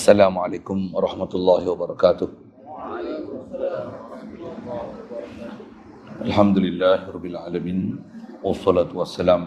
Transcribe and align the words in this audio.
السلام 0.00 0.32
عليكم 0.32 0.96
ورحمة 0.96 1.28
الله 1.28 1.62
وبركاته. 1.76 2.28
الحمد 6.24 6.56
لله 6.56 7.12
رب 7.12 7.26
العالمين 7.28 7.80
والصلاة 8.40 8.88
والسلام 8.96 9.42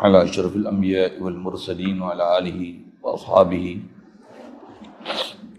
على 0.00 0.16
أشرف 0.24 0.56
الأنبياء 0.56 1.20
والمرسلين 1.20 2.00
وعلى 2.00 2.24
آله 2.40 2.60
وأصحابه 3.04 3.66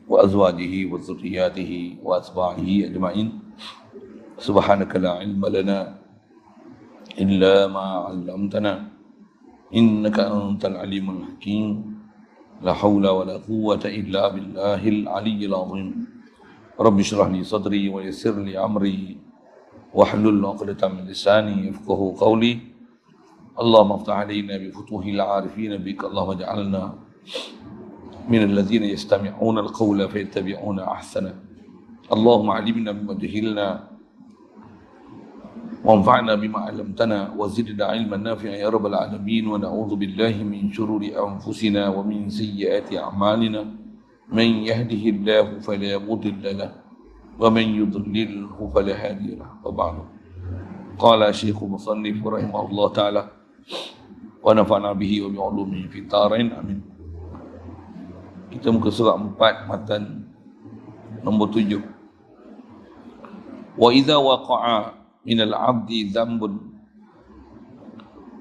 وأزواجه 0.09 0.73
وذرياته 0.89 1.71
وأتباعه 2.01 2.69
أجمعين. 2.89 3.27
سبحانك 4.41 4.97
لا 4.97 5.21
علم 5.21 5.45
لنا 5.45 5.79
إلا 7.21 7.69
ما 7.69 7.85
علمتنا 8.09 8.73
إنك 9.77 10.17
أنت 10.25 10.65
العليم 10.65 11.05
الحكيم. 11.13 11.96
لا 12.61 12.73
حول 12.73 13.07
ولا 13.07 13.37
قوة 13.37 13.83
إلا 13.85 14.33
بالله 14.33 14.81
العلي 14.87 15.45
العظيم. 15.45 16.07
رب 16.79 16.99
اشرح 16.99 17.27
لي 17.27 17.43
صدري 17.43 17.89
ويسر 17.89 18.41
لي 18.41 18.57
أمري 18.57 19.17
واحلل 19.93 20.45
عقدة 20.45 20.87
من 20.87 21.05
لساني 21.05 21.67
يفقه 21.67 22.15
قولي. 22.17 22.59
اللهم 23.59 23.91
افتح 23.91 24.13
علينا 24.13 24.57
بفتوح 24.57 25.05
العارفين 25.05 25.77
بك. 25.77 26.03
اللهم 26.03 26.29
اجعلنا 26.29 26.83
من 28.29 28.41
الذين 28.43 28.83
يستمعون 28.83 29.57
القول 29.57 30.09
فيتبعون 30.09 30.79
أحسنه. 30.79 31.33
اللهم 32.13 32.49
علمنا 32.49 32.91
بما 32.91 33.13
جهلنا 33.13 33.96
وانفعنا 35.86 36.34
بما 36.34 36.58
علمتنا 36.58 37.34
وزدنا 37.38 37.84
علما 37.84 38.16
نافعا 38.16 38.54
يا 38.62 38.68
رب 38.70 38.86
العالمين 38.86 39.44
ونعوذ 39.50 39.92
بالله 39.98 40.34
من 40.46 40.70
شرور 40.70 41.02
انفسنا 41.02 41.88
ومن 41.88 42.30
سيئات 42.30 42.94
اعمالنا 42.94 43.62
من 44.32 44.48
يهده 44.70 45.04
الله 45.14 45.46
فلا 45.58 45.98
مضل 45.98 46.44
له 46.58 46.70
ومن 47.42 47.66
يضلله 47.82 48.54
فلا 48.74 48.94
هادي 48.94 49.34
له 49.34 49.50
وبعد 49.64 49.96
قال 50.98 51.20
شيخ 51.34 51.58
مصنف 51.62 52.26
رحمه 52.26 52.60
الله 52.70 52.86
تعالى 52.92 53.22
ونفعنا 54.42 54.90
به 54.92 55.12
وبعلومه 55.22 55.80
في 55.90 55.98
الدارين 55.98 56.48
امين 56.52 56.80
kita 58.52 58.68
muka 58.68 58.92
surat 58.92 59.16
4 59.16 59.64
matan 59.64 60.28
nombor 61.24 61.48
7 61.56 61.80
wa 63.80 63.88
idza 63.88 64.20
waqa'a 64.20 64.95
من 65.27 65.39
العبد 65.43 65.91
ذنب. 66.15 66.41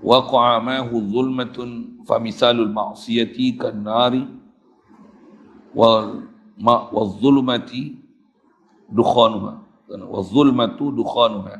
وقع 0.07 0.59
معه 0.59 0.91
ظلمة 0.95 1.59
فمثال 2.07 2.57
المعصية 2.61 3.59
كالنار 3.59 4.15
والظلمة 6.95 7.73
دخانها. 8.93 9.55
والظلمة 9.91 10.79
دخانها. 11.03 11.57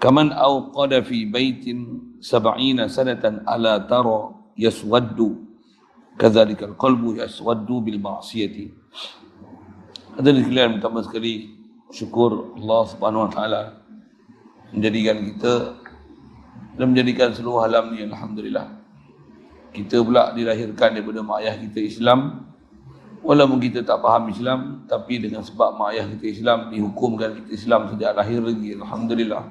كمن 0.00 0.32
أوقد 0.32 0.92
في 1.00 1.24
بيت 1.24 1.64
سبعين 2.20 2.88
سنة 2.88 3.22
ألا 3.46 3.78
ترى 3.86 4.20
يسود؟ 4.58 5.20
كذلك 6.18 6.60
القلب 6.62 7.02
يسود 7.16 7.66
بالمعصية. 7.66 8.56
هذا 10.18 10.30
الكلام 10.30 10.80
syukur 11.90 12.54
Allah 12.54 12.86
Subhanahu 12.86 13.26
wa 13.26 13.30
taala 13.34 13.79
menjadikan 14.70 15.16
kita 15.26 15.52
dan 16.78 16.86
menjadikan 16.94 17.34
seluruh 17.34 17.66
alam 17.66 17.92
ni 17.92 18.06
Alhamdulillah. 18.06 18.80
Kita 19.70 20.02
pula 20.02 20.34
dilahirkan 20.34 20.98
daripada 20.98 21.22
mak 21.22 21.46
ayah 21.46 21.54
kita 21.58 21.78
Islam. 21.78 22.50
Walaupun 23.20 23.60
kita 23.60 23.84
tak 23.84 24.00
faham 24.00 24.32
Islam 24.32 24.88
tapi 24.88 25.20
dengan 25.20 25.44
sebab 25.44 25.76
mak 25.76 25.92
ayah 25.92 26.08
kita 26.16 26.40
Islam 26.40 26.72
dihukumkan 26.72 27.36
kita 27.36 27.50
Islam 27.52 27.80
sejak 27.92 28.16
lahir 28.16 28.40
lagi 28.40 28.74
Alhamdulillah. 28.80 29.44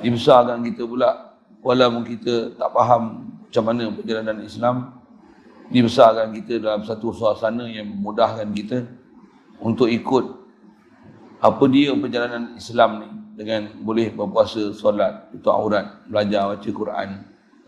Dibesarkan 0.00 0.64
kita 0.64 0.88
pula 0.88 1.36
walaupun 1.60 2.02
kita 2.06 2.56
tak 2.56 2.70
faham 2.72 3.28
macam 3.44 3.64
mana 3.68 3.84
perjalanan 3.92 4.38
Islam 4.40 4.76
dibesarkan 5.68 6.32
kita 6.32 6.64
dalam 6.64 6.82
satu 6.84 7.12
suasana 7.12 7.68
yang 7.68 7.92
memudahkan 7.92 8.48
kita 8.56 8.88
untuk 9.60 9.92
ikut 9.92 10.24
apa 11.42 11.64
dia 11.68 11.92
perjalanan 11.92 12.56
Islam 12.56 12.90
ni 13.02 13.21
dengan 13.32 13.72
boleh 13.80 14.12
berpuasa, 14.12 14.72
solat, 14.76 15.32
itu 15.32 15.48
aurat, 15.48 16.04
belajar 16.04 16.52
baca 16.52 16.68
Quran, 16.68 17.08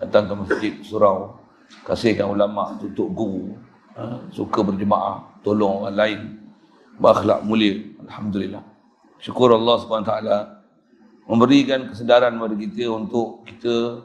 datang 0.01 0.25
ke 0.29 0.35
masjid, 0.37 0.73
surau, 0.85 1.41
kasihkan 1.89 2.29
ulama, 2.29 2.77
tutup 2.81 3.09
guru, 3.17 3.57
ha? 3.97 4.21
suka 4.29 4.61
berjemaah, 4.61 5.25
tolong 5.41 5.89
orang 5.89 5.97
lain, 5.97 6.21
berakhlak 7.01 7.41
mulia, 7.43 7.81
alhamdulillah. 8.05 8.63
Syukur 9.19 9.57
Allah 9.57 9.81
SWT 9.81 10.15
memberikan 11.25 11.89
kesedaran 11.89 12.37
kepada 12.37 12.57
kita 12.61 12.85
untuk 12.93 13.49
kita 13.49 14.05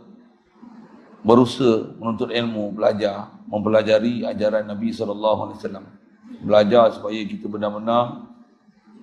berusaha 1.20 2.00
menuntut 2.00 2.32
ilmu, 2.32 2.72
belajar, 2.72 3.28
mempelajari 3.52 4.24
ajaran 4.24 4.64
Nabi 4.64 4.96
SAW. 4.96 5.52
Belajar 6.40 6.96
supaya 6.96 7.20
kita 7.28 7.52
benar-benar 7.52 8.24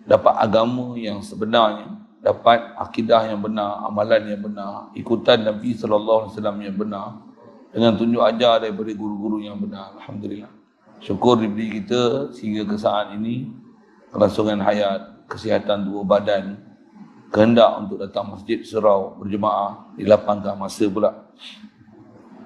dapat 0.09 0.35
agama 0.41 0.97
yang 0.97 1.21
sebenarnya, 1.21 1.96
dapat 2.27 2.75
akidah 2.75 3.31
yang 3.31 3.39
benar, 3.39 3.87
amalan 3.87 4.27
yang 4.27 4.43
benar, 4.43 4.91
ikutan 4.99 5.47
Nabi 5.47 5.79
sallallahu 5.79 6.27
alaihi 6.27 6.33
wasallam 6.35 6.59
yang 6.59 6.75
benar 6.75 7.09
dengan 7.71 7.95
tunjuk 7.95 8.19
ajar 8.19 8.67
daripada 8.67 8.91
guru-guru 8.99 9.39
yang 9.47 9.63
benar. 9.63 9.95
Alhamdulillah. 10.03 10.51
Syukur 10.99 11.39
diberi 11.39 11.79
kita 11.79 12.35
sehingga 12.35 12.67
ke 12.67 12.75
saat 12.75 13.15
ini 13.15 13.47
kelangsungan 14.11 14.59
hayat, 14.59 15.29
kesihatan 15.31 15.87
dua 15.87 16.03
badan, 16.03 16.59
kehendak 17.31 17.71
untuk 17.79 18.03
datang 18.03 18.35
masjid 18.35 18.59
surau 18.67 19.15
berjemaah 19.23 19.95
dilapangkan 19.95 20.59
masa 20.59 20.91
pula 20.91 21.31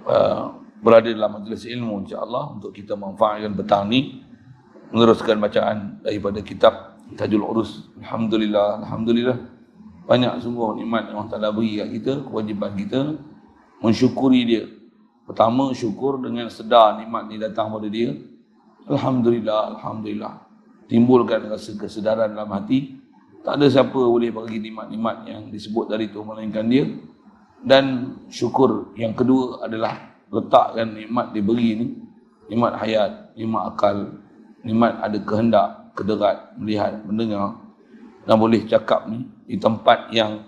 uh, 0.05 0.61
berada 0.85 1.09
dalam 1.09 1.41
majlis 1.41 1.65
ilmu 1.69 2.05
insya-Allah 2.05 2.59
untuk 2.59 2.77
kita 2.77 2.97
manfaatkan 2.97 3.57
petang 3.57 3.89
ni 3.89 4.25
meneruskan 4.93 5.41
bacaan 5.41 6.03
daripada 6.05 6.43
kitab 6.45 7.01
Tajul 7.15 7.43
Urus. 7.43 7.89
Alhamdulillah, 8.03 8.83
Alhamdulillah. 8.83 9.60
Banyak 10.09 10.43
sungguh 10.43 10.81
nikmat 10.83 11.13
yang 11.13 11.23
Allah 11.23 11.33
Ta'ala 11.33 11.49
beri 11.53 11.81
kat 11.81 11.89
kita, 12.01 12.13
kewajiban 12.27 12.73
kita 12.75 13.01
mensyukuri 13.81 14.41
dia. 14.45 14.65
Pertama, 15.25 15.71
syukur 15.73 16.19
dengan 16.19 16.51
sedar 16.51 16.99
nikmat 16.99 17.31
ni 17.31 17.39
datang 17.39 17.71
pada 17.71 17.87
dia. 17.87 18.17
Alhamdulillah, 18.91 19.79
Alhamdulillah. 19.79 20.35
Timbulkan 20.91 21.47
rasa 21.47 21.79
kesedaran 21.79 22.35
dalam 22.35 22.51
hati. 22.51 22.99
Tak 23.47 23.57
ada 23.57 23.71
siapa 23.71 23.95
boleh 23.95 24.35
bagi 24.35 24.59
nikmat-nikmat 24.59 25.17
yang 25.31 25.43
disebut 25.49 25.87
dari 25.87 26.11
itu 26.11 26.19
melainkan 26.27 26.67
dia. 26.67 26.85
Dan 27.63 28.17
syukur 28.27 28.91
yang 28.99 29.15
kedua 29.15 29.63
adalah 29.65 30.19
letakkan 30.29 30.99
nikmat 30.99 31.31
diberi 31.31 31.69
ni. 31.79 31.87
Nikmat 32.51 32.83
hayat, 32.83 33.13
nikmat 33.39 33.63
akal, 33.71 33.97
nikmat 34.67 34.99
ada 34.99 35.19
kehendak, 35.23 35.95
kederat 35.95 36.59
melihat, 36.59 36.99
mendengar 37.07 37.70
dan 38.25 38.37
boleh 38.37 38.65
cakap 38.69 39.09
ni 39.09 39.25
di 39.49 39.57
tempat 39.57 40.13
yang 40.13 40.45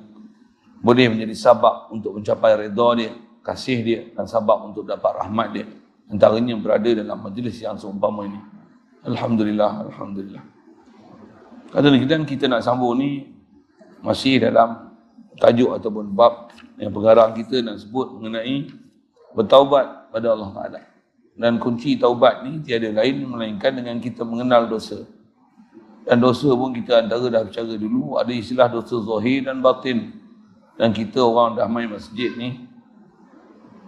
boleh 0.83 1.07
menjadi 1.09 1.35
sabab 1.39 1.95
untuk 1.95 2.19
mencapai 2.19 2.67
redha 2.67 2.89
dia, 2.99 3.11
kasih 3.47 3.79
dia 3.87 4.01
dan 4.13 4.27
sabab 4.27 4.67
untuk 4.67 4.83
dapat 4.83 5.15
rahmat 5.23 5.49
dia. 5.55 5.67
Antaranya 6.11 6.59
berada 6.59 6.91
dalam 6.93 7.19
majlis 7.23 7.57
yang 7.63 7.79
seumpama 7.79 8.27
ini. 8.29 8.41
Alhamdulillah, 9.07 9.89
Alhamdulillah. 9.89 10.45
Kata 11.73 11.89
dan 11.89 12.29
kita 12.29 12.51
nak 12.53 12.61
sambung 12.61 13.01
ni 13.01 13.33
masih 14.05 14.43
dalam 14.45 14.93
tajuk 15.41 15.73
ataupun 15.73 16.13
bab 16.13 16.53
yang 16.77 16.93
pengarang 16.93 17.33
kita 17.33 17.65
nak 17.65 17.81
sebut 17.81 18.13
mengenai 18.19 18.69
bertaubat 19.33 20.13
pada 20.13 20.37
Allah 20.37 20.51
Ta'ala. 20.53 20.81
Dan 21.33 21.57
kunci 21.57 21.97
taubat 21.97 22.45
ni 22.45 22.61
tiada 22.61 22.93
lain 22.93 23.25
melainkan 23.25 23.73
dengan 23.73 23.97
kita 23.97 24.21
mengenal 24.21 24.69
dosa. 24.69 25.01
Dan 26.03 26.19
dosa 26.19 26.51
pun 26.51 26.75
kita 26.75 27.07
antara 27.07 27.31
dah 27.31 27.43
bicara 27.47 27.75
dulu, 27.79 28.19
ada 28.19 28.33
istilah 28.35 28.67
dosa 28.67 28.99
zahir 28.99 29.47
dan 29.47 29.63
batin. 29.63 30.19
Dan 30.75 30.91
kita 30.91 31.23
orang 31.23 31.55
dah 31.55 31.71
main 31.71 31.87
masjid 31.87 32.35
ni, 32.35 32.67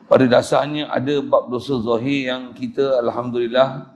pada 0.07 0.29
dasarnya 0.29 0.93
ada 0.93 1.19
bab 1.25 1.51
dosa 1.51 1.81
zahir 1.81 2.31
yang 2.31 2.43
kita 2.55 3.03
Alhamdulillah 3.03 3.91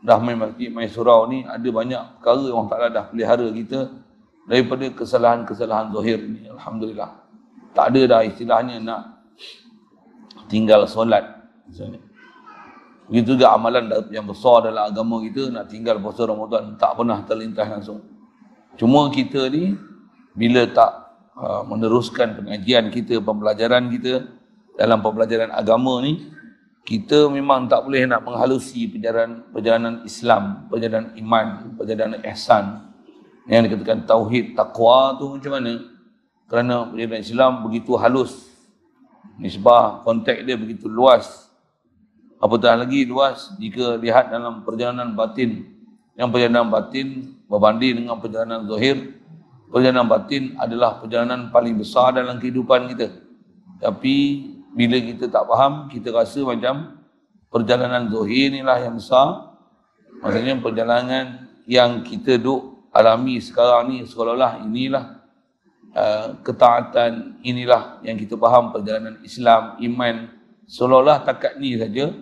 dah 0.00 0.18
main 0.22 0.38
masjid, 0.38 0.72
main 0.72 0.88
surau 0.88 1.28
ni, 1.28 1.44
ada 1.44 1.68
banyak 1.68 2.02
perkara 2.18 2.42
yang 2.48 2.66
Allah 2.66 2.90
dah 2.90 3.04
pelihara 3.10 3.46
kita 3.52 3.80
daripada 4.48 4.84
kesalahan-kesalahan 4.90 5.92
zahir 5.92 6.18
ni. 6.24 6.48
Alhamdulillah. 6.48 7.10
Tak 7.72 7.84
ada 7.92 8.00
dah 8.04 8.20
istilahnya 8.24 8.76
nak 8.80 9.02
tinggal 10.48 10.84
solat. 10.88 11.24
Misalnya. 11.68 12.11
Begitu 13.12 13.36
juga 13.36 13.52
amalan 13.52 13.92
yang 14.08 14.24
besar 14.24 14.72
dalam 14.72 14.88
agama 14.88 15.20
kita 15.20 15.52
nak 15.52 15.68
tinggal 15.68 16.00
puasa 16.00 16.24
Ramadan 16.24 16.80
tak 16.80 16.96
pernah 16.96 17.20
terlintas 17.28 17.68
langsung. 17.68 18.00
Cuma 18.80 19.12
kita 19.12 19.52
ni 19.52 19.76
bila 20.32 20.64
tak 20.64 21.12
uh, 21.36 21.60
meneruskan 21.68 22.40
pengajian 22.40 22.88
kita, 22.88 23.20
pembelajaran 23.20 23.92
kita 23.92 24.24
dalam 24.80 25.04
pembelajaran 25.04 25.52
agama 25.52 26.00
ni 26.00 26.32
kita 26.82 27.30
memang 27.30 27.68
tak 27.68 27.84
boleh 27.86 28.08
nak 28.08 28.24
menghalusi 28.26 28.90
perjalanan 28.90 29.44
perjalanan 29.54 29.94
Islam, 30.02 30.66
perjalanan 30.66 31.12
iman, 31.14 31.46
perjalanan 31.78 32.20
ihsan. 32.32 32.64
Yang 33.44 33.76
dikatakan 33.76 34.08
tauhid, 34.08 34.56
takwa 34.56 35.20
tu 35.20 35.36
macam 35.36 35.52
mana? 35.60 35.74
Kerana 36.48 36.88
perjalanan 36.88 37.22
Islam 37.22 37.52
begitu 37.68 37.92
halus. 38.00 38.50
Nisbah 39.36 40.00
konteks 40.00 40.42
dia 40.42 40.56
begitu 40.58 40.90
luas. 40.90 41.41
Apatah 42.42 42.74
lagi 42.74 43.06
luas 43.06 43.54
jika 43.62 43.94
lihat 44.02 44.34
dalam 44.34 44.66
perjalanan 44.66 45.14
batin. 45.14 45.62
Yang 46.18 46.28
perjalanan 46.34 46.66
batin 46.74 47.38
berbanding 47.46 48.02
dengan 48.02 48.18
perjalanan 48.18 48.66
zahir. 48.66 49.14
Perjalanan 49.70 50.10
batin 50.10 50.58
adalah 50.58 50.98
perjalanan 50.98 51.54
paling 51.54 51.78
besar 51.78 52.18
dalam 52.18 52.42
kehidupan 52.42 52.90
kita. 52.90 53.14
Tapi 53.78 54.16
bila 54.74 54.98
kita 54.98 55.30
tak 55.30 55.46
faham, 55.46 55.86
kita 55.86 56.10
rasa 56.10 56.42
macam 56.42 56.98
perjalanan 57.46 58.10
zuhir 58.10 58.50
inilah 58.50 58.90
yang 58.90 58.98
besar. 58.98 59.54
Maksudnya 60.18 60.58
perjalanan 60.58 61.46
yang 61.70 62.02
kita 62.02 62.42
duk 62.42 62.90
alami 62.90 63.38
sekarang 63.38 63.86
ni 63.86 63.96
seolah-olah 64.02 64.66
inilah 64.66 65.04
uh, 65.94 66.42
ketaatan, 66.42 67.38
inilah 67.46 68.02
yang 68.02 68.18
kita 68.18 68.34
faham 68.34 68.74
perjalanan 68.74 69.22
Islam, 69.22 69.78
iman. 69.78 70.16
Seolah-olah 70.66 71.22
takat 71.22 71.62
ni 71.62 71.78
saja 71.78 72.12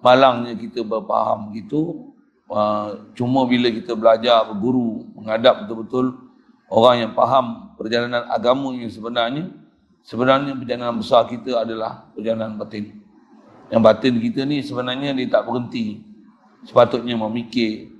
malangnya 0.00 0.56
kita 0.56 0.84
berfaham 0.84 1.52
gitu. 1.56 2.12
Uh, 2.50 3.06
cuma 3.14 3.46
bila 3.46 3.70
kita 3.70 3.94
belajar, 3.94 4.42
berguru, 4.50 5.06
menghadap 5.14 5.64
betul-betul 5.64 6.18
orang 6.66 7.06
yang 7.06 7.12
faham 7.14 7.78
perjalanan 7.78 8.26
agama 8.26 8.74
yang 8.74 8.90
sebenarnya, 8.90 9.54
Sebenarnya 10.00 10.56
perjalanan 10.56 10.96
besar 10.96 11.28
kita 11.28 11.60
adalah 11.60 12.08
perjalanan 12.16 12.56
batin. 12.56 12.98
Yang 13.68 13.82
batin 13.84 14.14
kita 14.18 14.40
ni 14.48 14.64
sebenarnya 14.64 15.12
dia 15.12 15.28
tak 15.28 15.46
berhenti. 15.46 16.02
Sepatutnya 16.64 17.16
memikir 17.16 17.92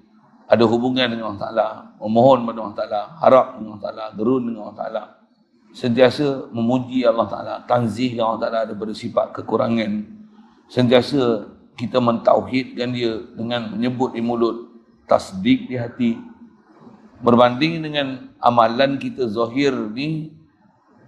ada 0.51 0.67
hubungan 0.67 1.07
dengan 1.07 1.33
Allah 1.33 1.43
Ta'ala, 1.47 1.69
memohon 2.03 2.43
kepada 2.43 2.59
Allah 2.61 2.77
Ta'ala, 2.77 3.03
harap 3.23 3.47
dengan 3.57 3.69
Allah 3.71 3.85
Ta'ala, 3.87 4.05
gerun 4.19 4.43
dengan 4.51 4.61
Allah 4.67 4.79
Ta'ala. 4.83 5.03
Sentiasa 5.71 6.51
memuji 6.51 7.07
Allah 7.07 7.29
Ta'ala, 7.31 7.55
tanzih 7.71 8.19
Allah 8.19 8.41
Ta'ala 8.43 8.61
daripada 8.67 8.91
sifat 8.91 9.31
kekurangan. 9.31 10.03
Sentiasa 10.67 11.47
kita 11.81 11.97
mentauhidkan 11.97 12.93
dia 12.93 13.25
dengan 13.33 13.73
menyebut 13.73 14.13
di 14.13 14.21
mulut, 14.21 14.69
tasdik 15.09 15.65
di 15.65 15.81
hati. 15.81 16.21
Berbanding 17.25 17.81
dengan 17.81 18.29
amalan 18.37 19.01
kita 19.01 19.25
zahir 19.33 19.73
ni, 19.73 20.37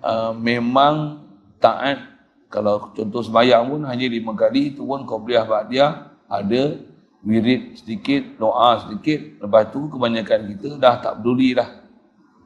uh, 0.00 0.32
memang 0.32 1.28
taat. 1.60 2.00
Kalau 2.48 2.92
contoh 2.92 3.20
sembahyang 3.20 3.64
pun 3.69 3.80
hanya 3.88 4.08
lima 4.08 4.32
kali 4.36 4.76
itu 4.76 4.84
pun 4.84 5.08
qabliyah 5.08 5.44
ba'diyah 5.48 5.92
ada 6.28 6.80
wirid 7.25 7.80
sedikit 7.80 8.36
doa 8.36 8.76
sedikit. 8.84 9.40
Lepas 9.40 9.72
tu 9.72 9.88
kebanyakan 9.88 10.40
kita 10.52 10.68
dah 10.76 11.00
tak 11.00 11.25
peduli 11.25 11.56
dah 11.56 11.80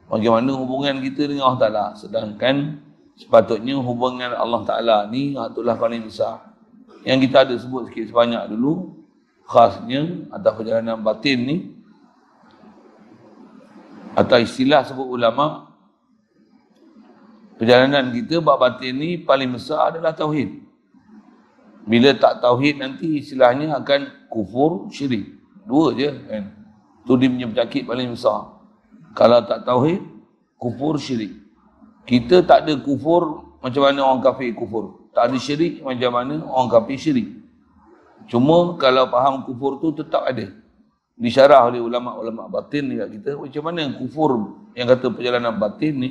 bagaimana 0.07 0.47
hubungan 0.55 1.03
kita 1.03 1.27
dengan 1.27 1.51
Allah 1.51 1.59
Ta'ala. 1.59 1.85
Sedangkan 1.99 2.79
sepatutnya 3.19 3.75
hubungan 3.75 4.31
Allah 4.31 4.63
Ta'ala 4.63 4.97
ni 5.11 5.35
itulah 5.35 5.75
paling 5.75 6.07
besar 6.07 6.46
yang 7.07 7.23
kita 7.23 7.47
ada 7.47 7.55
sebut 7.55 7.87
sikit 7.87 8.11
sebanyak 8.11 8.51
dulu 8.51 8.99
khasnya 9.47 10.27
atau 10.27 10.51
perjalanan 10.59 10.99
batin 10.99 11.39
ni 11.39 11.57
atau 14.11 14.35
istilah 14.43 14.83
sebut 14.83 15.07
ulama 15.07 15.71
perjalanan 17.55 18.11
kita 18.11 18.43
bab 18.43 18.59
batin 18.59 18.99
ni 18.99 19.15
paling 19.23 19.55
besar 19.55 19.95
adalah 19.95 20.11
tauhid. 20.11 20.67
Bila 21.87 22.11
tak 22.19 22.43
tauhid 22.43 22.83
nanti 22.83 23.23
istilahnya 23.23 23.71
akan 23.79 24.27
kufur 24.27 24.91
syirik. 24.91 25.31
Dua 25.63 25.95
je 25.95 26.11
kan. 26.27 26.43
Tu 27.07 27.15
dia 27.15 27.31
punya 27.31 27.47
penyakit 27.47 27.87
paling 27.87 28.11
besar. 28.11 28.59
Kalau 29.15 29.39
tak 29.47 29.63
tauhid, 29.63 30.03
kufur 30.59 30.99
syirik. 30.99 31.31
Kita 32.03 32.43
tak 32.43 32.67
ada 32.67 32.75
kufur 32.83 33.55
macam 33.63 33.81
mana 33.87 34.03
orang 34.03 34.19
kafir 34.19 34.51
kufur. 34.51 35.06
Tak 35.17 35.33
ada 35.33 35.37
syirik 35.41 35.81
macam 35.81 36.13
mana 36.13 36.45
orang 36.45 36.69
kafir 36.69 36.93
syirik. 37.01 37.41
Cuma 38.29 38.77
kalau 38.77 39.09
faham 39.09 39.41
kufur 39.49 39.81
tu 39.81 39.89
tetap 39.89 40.21
ada. 40.21 40.53
Disyarah 41.17 41.65
oleh 41.73 41.81
ulama-ulama 41.81 42.45
batin 42.45 42.85
ni 42.85 43.01
kat 43.01 43.09
kita. 43.17 43.31
Macam 43.33 43.65
mana 43.65 43.97
kufur 43.97 44.61
yang 44.77 44.85
kata 44.85 45.09
perjalanan 45.09 45.57
batin 45.57 45.93
ni? 45.97 46.09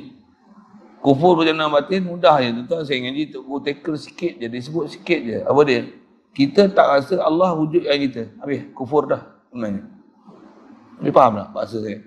Kufur 0.99 1.39
perjalanan 1.39 1.71
batin 1.71 2.03
mudah 2.03 2.35
je 2.43 2.67
tuan 2.67 2.83
saya 2.83 2.99
ngaji 2.99 3.31
tu 3.31 3.47
guru 3.47 3.63
tackle 3.63 3.95
sikit 3.95 4.43
je 4.43 4.47
dia 4.51 4.59
sebut 4.59 4.91
sikit 4.91 5.19
je. 5.23 5.39
Apa 5.39 5.61
dia? 5.63 5.87
Kita 6.35 6.67
tak 6.67 6.87
rasa 6.99 7.15
Allah 7.23 7.55
wujud 7.55 7.87
yang 7.87 8.03
kita. 8.11 8.27
Habis 8.43 8.75
kufur 8.75 9.07
dah 9.07 9.23
sebenarnya. 9.47 9.87
Ni 10.99 11.15
faham 11.15 11.47
tak 11.47 11.55
bahasa 11.55 11.79
saya? 11.79 12.03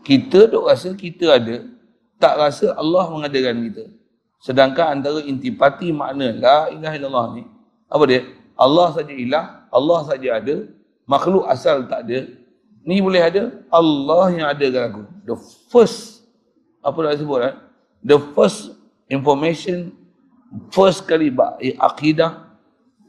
Kita 0.00 0.48
duk 0.48 0.64
rasa 0.64 0.96
kita 0.96 1.36
ada 1.36 1.68
tak 2.16 2.40
rasa 2.40 2.72
Allah 2.72 3.04
mengadakan 3.12 3.68
kita 3.68 3.97
sedangkan 4.38 4.98
antara 4.98 5.20
intipati 5.22 5.90
makna 5.90 6.30
la 6.34 6.58
ilaha 6.70 6.94
illallah 6.94 7.26
ni 7.34 7.44
apa 7.88 8.04
dia? 8.06 8.22
Allah 8.58 8.88
saja 8.90 9.14
ilah 9.14 9.44
Allah 9.70 10.00
saja 10.06 10.28
ada 10.38 10.56
makhluk 11.08 11.48
asal 11.48 11.88
tak 11.88 12.04
ada. 12.04 12.28
Ni 12.84 13.00
boleh 13.00 13.20
ada? 13.20 13.52
Allah 13.68 14.24
yang 14.32 14.46
adakan 14.48 14.82
aku. 14.88 15.02
The 15.24 15.36
first 15.72 16.24
apa 16.84 16.98
nak 17.04 17.18
sebut 17.20 17.40
eh? 17.42 17.54
the 18.04 18.18
first 18.32 18.78
information 19.10 19.90
first 20.70 21.04
kali 21.04 21.28
bab 21.28 21.58
akidah 21.58 22.46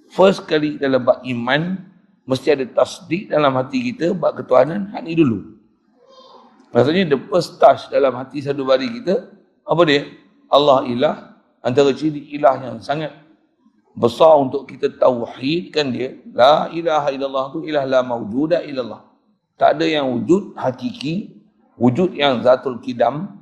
first 0.10 0.44
kali 0.50 0.76
dalam 0.82 1.06
bab 1.06 1.22
iman 1.22 1.78
mesti 2.26 2.54
ada 2.54 2.66
tasdik 2.66 3.30
dalam 3.30 3.54
hati 3.56 3.94
kita 3.94 4.14
bab 4.14 4.38
ketuhanan 4.38 4.90
hak 4.94 5.02
ni 5.06 5.18
dulu. 5.18 5.58
Maksudnya 6.70 7.10
the 7.10 7.20
first 7.30 7.58
touch 7.58 7.90
dalam 7.90 8.14
hati 8.14 8.46
satu 8.46 8.62
bari 8.62 8.90
kita 9.02 9.34
apa 9.66 9.82
dia 9.86 10.06
Allah 10.50 10.84
ilah 10.90 11.16
antara 11.62 11.94
ciri 11.94 12.34
ilah 12.34 12.58
yang 12.58 12.78
sangat 12.82 13.14
besar 13.94 14.38
untuk 14.42 14.66
kita 14.66 14.90
tauhidkan 14.98 15.94
dia. 15.94 16.18
La 16.34 16.68
ilaha 16.74 17.14
illallah 17.14 17.46
tu 17.54 17.60
ilah 17.64 17.86
la 17.86 18.02
mawjuda 18.02 18.66
illallah. 18.66 19.06
Tak 19.60 19.78
ada 19.78 19.86
yang 19.86 20.10
wujud 20.10 20.58
hakiki 20.58 21.38
wujud 21.80 22.16
yang 22.16 22.44
zatul 22.44 22.80
kidam 22.84 23.40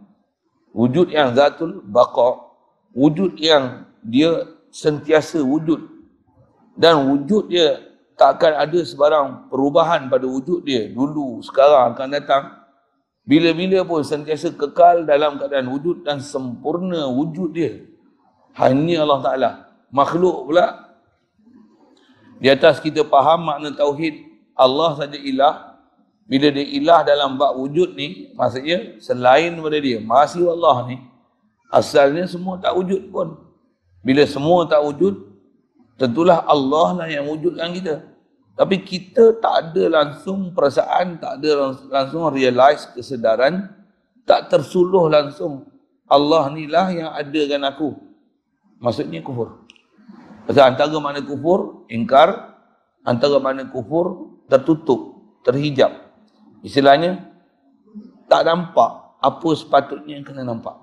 wujud 0.75 1.09
yang 1.09 1.33
zatul 1.33 1.81
baqa 1.85 2.41
wujud 2.93 3.37
yang 3.37 3.85
dia 4.01 4.49
sentiasa 4.73 5.41
wujud. 5.41 5.81
Dan 6.77 7.09
wujud 7.09 7.49
dia 7.49 7.81
tak 8.17 8.41
akan 8.41 8.53
ada 8.65 8.79
sebarang 8.81 9.27
perubahan 9.49 10.09
pada 10.09 10.25
wujud 10.25 10.65
dia. 10.65 10.89
Dulu 10.89 11.41
sekarang 11.45 11.93
akan 11.93 12.07
datang 12.09 12.43
bila-bila 13.27 13.83
pun 13.83 14.01
sentiasa 14.01 14.55
kekal 14.55 15.03
dalam 15.03 15.35
keadaan 15.35 15.67
wujud 15.67 16.07
dan 16.07 16.23
sempurna 16.23 17.11
wujud 17.11 17.51
dia 17.51 17.83
hanya 18.55 19.03
Allah 19.03 19.19
Ta'ala 19.19 19.51
makhluk 19.91 20.47
pula 20.47 20.95
di 22.39 22.47
atas 22.47 22.79
kita 22.79 23.03
faham 23.03 23.51
makna 23.51 23.75
tauhid 23.75 24.23
Allah 24.55 24.95
saja 24.95 25.19
ilah 25.19 25.77
bila 26.27 26.51
dia 26.51 26.67
ilah 26.75 27.07
dalam 27.07 27.39
bab 27.39 27.55
wujud 27.55 27.95
ni, 27.95 28.35
maksudnya 28.35 28.99
selain 28.99 29.55
daripada 29.55 29.79
dia, 29.79 29.97
masih 30.03 30.43
Allah 30.51 30.91
ni, 30.91 30.99
asalnya 31.71 32.27
semua 32.27 32.59
tak 32.59 32.75
wujud 32.75 33.07
pun. 33.07 33.39
Bila 34.03 34.27
semua 34.27 34.67
tak 34.67 34.83
wujud, 34.83 35.23
tentulah 35.95 36.43
Allah 36.43 36.99
lah 36.99 37.07
yang 37.07 37.31
wujudkan 37.31 37.71
kita. 37.71 38.03
Tapi 38.57 38.81
kita 38.81 39.37
tak 39.37 39.53
ada 39.69 40.01
langsung 40.01 40.49
perasaan, 40.49 41.21
tak 41.21 41.37
ada 41.37 41.77
langsung 41.93 42.33
realize 42.33 42.89
kesedaran, 42.89 43.69
tak 44.25 44.49
tersuluh 44.49 45.05
langsung 45.05 45.69
Allah 46.09 46.49
ni 46.49 46.65
lah 46.65 46.89
yang 46.89 47.13
adakan 47.13 47.69
aku. 47.69 47.93
Maksudnya 48.81 49.21
kufur. 49.21 49.61
Pasal 50.49 50.73
antara 50.73 50.97
mana 50.97 51.21
kufur, 51.21 51.85
ingkar. 51.85 52.57
Antara 53.05 53.37
mana 53.37 53.69
kufur, 53.69 54.35
tertutup, 54.49 55.21
terhijab. 55.45 55.93
Istilahnya, 56.65 57.23
tak 58.25 58.43
nampak 58.43 59.21
apa 59.21 59.49
sepatutnya 59.53 60.17
yang 60.17 60.25
kena 60.25 60.43
nampak. 60.43 60.75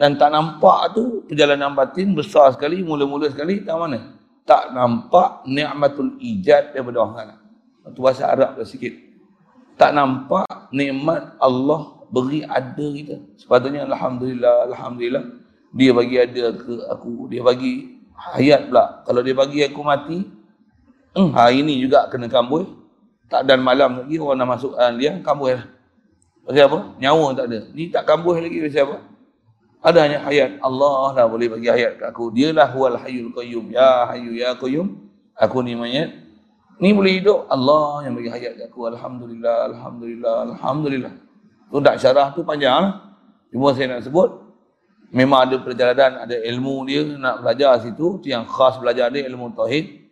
Dan 0.00 0.16
tak 0.16 0.32
nampak 0.32 0.96
tu 0.96 1.28
perjalanan 1.28 1.76
batin 1.76 2.16
besar 2.16 2.56
sekali, 2.56 2.80
mula-mula 2.80 3.28
sekali, 3.28 3.62
tak 3.62 3.76
mana? 3.78 4.15
Tak 4.46 4.70
nampak 4.72 5.42
ni'matul 5.50 6.22
ijad 6.22 6.70
daripada 6.70 7.02
Allah 7.02 7.16
Ta'ala. 7.18 7.34
Itu 7.90 8.00
bahasa 8.02 8.30
Arab 8.30 8.54
dah 8.54 8.66
sikit. 8.66 8.94
Tak 9.74 9.90
nampak 9.92 10.46
nikmat 10.70 11.34
Allah 11.42 12.06
beri 12.08 12.46
ada 12.46 12.86
kita. 12.94 13.18
Sepatutnya 13.36 13.84
Alhamdulillah, 13.84 14.70
Alhamdulillah. 14.70 15.24
Dia 15.74 15.90
bagi 15.92 16.16
ada 16.16 16.54
ke 16.56 16.74
aku, 16.88 17.28
dia 17.28 17.42
bagi 17.42 18.00
hayat 18.16 18.70
pula. 18.70 19.04
Kalau 19.04 19.20
dia 19.20 19.34
bagi 19.36 19.60
aku 19.66 19.80
mati, 19.84 20.24
hmm, 21.12 21.30
hari 21.36 21.60
ini 21.60 21.82
juga 21.84 22.08
kena 22.08 22.30
kambuh, 22.30 22.64
tak 23.28 23.44
dan 23.44 23.60
malam 23.60 24.06
lagi 24.06 24.16
orang 24.16 24.38
nak 24.40 24.48
masuk 24.56 24.72
uh, 24.78 24.92
dia 24.94 25.18
kambuh 25.20 25.58
lah. 25.58 25.66
Pasal 26.46 26.70
apa? 26.70 26.78
Nyawa 27.02 27.26
tak 27.34 27.46
ada. 27.50 27.60
Ni 27.74 27.90
tak 27.90 28.06
kambuh 28.06 28.38
lagi 28.38 28.62
pasal 28.62 28.82
apa? 28.86 28.96
Ada 29.86 29.98
hanya 30.02 30.18
hayat. 30.26 30.58
Allah 30.58 31.14
lah 31.14 31.24
boleh 31.30 31.46
bagi 31.46 31.70
hayat 31.70 32.02
kat 32.02 32.10
aku. 32.10 32.34
Dialah 32.34 32.74
huwal 32.74 32.98
hayyul 32.98 33.30
qayyum. 33.30 33.70
Ya 33.70 34.10
hayyu 34.10 34.34
ya 34.34 34.58
qayyum. 34.58 34.98
Aku 35.38 35.62
ni 35.62 35.78
mayat. 35.78 36.10
Ni 36.82 36.90
boleh 36.90 37.22
hidup. 37.22 37.46
Allah 37.46 38.02
yang 38.02 38.18
bagi 38.18 38.26
hayat 38.26 38.58
kat 38.58 38.66
aku. 38.66 38.90
Alhamdulillah, 38.90 39.70
Alhamdulillah, 39.70 40.36
Alhamdulillah. 40.50 41.14
Tu 41.70 41.78
tak 41.86 42.02
syarah 42.02 42.34
tu 42.34 42.42
panjang 42.42 42.74
lah. 42.74 42.92
Cuma 43.54 43.70
saya 43.78 43.94
nak 43.94 44.02
sebut. 44.02 44.42
Memang 45.14 45.46
ada 45.46 45.62
perjalanan, 45.62 46.26
ada 46.26 46.34
ilmu 46.34 46.82
dia 46.90 47.06
nak 47.06 47.46
belajar 47.46 47.78
situ. 47.78 48.18
Tu 48.26 48.34
yang 48.34 48.42
khas 48.42 48.82
belajar 48.82 49.06
dia 49.14 49.22
ilmu 49.30 49.54
tauhid. 49.54 50.02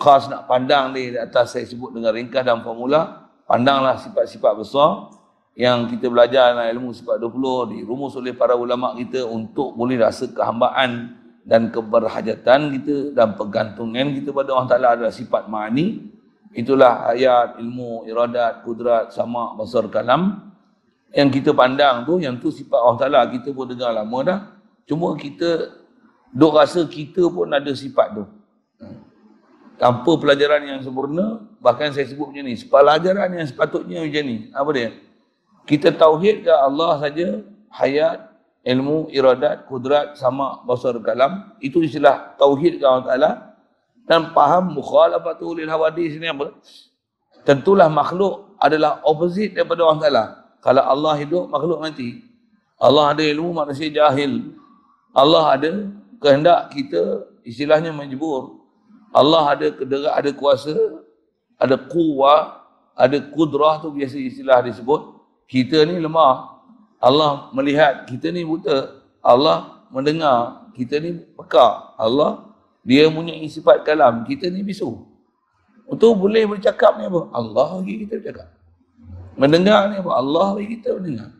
Khas 0.00 0.32
nak 0.32 0.48
pandang 0.48 0.96
dia 0.96 1.12
di 1.12 1.18
atas 1.20 1.52
saya 1.52 1.68
sebut 1.68 1.92
dengan 1.92 2.16
ringkas 2.16 2.40
dan 2.40 2.64
formula. 2.64 3.28
Pandanglah 3.44 4.00
sifat-sifat 4.00 4.56
besar 4.56 5.19
yang 5.60 5.92
kita 5.92 6.08
belajar 6.08 6.56
dalam 6.56 6.72
ilmu 6.72 6.96
sifat 6.96 7.20
20 7.20 7.76
dirumus 7.76 8.16
oleh 8.16 8.32
para 8.32 8.56
ulama 8.56 8.96
kita 8.96 9.28
untuk 9.28 9.76
boleh 9.76 10.00
rasa 10.00 10.24
kehambaan 10.32 11.20
dan 11.44 11.68
keberhajatan 11.68 12.80
kita 12.80 12.96
dan 13.12 13.36
pergantungan 13.36 14.08
kita 14.16 14.32
pada 14.32 14.56
Allah 14.56 14.70
Ta'ala 14.72 14.88
adalah 14.96 15.12
sifat 15.12 15.52
ma'ani. 15.52 16.16
Itulah 16.56 17.12
ayat, 17.12 17.60
ilmu, 17.60 18.08
iradat, 18.08 18.64
kudrat, 18.64 19.12
sama, 19.12 19.52
besar 19.52 19.84
kalam 19.92 20.48
yang 21.12 21.28
kita 21.28 21.52
pandang 21.52 22.08
tu, 22.08 22.16
yang 22.24 22.40
tu 22.40 22.48
sifat 22.48 22.80
Allah 22.80 22.96
Ta'ala. 23.04 23.20
Kita 23.28 23.52
pun 23.52 23.68
dengar 23.68 23.92
lama 23.92 24.18
dah. 24.24 24.38
Cuma 24.88 25.12
kita 25.12 25.76
duk 26.32 26.56
rasa 26.56 26.88
kita 26.88 27.28
pun 27.28 27.52
ada 27.52 27.68
sifat 27.76 28.16
tu. 28.16 28.24
Tanpa 29.76 30.12
pelajaran 30.16 30.64
yang 30.64 30.80
sempurna 30.80 31.44
bahkan 31.60 31.92
saya 31.92 32.08
sebut 32.08 32.32
macam 32.32 32.48
ni 32.48 32.56
pelajaran 32.56 33.28
yang 33.28 33.44
sepatutnya 33.44 34.08
macam 34.08 34.24
ni. 34.24 34.48
Apa 34.56 34.70
dia 34.72 35.09
kita 35.68 35.94
tauhid 35.94 36.46
ke 36.46 36.52
Allah 36.52 37.00
saja 37.00 37.42
hayat 37.72 38.30
ilmu 38.64 39.08
iradat 39.12 39.66
kudrat 39.66 40.16
sama 40.16 40.64
basar 40.64 40.96
kalam. 41.00 41.52
Itu 41.60 41.80
istilah 41.84 42.36
tauhid 42.36 42.80
ke 42.80 42.84
Allah 42.84 43.06
Taala. 43.06 43.30
Dan 44.08 44.34
faham 44.34 44.74
mukhalafatul 44.74 45.62
lil 45.62 45.70
hawadis 45.70 46.18
ni 46.18 46.26
apa? 46.26 46.50
Tentulah 47.46 47.86
makhluk 47.86 48.58
adalah 48.58 49.00
opposite 49.06 49.54
daripada 49.54 49.86
Allah 49.86 50.00
Taala. 50.02 50.24
Kalau 50.60 50.82
Allah 50.84 51.12
hidup 51.16 51.44
makhluk 51.48 51.78
mati. 51.80 52.24
Allah 52.80 53.12
ada 53.12 53.22
ilmu 53.24 53.52
manusia 53.52 53.88
jahil. 53.88 54.56
Allah 55.12 55.56
ada 55.56 55.70
kehendak 56.20 56.70
kita 56.76 57.24
istilahnya 57.42 57.90
menjebur 57.90 58.60
Allah 59.10 59.56
ada 59.58 59.66
kederat 59.74 60.12
ada 60.14 60.30
kuasa 60.30 60.76
ada 61.58 61.74
kuwa 61.74 62.62
ada 62.94 63.18
kudrah 63.32 63.82
tu 63.82 63.90
biasa 63.90 64.16
istilah 64.20 64.62
disebut 64.62 65.00
kita 65.50 65.82
ni 65.82 65.98
lemah. 65.98 66.62
Allah 67.02 67.50
melihat 67.50 68.06
kita 68.06 68.30
ni 68.30 68.46
buta. 68.46 69.02
Allah 69.18 69.82
mendengar 69.90 70.70
kita 70.78 71.02
ni 71.02 71.18
peka. 71.34 71.98
Allah 71.98 72.54
dia 72.86 73.10
punya 73.10 73.34
sifat 73.50 73.82
kalam. 73.82 74.22
Kita 74.22 74.46
ni 74.46 74.62
bisu. 74.62 74.94
Untuk 75.90 76.14
boleh 76.14 76.46
bercakap 76.46 77.02
ni 77.02 77.10
apa? 77.10 77.26
Allah 77.34 77.82
bagi 77.82 78.06
kita 78.06 78.22
bercakap. 78.22 78.48
Mendengar 79.34 79.90
ni 79.90 79.98
apa? 79.98 80.10
Allah 80.14 80.46
bagi 80.54 80.78
kita 80.78 80.94
mendengar. 80.94 81.30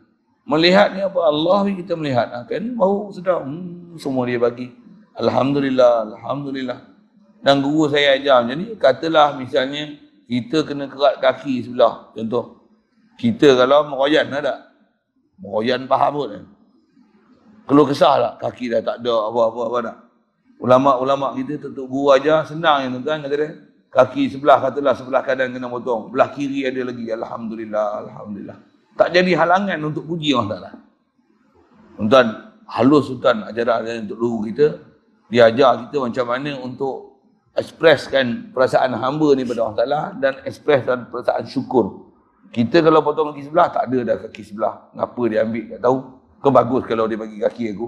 Melihat 0.43 0.87
ni 0.91 0.99
apa? 0.99 1.19
Allah 1.23 1.57
bagi 1.63 1.77
kita 1.79 1.93
melihat. 1.95 2.27
Ha, 2.35 2.43
kan 2.43 2.63
bau 2.75 3.07
sedap. 3.15 3.47
Hmm, 3.47 3.95
semua 3.95 4.27
dia 4.27 4.37
bagi. 4.43 4.75
Alhamdulillah. 5.15 6.11
Alhamdulillah. 6.11 6.79
Dan 7.39 7.63
guru 7.63 7.87
saya 7.87 8.19
ajar 8.19 8.43
macam 8.43 8.59
ni. 8.59 8.75
Katalah 8.75 9.39
misalnya 9.39 9.95
kita 10.27 10.67
kena 10.67 10.91
kerat 10.91 11.23
kaki 11.23 11.63
sebelah. 11.63 12.11
Contoh. 12.11 12.60
Kita 13.21 13.53
kalau 13.53 13.85
meroyan 13.85 14.33
ada. 14.33 14.73
Meroyan 15.37 15.85
faham 15.85 16.11
pun. 16.17 16.41
Kalau 17.69 17.83
kesah 17.85 18.15
lah. 18.17 18.33
Kaki 18.41 18.73
dah 18.73 18.81
tak 18.81 19.05
ada 19.05 19.29
apa-apa 19.29 19.61
apa 19.69 19.77
tak. 19.85 19.97
Ulama-ulama 20.57 21.37
kita 21.37 21.69
tentu 21.69 21.85
guru 21.85 22.09
aja 22.17 22.41
senang 22.49 22.89
yang 22.89 22.97
tuan 23.05 23.21
kata 23.21 23.35
dia. 23.37 23.61
Kaki 23.93 24.33
sebelah 24.33 24.57
katalah 24.57 24.97
sebelah 24.97 25.21
kanan 25.21 25.53
kena 25.53 25.69
potong. 25.69 26.09
Belah 26.09 26.33
kiri 26.33 26.65
ada 26.65 26.81
lagi. 26.81 27.05
Alhamdulillah. 27.13 28.09
Alhamdulillah. 28.09 28.57
Tak 28.97 29.13
jadi 29.13 29.31
halangan 29.37 29.77
untuk 29.85 30.09
puji 30.09 30.33
Allah 30.33 30.57
Ta'ala. 30.57 30.71
Tuan, 32.01 32.27
halus 32.65 33.05
tuan 33.21 33.37
ajaran 33.45 34.09
untuk 34.09 34.17
guru 34.17 34.49
kita. 34.49 34.81
Dia 35.29 35.53
ajar 35.53 35.85
kita 35.85 36.09
macam 36.09 36.25
mana 36.25 36.57
untuk 36.57 37.21
ekspreskan 37.53 38.49
perasaan 38.49 38.97
hamba 38.97 39.37
ni 39.37 39.45
pada 39.45 39.61
Allah 39.61 39.77
Ta'ala 39.77 40.01
dan 40.17 40.33
ekspreskan 40.41 41.13
perasaan 41.13 41.45
syukur 41.45 42.10
kita 42.51 42.83
kalau 42.83 42.99
potong 42.99 43.31
kaki 43.31 43.47
sebelah, 43.47 43.71
tak 43.71 43.87
ada 43.87 43.99
dah 44.03 44.15
kaki 44.27 44.43
sebelah. 44.43 44.91
Kenapa 44.91 45.21
dia 45.31 45.39
ambil, 45.47 45.63
tak 45.71 45.81
tahu. 45.87 45.97
Kau 46.43 46.51
bagus 46.51 46.83
kalau 46.83 47.05
dia 47.07 47.15
bagi 47.15 47.37
kaki 47.39 47.63
aku. 47.71 47.87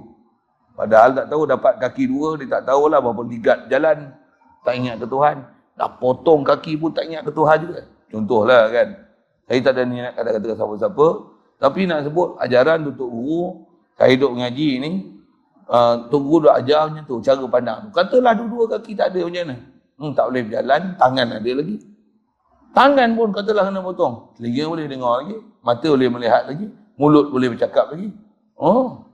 Padahal 0.73 1.09
tak 1.13 1.27
tahu 1.27 1.41
dapat 1.43 1.73
kaki 1.83 2.03
dua, 2.07 2.39
dia 2.39 2.47
tak 2.47 2.63
tahulah 2.71 3.03
berapa 3.03 3.21
ligat 3.27 3.59
jalan. 3.67 4.15
Tak 4.63 4.73
ingat 4.79 4.95
ke 5.03 5.05
Tuhan. 5.05 5.37
Dah 5.75 5.89
potong 5.91 6.47
kaki 6.47 6.79
pun 6.79 6.95
tak 6.95 7.11
ingat 7.11 7.27
ke 7.27 7.31
Tuhan 7.35 7.57
juga. 7.59 7.81
Contohlah 8.07 8.71
kan. 8.71 8.87
Saya 9.51 9.59
tak 9.59 9.73
ada 9.75 9.83
niat 9.83 10.11
kata-kata 10.15 10.55
siapa-siapa. 10.55 11.07
Tapi 11.59 11.81
nak 11.83 11.99
sebut 12.07 12.39
ajaran 12.39 12.79
untuk 12.87 13.11
guru, 13.11 13.67
saya 13.99 14.15
hidup 14.15 14.31
mengaji 14.31 14.69
ni, 14.79 14.91
uh, 15.67 16.07
Tok 16.07 16.21
Guru 16.23 16.47
dah 16.47 16.59
ajar 16.63 16.87
macam 16.87 17.03
tu, 17.03 17.19
cara 17.19 17.43
pandang 17.51 17.77
tu. 17.87 17.89
Katalah 17.91 18.31
dua-dua 18.35 18.65
kaki 18.79 18.95
tak 18.95 19.11
ada 19.11 19.27
macam 19.27 19.43
mana. 19.43 19.55
Hmm, 19.99 20.11
tak 20.15 20.25
boleh 20.31 20.41
berjalan, 20.47 20.81
tangan 20.95 21.27
ada 21.35 21.51
lagi. 21.51 21.75
Tangan 22.73 23.13
pun 23.13 23.29
katalah 23.29 23.69
kena 23.69 23.85
potong. 23.85 24.33
Telinga 24.33 24.65
boleh 24.65 24.85
dengar 24.89 25.13
lagi. 25.21 25.37
Mata 25.61 25.87
boleh 25.93 26.09
melihat 26.09 26.43
lagi. 26.49 26.65
Mulut 26.97 27.29
boleh 27.29 27.53
bercakap 27.53 27.93
lagi. 27.93 28.09
Oh. 28.57 29.05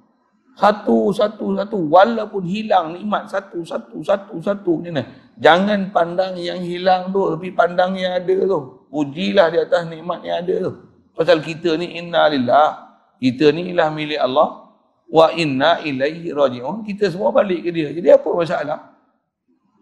Satu, 0.56 1.12
satu, 1.12 1.60
satu. 1.60 1.78
Walaupun 1.92 2.48
hilang 2.48 2.96
nikmat 2.96 3.28
satu, 3.28 3.60
satu, 3.68 4.00
satu, 4.00 4.40
satu. 4.40 4.72
Macam 4.80 4.96
mana? 4.96 5.04
Jangan 5.36 5.92
pandang 5.92 6.40
yang 6.40 6.64
hilang 6.64 7.12
tu. 7.12 7.20
Tapi 7.36 7.52
pandang 7.52 8.00
yang 8.00 8.16
ada 8.16 8.36
tu. 8.48 8.60
Pujilah 8.88 9.52
di 9.52 9.58
atas 9.60 9.84
nikmat 9.92 10.24
yang 10.24 10.40
ada 10.40 10.56
tu. 10.72 10.74
Pasal 11.12 11.44
kita 11.44 11.76
ni 11.76 12.00
inna 12.00 12.32
lillah. 12.32 12.96
Kita 13.20 13.52
ni 13.52 13.76
ilah 13.76 13.92
milik 13.92 14.24
Allah. 14.24 14.72
Wa 15.12 15.36
inna 15.36 15.84
ilaihi 15.84 16.32
raji'un. 16.32 16.88
Kita 16.88 17.12
semua 17.12 17.36
balik 17.36 17.68
ke 17.68 17.76
dia. 17.76 17.92
Jadi 17.92 18.08
apa 18.08 18.30
masalah? 18.32 18.80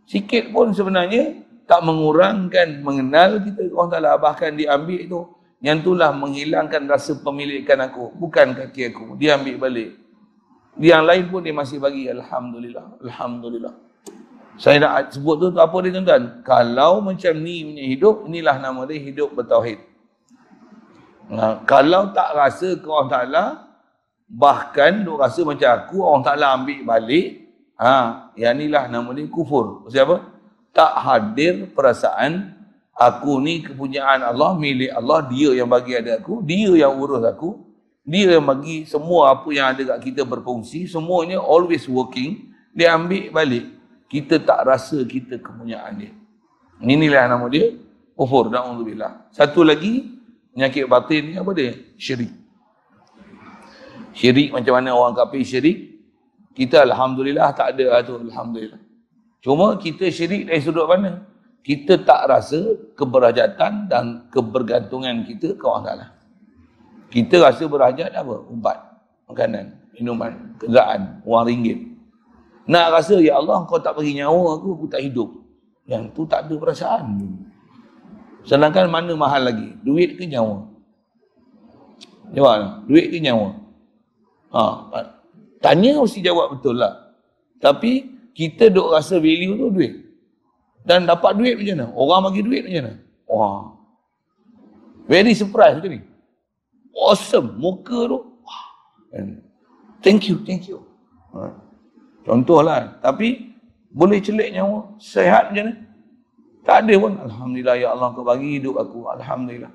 Sikit 0.10 0.50
pun 0.50 0.74
sebenarnya 0.74 1.46
tak 1.68 1.84
mengurangkan 1.84 2.80
mengenal 2.80 3.44
kita 3.44 3.68
orang 3.76 3.90
Ta'ala 3.92 4.16
bahkan 4.16 4.56
diambil 4.56 5.00
itu 5.04 5.20
yang 5.60 5.84
itulah 5.84 6.16
menghilangkan 6.16 6.88
rasa 6.88 7.20
pemilikan 7.20 7.84
aku 7.84 8.16
bukan 8.16 8.56
kaki 8.56 8.96
aku. 8.96 9.20
Dia 9.20 9.36
ambil 9.36 9.60
balik. 9.60 10.00
Yang 10.80 11.04
lain 11.04 11.24
pun 11.28 11.42
dia 11.44 11.52
masih 11.52 11.78
bagi 11.82 12.08
Alhamdulillah 12.08 13.04
Alhamdulillah. 13.04 13.74
Saya 14.58 14.82
nak 14.82 15.14
sebut 15.14 15.38
tu, 15.38 15.48
tu 15.54 15.60
apa 15.62 15.78
dia 15.86 15.92
tuan-tuan? 15.94 16.24
Kalau 16.42 17.04
macam 17.04 17.34
ni 17.38 17.62
punya 17.62 17.86
hidup 17.94 18.16
inilah 18.26 18.56
nama 18.58 18.82
dia 18.90 18.98
hidup 18.98 19.30
bertauhid. 19.38 19.78
Nah, 21.28 21.62
kalau 21.68 22.16
tak 22.16 22.32
rasa 22.32 22.80
ke 22.80 22.88
orang 22.88 23.12
Ta'ala 23.12 23.44
bahkan 24.32 25.04
duk 25.04 25.20
rasa 25.20 25.44
macam 25.44 25.68
aku 25.68 26.00
orang 26.00 26.24
Ta'ala 26.24 26.48
ambil 26.56 26.80
balik 26.88 27.28
ha, 27.76 28.32
yang 28.40 28.56
inilah 28.56 28.88
nama 28.88 29.10
dia 29.12 29.28
kufur. 29.28 29.86
Siapa? 29.92 30.37
Tak 30.78 30.94
hadir 31.02 31.74
perasaan 31.74 32.54
aku 32.94 33.42
ni 33.42 33.66
kepunyaan 33.66 34.22
Allah, 34.22 34.54
milik 34.54 34.94
Allah, 34.94 35.26
dia 35.26 35.58
yang 35.58 35.66
bagi 35.66 35.98
ada 35.98 36.22
aku, 36.22 36.46
dia 36.46 36.70
yang 36.86 36.94
urus 36.94 37.26
aku, 37.26 37.66
dia 38.06 38.38
yang 38.38 38.46
bagi 38.46 38.86
semua 38.86 39.34
apa 39.34 39.50
yang 39.50 39.74
ada 39.74 39.98
kat 39.98 40.14
kita 40.14 40.22
berfungsi, 40.22 40.86
semuanya 40.86 41.42
always 41.42 41.90
working, 41.90 42.54
dia 42.78 42.94
ambil 42.94 43.34
balik. 43.34 43.66
Kita 44.06 44.38
tak 44.38 44.70
rasa 44.70 45.02
kita 45.02 45.42
kepunyaan 45.42 45.98
dia. 45.98 46.14
Inilah 46.78 47.26
nama 47.26 47.50
dia, 47.50 47.74
kufur, 48.14 48.54
na'udzubillah. 48.54 49.34
Satu 49.34 49.66
lagi, 49.66 50.14
penyakit 50.54 50.86
batin 50.86 51.22
ni 51.26 51.34
apa 51.42 51.52
dia? 51.58 51.74
Syirik. 51.98 52.32
Syirik 54.14 54.54
macam 54.54 54.74
mana 54.78 54.94
orang 54.94 55.18
kafir 55.18 55.42
syirik? 55.42 55.78
Kita 56.54 56.86
Alhamdulillah 56.86 57.50
tak 57.54 57.74
ada 57.76 57.98
lah 57.98 58.02
tu, 58.06 58.14
Alhamdulillah. 58.16 58.87
Cuma 59.48 59.80
kita 59.80 60.12
syirik 60.12 60.51
dari 60.51 60.60
sudut 60.60 60.84
mana? 60.92 61.24
Kita 61.63 62.04
tak 62.04 62.27
rasa 62.27 62.75
keberhajatan 63.00 63.88
dan 63.88 64.27
kebergantungan 64.27 65.24
kita 65.24 65.56
ke 65.56 65.63
Allah 65.63 65.84
Ta'ala. 65.88 66.08
Kita 67.08 67.39
rasa 67.39 67.63
berhajat 67.63 68.12
apa? 68.12 68.44
Umpat, 68.51 68.75
makanan, 69.32 69.72
minuman, 69.96 70.51
kenderaan, 70.60 71.24
wang 71.24 71.48
ringgit. 71.48 71.80
Nak 72.68 72.92
rasa, 72.92 73.24
Ya 73.24 73.39
Allah, 73.39 73.63
kau 73.72 73.80
tak 73.80 73.96
bagi 73.96 74.20
nyawa 74.20 74.60
aku, 74.60 74.84
aku 74.84 74.86
tak 74.92 75.00
hidup. 75.00 75.32
Yang 75.88 76.12
tu 76.12 76.27
tak 76.27 76.51
ada 76.51 76.56
perasaan. 76.60 77.08
Sedangkan 78.44 78.92
mana 78.92 79.16
mahal 79.16 79.48
lagi? 79.48 79.80
Duit 79.80 80.20
ke 80.20 80.27
nyawa? 80.27 80.68
Jawab, 82.36 82.84
duit 82.84 83.08
ke 83.08 83.24
nyawa? 83.24 83.56
Ha, 84.51 84.63
tanya 85.63 86.04
mesti 86.04 86.20
jawab 86.20 86.60
betul 86.60 86.84
lah. 86.84 87.16
Tapi 87.63 88.17
kita 88.38 88.70
duk 88.70 88.94
rasa 88.94 89.17
value 89.17 89.58
tu 89.58 89.74
duit. 89.74 89.94
Dan 90.86 91.10
dapat 91.10 91.34
duit 91.34 91.58
macam 91.58 91.74
mana? 91.74 91.88
Orang 91.98 92.20
bagi 92.29 92.41
duit 92.46 92.62
macam 92.70 92.77
mana? 92.86 92.94
Wah. 93.25 93.62
Very 95.10 95.34
surprise 95.34 95.82
macam 95.82 95.98
ni. 95.98 96.01
Awesome. 96.94 97.58
Muka 97.58 98.00
tu. 98.06 98.20
Thank 100.06 100.29
you, 100.29 100.38
thank 100.46 100.70
you. 100.70 100.86
Contohlah. 102.24 103.01
Tapi 103.01 103.58
boleh 103.89 104.22
celik 104.22 104.53
nyawa. 104.53 104.96
Sehat 105.01 105.50
macam 105.50 105.74
mana? 105.74 105.74
Tak 106.62 106.77
ada 106.86 106.94
pun. 107.00 107.13
Alhamdulillah 107.17 107.75
ya 107.82 107.88
Allah 107.98 108.08
kau 108.13 108.22
bagi 108.22 108.62
hidup 108.62 108.77
aku. 108.77 109.10
Alhamdulillah. 109.17 109.74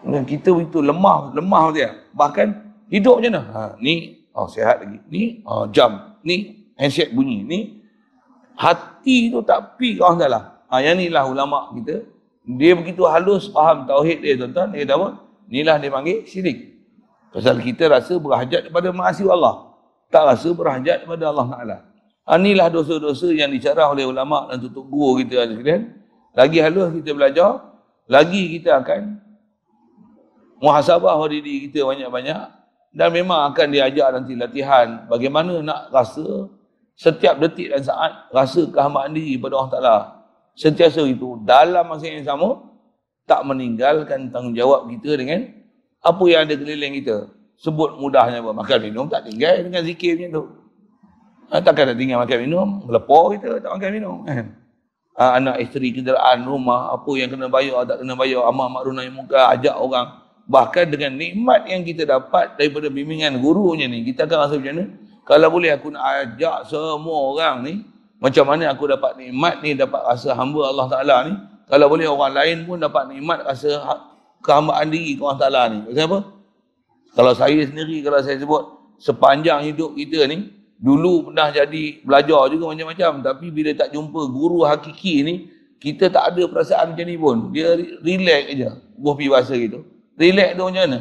Dan 0.00 0.24
kita 0.24 0.48
itu 0.56 0.80
lemah. 0.80 1.36
Lemah 1.36 1.64
dia. 1.76 1.92
Bahkan 2.16 2.48
hidup 2.88 3.20
macam 3.20 3.30
mana? 3.36 3.42
Ha, 3.52 3.60
ni 3.84 4.24
oh, 4.32 4.48
sehat 4.48 4.80
lagi. 4.80 4.98
Ni 5.12 5.44
oh, 5.44 5.68
jam. 5.68 6.16
Ni 6.24 6.66
handset 6.78 7.10
bunyi. 7.10 7.42
Ni 7.42 7.58
hati 8.54 9.34
tu 9.34 9.42
tak 9.42 9.76
pi 9.76 9.98
kau 9.98 10.14
salah. 10.14 10.62
Ha, 10.70 10.80
yang 10.80 10.96
ni 10.96 11.10
lah 11.10 11.26
ulama 11.26 11.74
kita. 11.74 12.06
Dia 12.48 12.72
begitu 12.72 13.04
halus 13.04 13.50
faham 13.52 13.84
tauhid 13.84 14.22
dia 14.24 14.38
tuan-tuan. 14.38 14.72
Dia 14.72 14.86
kata 14.86 14.94
apa? 14.96 15.08
Inilah 15.50 15.76
dia 15.76 15.90
panggil 15.92 16.24
syirik. 16.24 16.80
Pasal 17.34 17.60
kita 17.60 17.92
rasa 17.92 18.16
berhajat 18.16 18.72
kepada 18.72 18.88
ma'asih 18.88 19.28
Allah. 19.28 19.76
Tak 20.08 20.24
rasa 20.24 20.48
berhajat 20.56 21.04
kepada 21.04 21.28
Allah 21.28 21.46
Ta'ala. 21.52 21.76
Inilah 22.40 22.72
dosa-dosa 22.72 23.28
yang 23.32 23.52
dicarah 23.52 23.92
oleh 23.92 24.08
ulama 24.08 24.48
dan 24.48 24.64
tutup 24.64 24.88
guru 24.88 25.20
kita 25.20 25.44
sekalian. 25.44 25.92
Lagi 26.32 26.60
halus 26.60 26.92
kita 27.00 27.10
belajar, 27.12 27.50
lagi 28.08 28.56
kita 28.56 28.80
akan 28.80 29.20
muhasabah 30.60 31.16
diri 31.28 31.68
kita 31.68 31.84
banyak-banyak 31.84 32.42
dan 32.92 33.08
memang 33.12 33.52
akan 33.52 33.66
diajar 33.70 34.10
nanti 34.16 34.34
latihan 34.34 35.06
bagaimana 35.06 35.62
nak 35.62 35.92
rasa 35.92 36.50
setiap 36.98 37.38
detik 37.38 37.70
dan 37.70 37.78
saat 37.86 38.26
rasa 38.34 38.66
kehambaan 38.66 39.14
diri 39.14 39.38
kepada 39.38 39.54
Allah 39.54 39.70
Ta'ala. 39.70 39.96
Sentiasa 40.58 41.06
itu 41.06 41.38
dalam 41.46 41.86
masa 41.86 42.10
yang 42.10 42.26
sama 42.26 42.66
tak 43.22 43.46
meninggalkan 43.46 44.34
tanggungjawab 44.34 44.90
kita 44.98 45.14
dengan 45.14 45.46
apa 46.02 46.24
yang 46.26 46.50
ada 46.50 46.58
keliling 46.58 46.98
kita. 46.98 47.30
Sebut 47.62 48.02
mudahnya 48.02 48.42
apa? 48.42 48.50
Makan 48.50 48.78
minum 48.82 49.06
tak 49.06 49.30
tinggal 49.30 49.62
dengan 49.62 49.86
zikir 49.86 50.18
macam 50.18 50.30
tu. 50.34 50.44
Ha, 51.48 51.62
takkan 51.62 51.94
nak 51.94 51.96
tinggal 51.96 52.18
makan 52.20 52.38
minum, 52.44 52.68
melepor 52.90 53.32
kita 53.38 53.62
tak 53.62 53.70
makan 53.78 53.90
minum. 53.94 54.16
Kan? 54.26 54.46
Ha, 55.18 55.22
anak 55.38 55.56
isteri, 55.62 55.94
kenderaan, 55.94 56.46
rumah, 56.46 56.94
apa 56.94 57.10
yang 57.14 57.30
kena 57.30 57.46
bayar, 57.46 57.86
tak 57.86 58.02
kena 58.02 58.14
bayar, 58.18 58.42
amak 58.50 58.68
mak 58.74 58.82
runai 58.86 59.10
muka, 59.10 59.54
ajak 59.54 59.74
orang. 59.74 60.18
Bahkan 60.50 60.84
dengan 60.90 61.14
nikmat 61.14 61.66
yang 61.70 61.82
kita 61.86 62.06
dapat 62.06 62.58
daripada 62.58 62.90
bimbingan 62.90 63.38
gurunya 63.38 63.86
ni, 63.86 64.02
kita 64.06 64.26
akan 64.26 64.38
rasa 64.38 64.54
macam 64.58 64.74
mana? 64.74 64.86
Kalau 65.28 65.48
boleh 65.52 65.76
aku 65.76 65.92
nak 65.92 66.02
ajak 66.24 66.72
semua 66.72 67.16
orang 67.28 67.56
ni, 67.60 67.74
macam 68.16 68.48
mana 68.48 68.72
aku 68.72 68.88
dapat 68.88 69.20
nikmat 69.20 69.60
ni, 69.60 69.76
dapat 69.76 70.00
rasa 70.00 70.32
hamba 70.32 70.72
Allah 70.72 70.86
Ta'ala 70.88 71.16
ni. 71.28 71.36
Kalau 71.68 71.86
boleh 71.92 72.08
orang 72.08 72.32
lain 72.32 72.56
pun 72.64 72.80
dapat 72.80 73.12
nikmat 73.12 73.44
rasa 73.44 73.76
ha-, 73.84 74.02
kehambaan 74.40 74.88
diri 74.88 75.20
ke 75.20 75.20
Allah 75.20 75.40
Ta'ala 75.44 75.62
ni. 75.68 75.78
Kenapa? 75.92 76.24
Kalau 77.12 77.32
saya 77.36 77.60
sendiri, 77.60 78.00
kalau 78.00 78.24
saya 78.24 78.40
sebut, 78.40 78.64
sepanjang 78.96 79.68
hidup 79.68 79.92
kita 79.92 80.24
ni, 80.24 80.58
dulu 80.78 81.28
pernah 81.28 81.50
jadi 81.50 81.84
belajar 82.06 82.46
juga 82.54 82.70
macam-macam 82.70 83.12
tapi 83.18 83.50
bila 83.50 83.74
tak 83.74 83.90
jumpa 83.90 84.30
guru 84.30 84.62
hakiki 84.62 85.26
ni 85.26 85.34
kita 85.82 86.06
tak 86.06 86.34
ada 86.34 86.46
perasaan 86.46 86.94
macam 86.94 87.06
ni 87.06 87.18
pun 87.18 87.36
dia 87.50 87.74
relax 87.98 88.42
aja 88.54 88.70
buah 88.94 89.14
pi 89.18 89.26
bahasa 89.26 89.58
gitu 89.58 89.82
relax 90.14 90.54
tu 90.54 90.62
macam 90.62 90.82
mana 90.86 90.98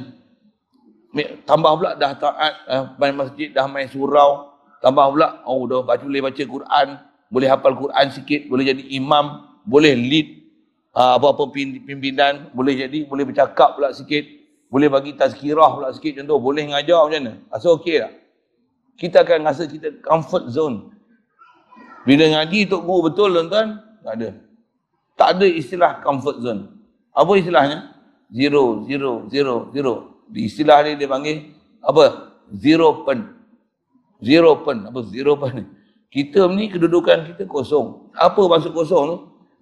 tambah 1.48 1.72
pula 1.80 1.92
dah 1.96 2.14
taat 2.18 2.54
uh, 2.68 2.84
main 3.00 3.16
masjid 3.16 3.50
dah 3.54 3.66
main 3.66 3.88
surau 3.90 4.54
tambah 4.84 5.06
pula 5.14 5.42
oh 5.48 5.66
dah 5.66 5.82
baca 5.82 6.04
boleh 6.04 6.22
baca 6.22 6.44
Quran 6.44 6.88
boleh 7.32 7.48
hafal 7.48 7.74
Quran 7.74 8.06
sikit 8.14 8.42
boleh 8.52 8.64
jadi 8.74 8.84
imam 8.98 9.46
boleh 9.66 9.94
lead 9.96 10.28
uh, 10.94 11.18
apa-apa 11.18 11.50
pimpinan 11.56 12.54
boleh 12.54 12.78
jadi 12.78 13.08
boleh 13.10 13.26
bercakap 13.28 13.76
pula 13.80 13.90
sikit 13.96 14.24
boleh 14.68 14.92
bagi 14.92 15.16
tazkirah 15.16 15.74
pula 15.74 15.90
sikit 15.96 16.22
contoh 16.22 16.38
boleh 16.38 16.70
ngajar 16.70 17.08
macam 17.08 17.22
mana 17.24 17.34
rasa 17.50 17.68
okey 17.74 17.98
tak 18.04 18.28
kita 18.98 19.22
akan 19.22 19.46
rasa 19.46 19.70
kita 19.70 20.02
comfort 20.02 20.50
zone. 20.50 20.90
Bila 22.04 22.26
ngaji 22.34 22.66
Tok 22.66 22.82
Guru 22.82 23.14
betul 23.14 23.30
tuan-tuan, 23.38 23.78
tak 24.02 24.14
ada. 24.18 24.30
Tak 25.14 25.30
ada 25.38 25.46
istilah 25.46 26.02
comfort 26.02 26.42
zone. 26.42 26.62
Apa 27.14 27.32
istilahnya? 27.38 27.94
Zero, 28.34 28.84
zero, 28.90 29.30
zero, 29.30 29.56
zero. 29.72 30.17
Di 30.28 30.48
istilah 30.48 30.84
ni 30.84 31.00
dia 31.00 31.08
panggil 31.08 31.52
apa? 31.84 32.36
Zero 32.56 33.04
pen. 33.08 33.28
Zero 34.24 34.64
pen. 34.64 34.88
Apa 34.88 35.00
zero 35.08 35.40
pen 35.40 35.52
ni? 35.62 35.66
Kita 36.08 36.48
ni 36.52 36.72
kedudukan 36.72 37.34
kita 37.34 37.44
kosong. 37.48 38.12
Apa 38.16 38.48
maksud 38.48 38.72
kosong 38.72 39.04
tu? 39.08 39.18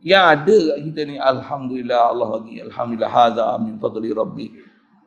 Yang 0.06 0.24
ada 0.38 0.58
kat 0.70 0.78
kita 0.86 1.02
ni, 1.10 1.16
Alhamdulillah 1.18 2.02
Allah 2.14 2.28
bagi. 2.38 2.62
Alhamdulillah 2.62 3.10
haza 3.10 3.46
min 3.58 3.82
fadli 3.82 4.14
Rabbi. 4.14 4.48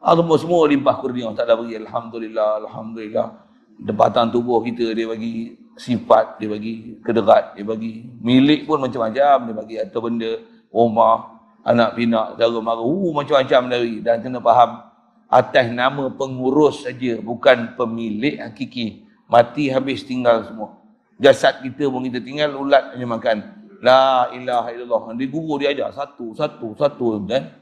Allah 0.02 0.26
semua 0.38 0.66
limpah 0.66 0.98
kurnia. 0.98 1.30
Tak 1.38 1.46
ada 1.46 1.54
bagi. 1.54 1.78
Alhamdulillah, 1.78 2.66
Alhamdulillah 2.66 3.48
debatan 3.78 4.34
tubuh 4.34 4.58
kita 4.66 4.90
dia 4.90 5.06
bagi 5.06 5.54
sifat 5.78 6.42
dia 6.42 6.50
bagi 6.50 6.98
kederat 7.06 7.54
dia 7.54 7.62
bagi 7.62 8.10
milik 8.18 8.66
pun 8.66 8.82
macam-macam 8.82 9.36
dia 9.46 9.54
bagi 9.54 9.76
atau 9.78 10.00
benda 10.02 10.42
rumah 10.74 11.38
anak 11.62 11.94
pinak 11.94 12.34
cara 12.34 12.58
mara 12.58 12.82
uh, 12.82 13.10
macam-macam 13.14 13.60
dari 13.70 14.02
dan 14.02 14.18
kena 14.18 14.42
faham 14.42 14.87
atas 15.28 15.68
nama 15.68 16.08
pengurus 16.08 16.88
saja 16.88 17.20
bukan 17.20 17.76
pemilik 17.76 18.40
hakiki 18.40 19.04
mati 19.28 19.68
habis 19.68 20.02
tinggal 20.02 20.44
semua 20.48 20.80
jasad 21.20 21.60
kita 21.60 21.84
pun 21.88 22.04
kita 22.08 22.24
tinggal 22.24 22.56
ulat 22.56 22.96
hanya 22.96 23.06
makan 23.06 23.36
la 23.84 24.32
ilaha 24.32 24.72
illallah 24.72 25.14
di 25.14 25.28
guru 25.28 25.60
dia 25.60 25.76
ajar 25.76 25.92
satu 25.92 26.32
satu 26.32 26.72
satu 26.74 27.22
dan 27.28 27.52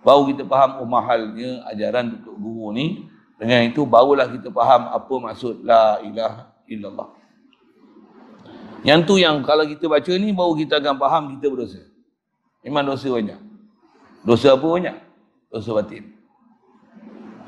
baru 0.00 0.32
kita 0.32 0.42
faham 0.48 0.82
oh 0.82 0.88
mahalnya 0.88 1.62
ajaran 1.68 2.16
untuk 2.18 2.34
guru 2.40 2.72
ni 2.72 3.12
dengan 3.42 3.66
itu 3.66 3.82
barulah 3.82 4.30
kita 4.30 4.54
faham 4.54 4.86
apa 4.94 5.14
maksud 5.18 5.66
la 5.66 5.98
ilaha 6.06 6.46
illallah. 6.70 7.10
Yang 8.86 9.00
tu 9.02 9.14
yang 9.18 9.42
kalau 9.42 9.66
kita 9.66 9.90
baca 9.90 10.12
ni 10.14 10.30
baru 10.30 10.54
kita 10.54 10.78
akan 10.78 10.94
faham 10.94 11.22
kita 11.34 11.50
berdosa. 11.50 11.82
Memang 12.62 12.86
dosa 12.86 13.10
banyak. 13.10 13.40
Dosa 14.22 14.54
apa 14.54 14.62
banyak? 14.62 14.96
Dosa 15.50 15.70
batin. 15.74 16.11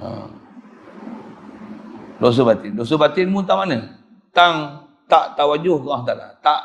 Ha. 0.03 0.09
Dosa 2.19 2.41
batin. 2.47 2.73
Dosa 2.75 2.95
batin 2.99 3.31
pun 3.31 3.45
tak 3.47 3.59
mana? 3.63 4.01
Tang 4.35 4.89
tak 5.07 5.39
tawajuh 5.39 5.79
ke 5.83 5.87
Allah 5.91 6.07
Ta'ala. 6.07 6.27
Tak 6.41 6.61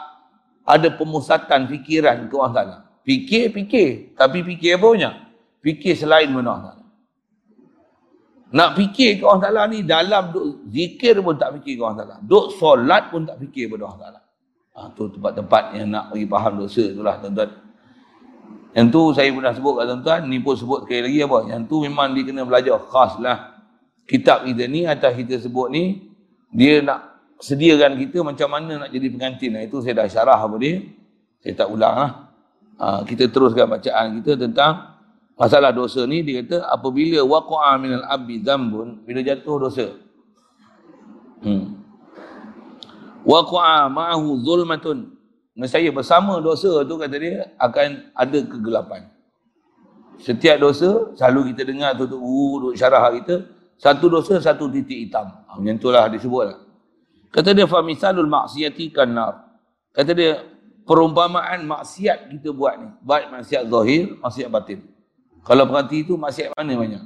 ada 0.65 0.87
pemusatan 0.93 1.69
fikiran 1.69 2.29
ke 2.29 2.33
Allah 2.39 2.53
Ta'ala. 2.55 2.77
Fikir, 3.03 3.51
fikir. 3.53 4.17
Tapi 4.17 4.45
fikir 4.45 4.77
apa 4.77 4.87
banyak? 4.87 5.15
Fikir 5.59 5.93
selain 5.97 6.31
mana 6.31 6.49
Allah 6.55 6.79
nak 8.49 8.73
fikir 8.73 9.21
ke 9.21 9.23
Allah 9.29 9.43
Ta'ala 9.45 9.63
ni 9.69 9.85
dalam 9.85 10.33
duk 10.33 10.65
zikir 10.73 11.21
pun 11.21 11.37
tak 11.37 11.53
fikir 11.61 11.77
ke 11.77 11.81
Allah 11.85 11.99
Ta'ala. 12.01 12.17
Duk 12.25 12.57
solat 12.57 13.13
pun 13.13 13.21
tak 13.21 13.37
fikir 13.45 13.69
kepada 13.69 13.85
Allah 13.85 14.01
Ta'ala. 14.01 14.21
Ha, 14.73 14.79
tu 14.97 15.05
tempat-tempat 15.13 15.63
yang 15.77 15.87
nak 15.93 16.05
bagi 16.09 16.25
faham 16.25 16.53
dosa 16.57 16.83
tu 16.89 17.01
lah 17.05 17.21
tuan-tuan. 17.21 17.49
Yang 18.77 18.88
tu 18.93 19.01
saya 19.17 19.29
pernah 19.34 19.53
sebut 19.53 19.73
kat 19.82 19.86
tuan-tuan, 19.89 20.19
ni 20.29 20.38
pun 20.41 20.53
sebut 20.53 20.86
sekali 20.86 21.01
lagi 21.10 21.19
apa. 21.25 21.38
Yang 21.49 21.62
tu 21.65 21.75
memang 21.82 22.13
dia 22.13 22.23
kena 22.25 22.41
belajar 22.45 22.77
khas 22.86 23.17
lah. 23.17 23.38
Kitab 24.05 24.45
kita 24.45 24.63
ni 24.69 24.86
atas 24.86 25.13
kita 25.17 25.41
sebut 25.41 25.67
ni, 25.73 26.13
dia 26.53 26.82
nak 26.82 27.21
sediakan 27.41 27.97
kita 27.97 28.21
macam 28.21 28.47
mana 28.49 28.86
nak 28.86 28.89
jadi 28.93 29.08
pengantin. 29.10 29.49
Nah, 29.58 29.63
itu 29.65 29.82
saya 29.82 30.05
dah 30.05 30.08
syarah 30.10 30.39
apa 30.39 30.55
dia. 30.62 30.82
Saya 31.41 31.53
tak 31.65 31.67
ulang 31.71 31.95
lah. 31.97 32.12
Ha, 32.79 32.86
kita 33.03 33.27
teruskan 33.27 33.67
bacaan 33.67 34.21
kita 34.21 34.39
tentang 34.39 34.99
Masalah 35.39 35.71
dosa 35.71 36.03
ni 36.03 36.19
dia 36.19 36.43
kata 36.43 36.67
apabila 36.67 37.23
waqa'a 37.23 37.79
minal 37.79 38.03
abdi 38.12 38.43
dzambun 38.43 39.08
bila 39.08 39.23
jatuh 39.23 39.55
dosa. 39.55 39.95
Hmm. 41.39 41.79
Waqa'a 43.23 43.88
ma'ahu 43.88 44.43
zulmatun. 44.43 45.15
Saya 45.67 45.89
bersama 45.91 46.39
dosa 46.39 46.85
tu 46.87 46.95
kata 46.95 47.15
dia 47.19 47.51
akan 47.59 48.13
ada 48.15 48.39
kegelapan. 48.45 49.09
Setiap 50.19 50.59
dosa 50.59 51.15
selalu 51.15 51.51
kita 51.55 51.67
dengar 51.67 51.95
tu 51.95 52.07
tu 52.07 52.15
uh, 52.19 52.71
syarah 52.75 53.07
kita 53.15 53.43
satu 53.79 54.11
dosa 54.11 54.39
satu 54.39 54.67
titik 54.71 55.07
hitam. 55.07 55.25
Ha, 55.47 55.55
macam 55.55 55.75
itulah 55.75 56.11
disebut 56.11 56.43
lah. 56.43 56.59
Kata 57.31 57.55
dia 57.55 57.67
fa 57.67 57.79
misalul 57.79 58.27
maksiati 58.27 58.91
kanar. 58.91 59.47
Kata 59.95 60.11
dia 60.11 60.43
perumpamaan 60.83 61.63
maksiat 61.63 62.31
kita 62.35 62.51
buat 62.51 62.75
ni, 62.79 62.87
baik 63.03 63.31
maksiat 63.31 63.63
zahir, 63.71 64.03
maksiat 64.19 64.49
batin. 64.51 64.79
Kalau 65.47 65.63
perhati 65.65 66.03
itu 66.03 66.13
maksiat 66.19 66.51
mana 66.53 66.75
banyak? 66.75 67.03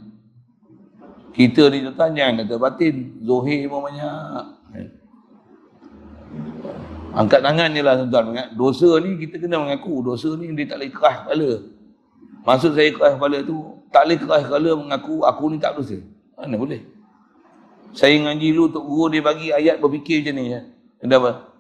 Kita 1.34 1.70
ni 1.74 1.82
tuan 1.90 2.14
jangan 2.14 2.46
kata 2.46 2.56
batin. 2.62 2.96
Zohir 3.26 3.66
pun 3.66 3.90
banyak. 3.90 4.46
Angkat 7.14 7.46
tangan 7.46 7.70
je 7.70 7.82
lah 7.86 7.94
tuan-tuan. 8.02 8.50
Dosa 8.58 8.98
ni 8.98 9.22
kita 9.22 9.38
kena 9.38 9.62
mengaku. 9.62 10.02
Dosa 10.02 10.34
ni 10.34 10.50
dia 10.58 10.66
tak 10.74 10.82
boleh 10.82 10.90
keras 10.90 11.16
kepala. 11.22 11.50
Maksud 12.44 12.72
saya 12.74 12.90
keras 12.90 13.12
kepala 13.16 13.38
tu, 13.46 13.58
tak 13.94 14.04
boleh 14.10 14.18
keras 14.18 14.42
kepala 14.50 14.70
mengaku 14.74 15.22
aku 15.22 15.44
ni 15.54 15.58
tak 15.62 15.78
dosa. 15.78 16.02
Mana 16.34 16.58
boleh? 16.58 16.82
Saya 17.94 18.18
ngaji 18.18 18.48
dulu 18.58 18.74
Tok 18.74 18.86
Guru 18.90 19.06
dia 19.14 19.22
bagi 19.22 19.54
ayat 19.54 19.78
berfikir 19.78 20.26
macam 20.26 20.34
ni. 20.42 20.50
Ya. 20.50 20.62
Kenapa? 20.98 21.54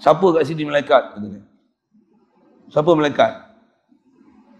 Siapa 0.00 0.26
kat 0.32 0.42
sini 0.48 0.64
malaikat? 0.64 1.20
Siapa 2.72 2.90
malaikat? 2.96 3.32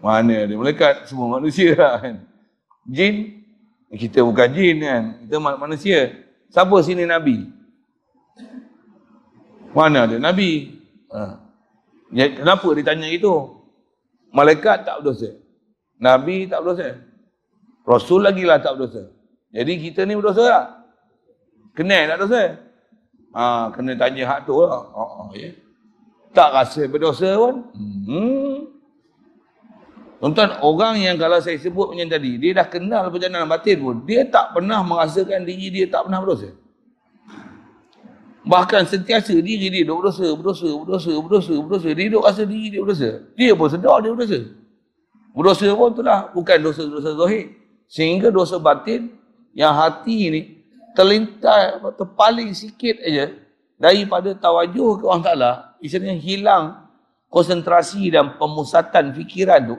Mana 0.05 0.45
dia 0.45 0.53
malaikat? 0.53 1.09
Semua 1.09 1.41
manusia 1.41 1.73
lah 1.73 1.97
kan. 1.97 2.21
Jin? 2.85 3.41
Kita 3.89 4.21
bukan 4.21 4.53
jin 4.53 4.85
kan. 4.85 5.03
Kita 5.25 5.41
manusia. 5.41 6.13
Siapa 6.53 6.77
sini 6.85 7.09
Nabi? 7.09 7.49
Mana 9.71 10.07
ada 10.07 10.17
Nabi? 10.19 10.79
Ha. 11.11 11.39
Ya, 12.11 12.27
kenapa 12.31 12.67
dia 12.75 12.83
tanya 12.83 13.07
itu? 13.07 13.31
Malaikat 14.35 14.83
tak 14.83 14.99
berdosa. 15.03 15.31
Nabi 15.99 16.47
tak 16.47 16.63
berdosa. 16.63 16.99
Rasul 17.87 18.23
lagi 18.23 18.43
lah 18.43 18.59
tak 18.59 18.75
berdosa. 18.75 19.11
Jadi 19.51 19.73
kita 19.79 20.03
ni 20.03 20.15
berdosa 20.15 20.43
tak? 20.47 20.67
Kenal 21.75 22.11
tak 22.11 22.17
dosa? 22.27 22.41
Ha, 23.31 23.71
kena 23.71 23.95
tanya 23.95 24.23
hak 24.27 24.39
tu 24.43 24.59
lah. 24.59 24.91
Oh, 24.91 25.27
oh, 25.27 25.29
ya. 25.31 25.55
Tak 26.35 26.51
rasa 26.51 26.83
berdosa 26.87 27.31
pun. 27.39 27.55
Hmm. 27.75 28.55
Tuan-tuan, 30.21 30.53
orang 30.61 31.01
yang 31.01 31.15
kalau 31.17 31.41
saya 31.41 31.57
sebut 31.57 31.91
macam 31.91 32.05
tadi, 32.05 32.37
dia 32.37 32.53
dah 32.53 32.67
kenal 32.69 33.09
perjalanan 33.09 33.49
batin 33.49 33.81
pun, 33.81 34.05
dia 34.05 34.21
tak 34.29 34.53
pernah 34.53 34.85
merasakan 34.85 35.47
diri 35.47 35.73
dia 35.73 35.89
tak 35.89 36.05
pernah 36.05 36.21
berdosa. 36.21 36.53
Bahkan 38.51 38.83
sentiasa 38.83 39.31
diri 39.39 39.71
dia 39.71 39.87
duk 39.87 40.03
berdosa, 40.03 40.27
berdosa, 40.35 40.67
berdosa, 40.67 41.11
berdosa, 41.15 41.53
berdosa. 41.55 41.89
Dia 41.95 42.11
duk 42.11 42.23
rasa 42.27 42.43
diri 42.43 42.67
dia 42.67 42.79
berdosa. 42.83 43.09
Dia 43.39 43.55
pun 43.55 43.67
sedar 43.71 44.03
dia 44.03 44.11
berdosa. 44.11 44.39
Berdosa 45.31 45.67
pun 45.71 45.87
itulah, 45.95 46.19
bukan 46.35 46.57
dosa-dosa 46.59 47.15
zahir. 47.15 47.55
Sehingga 47.87 48.27
dosa 48.27 48.59
batin 48.59 49.07
yang 49.55 49.71
hati 49.71 50.19
ni 50.27 50.41
terlintas 50.91 51.79
terpaling 51.95 52.51
sikit 52.51 52.99
aja 52.99 53.31
daripada 53.79 54.35
tawajuh 54.35 54.99
ke 54.99 55.03
Allah 55.07 55.23
Ta'ala 55.23 55.51
istilahnya 55.79 56.19
hilang 56.19 56.63
konsentrasi 57.31 58.11
dan 58.11 58.35
pemusatan 58.35 59.15
fikiran 59.15 59.75
tu 59.75 59.77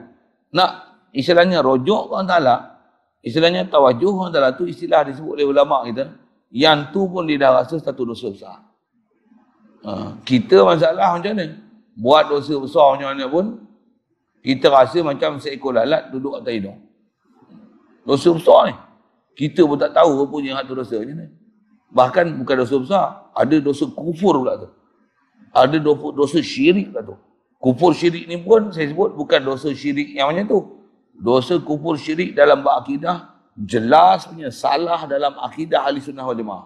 nak 0.53 0.97
istilahnya 1.13 1.61
rojok 1.61 2.09
ke 2.09 2.13
Allah 2.17 2.29
Ta'ala 2.29 2.55
istilahnya 3.21 3.69
tawajuh 3.69 4.13
Allah 4.25 4.33
Ta'ala 4.33 4.49
tu 4.57 4.65
istilah 4.65 5.05
disebut 5.05 5.37
oleh 5.37 5.45
ulama 5.45 5.85
kita 5.85 6.09
yang 6.53 6.93
tu 6.93 7.09
pun 7.09 7.25
dia 7.25 7.41
dah 7.41 7.65
rasa 7.65 7.81
satu 7.81 8.05
dosa 8.05 8.29
besar 8.29 8.57
ha, 9.81 10.13
kita 10.21 10.61
masalah 10.61 11.17
macam 11.17 11.33
mana 11.33 11.57
buat 11.97 12.29
dosa 12.29 12.53
besar 12.61 12.85
macam 12.93 13.09
mana 13.09 13.25
pun 13.25 13.45
kita 14.45 14.69
rasa 14.69 15.01
macam 15.01 15.41
seekor 15.41 15.73
lalat 15.73 16.13
duduk 16.13 16.37
atas 16.37 16.53
hidung 16.53 16.77
dosa 18.05 18.29
besar 18.37 18.61
ni 18.69 18.75
kita 19.33 19.65
pun 19.65 19.77
tak 19.81 19.97
tahu 19.97 20.29
apa 20.29 20.35
yang 20.45 20.57
satu 20.61 20.73
dosa 20.77 20.97
ni. 21.01 21.25
Bahkan 21.93 22.25
bukan 22.41 22.55
dosa 22.61 22.75
besar. 22.77 23.05
Ada 23.33 23.57
dosa 23.61 23.89
kufur 23.89 24.41
pula 24.41 24.61
tu. 24.61 24.69
Ada 25.53 25.77
dosa 26.13 26.39
syirik 26.41 26.93
pula 26.93 27.01
tu. 27.01 27.15
Kufur 27.57 27.97
syirik 27.97 28.29
ni 28.29 28.37
pun 28.37 28.69
saya 28.69 28.89
sebut 28.93 29.17
bukan 29.17 29.41
dosa 29.41 29.73
syirik 29.73 30.13
yang 30.13 30.29
macam 30.29 30.45
tu. 30.45 30.59
Dosa 31.17 31.57
kufur 31.57 31.97
syirik 31.97 32.37
dalam 32.37 32.61
akidah 32.61 33.32
jelas 33.57 34.25
punya 34.25 34.49
salah 34.49 35.05
dalam 35.05 35.37
akidah 35.37 35.85
ahli 35.85 36.01
sunnah 36.01 36.25
wal 36.25 36.37
jemaah. 36.37 36.65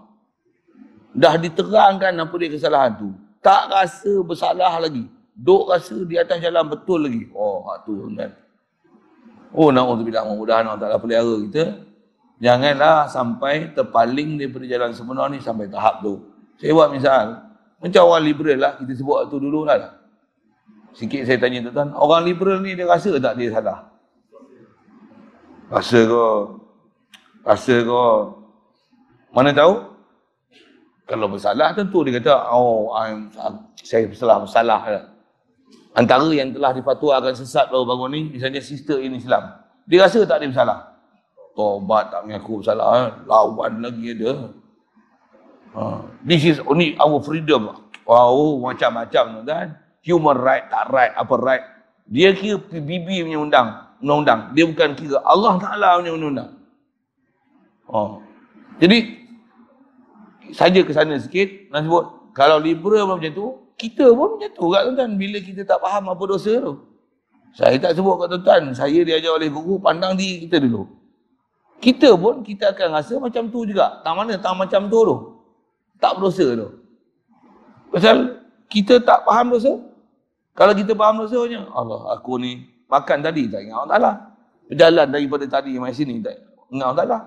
Dah 1.18 1.36
diterangkan 1.36 2.14
apa 2.14 2.36
dia 2.40 2.50
kesalahan 2.54 2.92
tu. 2.96 3.10
Tak 3.44 3.72
rasa 3.72 4.12
bersalah 4.22 4.78
lagi. 4.80 5.10
Duk 5.38 5.70
rasa 5.70 5.98
di 6.06 6.16
atas 6.18 6.42
jalan 6.42 6.66
betul 6.68 7.06
lagi. 7.06 7.30
Oh, 7.34 7.66
hak 7.70 7.86
tu 7.86 7.94
kan. 8.14 8.32
Oh, 9.56 9.72
na'udzubillah 9.72 10.28
mudah-mudahan 10.28 10.68
Allah 10.68 10.82
Ta'ala 10.82 10.98
pelihara 11.00 11.36
kita. 11.48 11.64
Janganlah 12.38 13.10
sampai 13.10 13.74
terpaling 13.74 14.38
daripada 14.38 14.66
jalan 14.70 14.90
sebenar 14.94 15.32
ni 15.34 15.42
sampai 15.42 15.66
tahap 15.72 16.06
tu. 16.06 16.22
Saya 16.62 16.74
buat 16.74 16.90
misal, 16.94 17.26
macam 17.82 18.02
orang 18.10 18.24
liberal 18.26 18.58
lah, 18.62 18.72
kita 18.78 18.94
sebut 18.94 19.30
tu 19.30 19.38
dulu 19.42 19.66
lah. 19.66 19.98
Sikit 20.94 21.26
saya 21.26 21.38
tanya 21.38 21.70
tuan, 21.70 21.94
orang 21.94 22.26
liberal 22.26 22.62
ni 22.62 22.74
dia 22.74 22.86
rasa 22.86 23.14
tak 23.18 23.38
dia 23.38 23.54
salah? 23.54 23.90
Rasa 25.70 26.00
kau, 26.06 26.67
rasa 27.48 27.76
kau, 27.88 28.44
mana 29.32 29.56
tahu? 29.56 29.96
Kalau 31.08 31.32
bersalah 31.32 31.72
tentu 31.72 32.04
dia 32.04 32.20
kata, 32.20 32.52
oh 32.52 32.92
I'm, 32.92 33.32
saya 33.80 34.12
bersalah, 34.12 34.44
bersalah 34.44 34.82
lah. 34.84 35.04
Antara 35.96 36.28
yang 36.36 36.52
telah 36.52 36.76
dipatuakan 36.76 37.32
sesat 37.32 37.72
baru-baru 37.72 38.12
ni, 38.12 38.22
misalnya 38.36 38.60
sister 38.60 39.00
ini 39.00 39.24
Islam. 39.24 39.64
Dia 39.88 40.04
rasa 40.04 40.28
tak 40.28 40.44
dia 40.44 40.52
bersalah? 40.52 41.00
Tobat 41.56 42.12
tak 42.12 42.28
mengaku 42.28 42.60
bersalah. 42.60 43.24
Lawan 43.24 43.82
lagi 43.82 44.14
ada. 44.14 44.52
Ha. 45.74 45.82
This 46.28 46.44
is 46.44 46.58
only 46.68 47.00
our 47.00 47.18
freedom. 47.24 47.72
Wow, 48.04 48.62
macam-macam 48.62 49.48
kan. 49.48 49.68
Human 50.04 50.38
right, 50.38 50.68
tak 50.68 50.92
right, 50.92 51.16
apa 51.16 51.34
right. 51.40 51.64
Dia 52.08 52.36
kira 52.36 52.60
PBB 52.60 53.28
punya 53.28 53.40
undang, 53.40 53.68
undang-undang. 54.04 54.40
Dia 54.54 54.64
bukan 54.68 54.92
kira 54.96 55.18
Allah 55.24 55.56
Ta'ala 55.60 56.04
punya 56.04 56.12
undang-undang. 56.14 56.57
Oh. 57.88 58.22
Jadi, 58.78 59.28
saja 60.54 60.80
ke 60.84 60.92
sana 60.94 61.18
sikit, 61.18 61.72
nak 61.72 61.88
sebut, 61.88 62.06
kalau 62.36 62.62
liberal 62.62 63.10
macam 63.10 63.32
tu, 63.34 63.48
kita 63.80 64.12
pun 64.14 64.38
macam 64.38 64.50
tu 64.52 64.66
kat 64.74 64.82
tuan 64.94 65.12
bila 65.18 65.38
kita 65.42 65.62
tak 65.66 65.80
faham 65.82 66.12
apa 66.12 66.24
dosa 66.28 66.54
tu. 66.62 66.74
Saya 67.54 67.78
tak 67.82 67.98
sebut 67.98 68.22
kat 68.22 68.38
tuan 68.42 68.74
saya 68.74 69.00
diajar 69.06 69.34
oleh 69.34 69.50
guru, 69.50 69.78
pandang 69.82 70.18
diri 70.18 70.46
kita 70.46 70.62
dulu 70.62 70.98
kita 71.78 72.18
pun 72.18 72.42
kita 72.42 72.74
akan 72.74 72.88
rasa 72.98 73.22
macam 73.22 73.50
tu 73.54 73.66
juga. 73.70 74.02
Tak 74.02 74.14
mana 74.18 74.34
tak 74.38 74.54
macam 74.58 74.90
tu 74.90 75.00
tu. 75.06 75.18
Tak 76.02 76.18
berdosa 76.18 76.46
tu. 76.58 76.70
Pasal 77.94 78.42
kita 78.70 79.02
tak 79.02 79.26
faham 79.26 79.54
dosa. 79.54 79.78
Kalau 80.58 80.74
kita 80.74 80.98
faham 80.98 81.22
dosanya, 81.22 81.70
Allah 81.70 82.18
aku 82.18 82.42
ni 82.42 82.66
makan 82.90 83.22
tadi 83.22 83.46
tak 83.46 83.62
ingat 83.62 83.78
Allah 83.78 83.90
Ta'ala. 83.94 84.12
Berjalan 84.68 85.08
daripada 85.14 85.46
tadi 85.46 85.78
mai 85.78 85.94
sini 85.94 86.18
tak 86.18 86.34
ingat 86.74 86.86
Allah 86.90 86.98
Ta'ala. 86.98 87.20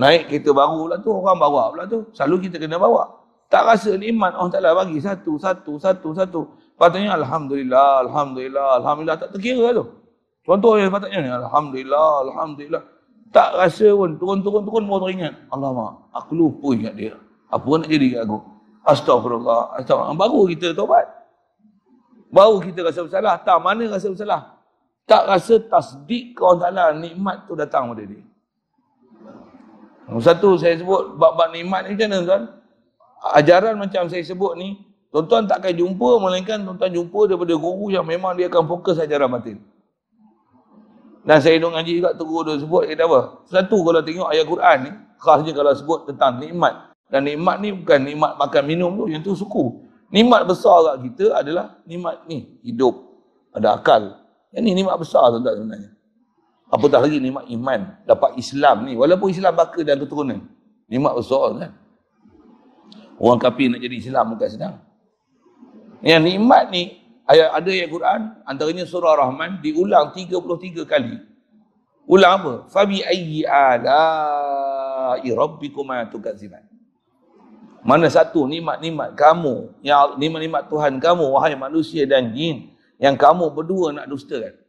Naik 0.00 0.32
kereta 0.32 0.56
baru 0.56 0.88
pula 0.88 0.96
tu, 0.96 1.12
orang 1.12 1.36
bawa 1.36 1.62
pula 1.76 1.84
tu. 1.84 2.08
Selalu 2.16 2.48
kita 2.48 2.56
kena 2.56 2.80
bawa. 2.80 3.04
Tak 3.52 3.68
rasa 3.68 4.00
nikmat 4.00 4.32
Allah 4.32 4.48
Ta'ala 4.48 4.70
bagi 4.72 4.96
satu, 4.96 5.36
satu, 5.36 5.76
satu, 5.76 6.08
satu. 6.16 6.40
Patutnya 6.80 7.12
Alhamdulillah, 7.20 8.08
Alhamdulillah, 8.08 8.80
Alhamdulillah. 8.80 9.20
Tak 9.20 9.36
terkira 9.36 9.76
tu. 9.76 9.84
Contoh 10.40 10.80
yang 10.80 10.88
patutnya 10.88 11.20
ni, 11.20 11.28
Alhamdulillah, 11.28 12.10
Alhamdulillah. 12.24 12.82
Tak 13.28 13.60
rasa 13.60 13.92
pun 13.92 14.16
turun-turun-turun 14.16 14.88
baru 14.88 15.04
teringat. 15.04 15.34
Alamak, 15.52 16.08
aku 16.16 16.32
lupa 16.32 16.68
ingat 16.72 16.94
dia. 16.96 17.14
Apa 17.52 17.68
nak 17.76 17.88
jadi 17.92 18.24
aku? 18.24 18.38
Astagfirullah. 18.88 19.76
Astagfirullah. 19.76 20.16
Baru 20.16 20.40
kita 20.48 20.72
tobat. 20.72 21.06
Baru 22.32 22.56
kita 22.64 22.88
rasa 22.88 23.04
bersalah. 23.04 23.36
Tak 23.44 23.58
mana 23.60 23.84
rasa 23.90 24.08
bersalah. 24.08 24.56
Tak 25.04 25.28
rasa 25.28 25.60
tasdik 25.60 26.38
ke 26.38 26.40
orang 26.40 26.58
ta'ala 26.62 26.84
nikmat 26.96 27.44
tu 27.44 27.52
datang 27.58 27.90
pada 27.92 28.06
dia. 28.06 28.29
Satu 30.18 30.58
saya 30.58 30.74
sebut 30.74 31.14
bab-bab 31.14 31.54
nikmat 31.54 31.86
ni 31.86 31.94
macam 31.94 32.08
mana 32.10 32.26
tuan? 32.26 32.42
Ajaran 33.36 33.74
macam 33.78 34.10
saya 34.10 34.24
sebut 34.26 34.58
ni, 34.58 34.82
tuan-tuan 35.14 35.46
takkan 35.46 35.70
jumpa 35.70 36.18
melainkan 36.18 36.58
tuan-tuan 36.66 36.90
jumpa 36.90 37.30
daripada 37.30 37.54
guru 37.54 37.94
yang 37.94 38.02
memang 38.02 38.34
dia 38.34 38.50
akan 38.50 38.66
fokus 38.66 38.98
ajaran 38.98 39.30
batin. 39.30 39.62
Dan 41.20 41.38
saya 41.38 41.60
duduk 41.60 41.76
ngaji 41.76 41.92
juga 42.00 42.10
tu 42.16 42.24
guru 42.26 42.56
sebut 42.58 42.90
kata 42.90 43.04
apa? 43.06 43.20
Satu 43.46 43.76
kalau 43.86 44.00
tengok 44.02 44.28
ayat 44.32 44.44
Quran 44.48 44.76
ni, 44.82 44.90
khasnya 45.20 45.52
kalau 45.54 45.72
sebut 45.76 46.00
tentang 46.10 46.40
nikmat. 46.42 46.74
Dan 47.12 47.26
nikmat 47.28 47.56
ni 47.60 47.68
bukan 47.76 47.98
nikmat 48.02 48.32
makan 48.40 48.62
minum 48.66 48.90
tu, 48.96 49.04
yang 49.12 49.20
tu 49.22 49.36
suku. 49.36 49.84
Nikmat 50.10 50.42
besar 50.48 50.74
kat 50.90 50.96
kita 51.06 51.38
adalah 51.38 51.78
nikmat 51.86 52.26
ni, 52.26 52.58
hidup, 52.66 52.98
ada 53.54 53.78
akal. 53.78 54.16
Yang 54.50 54.62
ni 54.66 54.70
nikmat 54.82 54.96
besar 54.98 55.30
tu 55.30 55.38
tak 55.38 55.54
sebenarnya. 55.54 55.99
Apatah 56.70 57.02
lagi 57.02 57.18
nikmat 57.18 57.50
iman, 57.50 57.98
dapat 58.06 58.38
Islam 58.38 58.86
ni. 58.86 58.94
Walaupun 58.94 59.34
Islam 59.34 59.58
baka 59.58 59.82
dan 59.82 59.98
keturunan. 59.98 60.38
Nikmat 60.86 61.12
besar 61.18 61.50
kan. 61.58 61.72
Orang 63.18 63.42
kafir 63.42 63.68
nak 63.68 63.82
jadi 63.82 63.96
Islam 63.98 64.32
bukan 64.32 64.48
senang. 64.48 64.76
Yang 66.00 66.22
nikmat 66.30 66.64
ni, 66.70 67.02
ayat 67.26 67.48
ada 67.52 67.68
ayat 67.68 67.88
Quran 67.90 68.20
antaranya 68.46 68.84
surah 68.86 69.18
Rahman 69.18 69.58
diulang 69.58 70.14
33 70.14 70.86
kali. 70.86 71.18
Ulang 72.06 72.32
apa? 72.38 72.52
Fabi 72.70 73.02
ayyi 73.02 73.42
ala 73.44 74.02
rabbikuma 75.20 76.06
tukadziban. 76.06 76.64
Mana 77.80 78.12
satu 78.12 78.44
nikmat-nikmat 78.44 79.16
kamu, 79.16 79.72
yang 79.80 80.20
nikmat-nikmat 80.20 80.68
Tuhan 80.68 81.00
kamu 81.00 81.24
wahai 81.32 81.56
manusia 81.56 82.04
dan 82.04 82.30
jin 82.36 82.76
yang 83.00 83.16
kamu 83.16 83.48
berdua 83.56 83.96
nak 83.96 84.06
dustakan. 84.06 84.59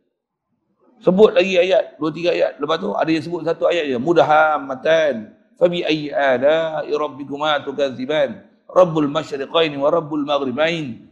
Sebut 1.01 1.33
lagi 1.33 1.57
ayat, 1.57 1.97
dua 1.97 2.13
tiga 2.13 2.29
ayat. 2.29 2.61
Lepas 2.61 2.77
tu 2.77 2.93
ada 2.93 3.09
yang 3.09 3.25
sebut 3.25 3.41
satu 3.41 3.65
ayat 3.65 3.89
je. 3.89 3.97
Mudahammatan. 3.97 5.33
Fabi 5.57 5.81
ayyi 5.81 6.13
ala 6.13 6.85
rabbikuma 6.85 7.57
tukadziban. 7.65 8.45
Rabbul 8.69 9.09
masyriqaini 9.09 9.81
wa 9.81 9.89
rabbul 9.89 10.21
maghribain. 10.21 11.09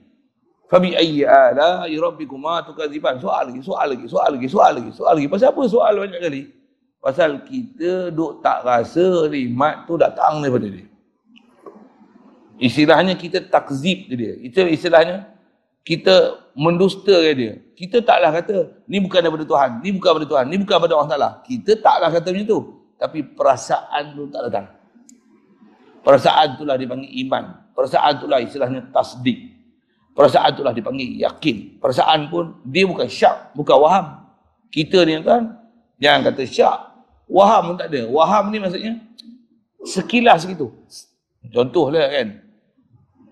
Fabi 0.70 0.94
ayyi 0.94 1.26
ala 1.26 1.90
rabbikuma 1.90 2.62
tukadziban. 2.70 3.18
Soal 3.18 3.50
lagi, 3.50 3.66
soal 3.66 3.98
lagi, 3.98 4.06
soal 4.06 4.30
lagi, 4.38 4.48
soal 4.50 4.72
lagi, 4.78 4.90
soal 4.94 5.14
lagi. 5.18 5.28
Pasal 5.30 5.48
apa 5.58 5.62
soal 5.66 5.94
banyak 5.98 6.22
kali? 6.22 6.42
Pasal 7.00 7.30
kita 7.48 8.14
duk 8.14 8.46
tak 8.46 8.62
rasa 8.62 9.26
nikmat 9.32 9.90
tu 9.90 9.98
datang 9.98 10.46
daripada 10.46 10.70
dia. 10.70 10.86
Istilahnya 12.60 13.16
kita 13.16 13.48
takzib 13.48 14.12
dia. 14.12 14.36
Itu 14.38 14.68
istilahnya 14.68 15.29
kita 15.90 16.46
mendustakan 16.54 17.34
dia. 17.34 17.54
Kita 17.74 17.98
taklah 18.06 18.30
kata 18.30 18.78
ni 18.86 19.02
bukan 19.02 19.26
daripada 19.26 19.42
Tuhan, 19.42 19.82
ni 19.82 19.90
bukan 19.90 20.06
daripada 20.14 20.28
Tuhan, 20.30 20.46
ni 20.46 20.56
bukan 20.62 20.74
daripada 20.78 20.94
Allah 20.94 21.10
Taala. 21.10 21.30
Kita 21.42 21.72
taklah 21.82 22.10
kata 22.14 22.30
macam 22.30 22.46
tu. 22.46 22.60
Tapi 23.02 23.20
perasaan 23.26 24.04
tu 24.14 24.30
tak 24.30 24.42
datang. 24.46 24.68
Perasaan 26.06 26.62
itulah 26.62 26.78
dipanggil 26.78 27.10
iman. 27.26 27.74
Perasaan 27.74 28.22
itulah 28.22 28.38
istilahnya 28.38 28.86
tasdik. 28.94 29.50
Perasaan 30.14 30.54
itulah 30.54 30.78
dipanggil 30.78 31.10
yakin. 31.26 31.82
Perasaan 31.82 32.30
pun 32.30 32.62
dia 32.70 32.86
bukan 32.86 33.10
syak, 33.10 33.58
bukan 33.58 33.78
waham. 33.82 34.06
Kita 34.70 35.02
ni 35.10 35.18
kan 35.26 35.58
jangan 35.98 36.30
kata 36.30 36.46
syak, 36.46 36.78
waham 37.26 37.74
pun 37.74 37.76
tak 37.82 37.90
ada. 37.90 38.06
Waham 38.14 38.54
ni 38.54 38.62
maksudnya 38.62 38.94
sekilas 39.82 40.46
gitu. 40.46 40.70
Contohlah 41.50 42.14
kan. 42.14 42.46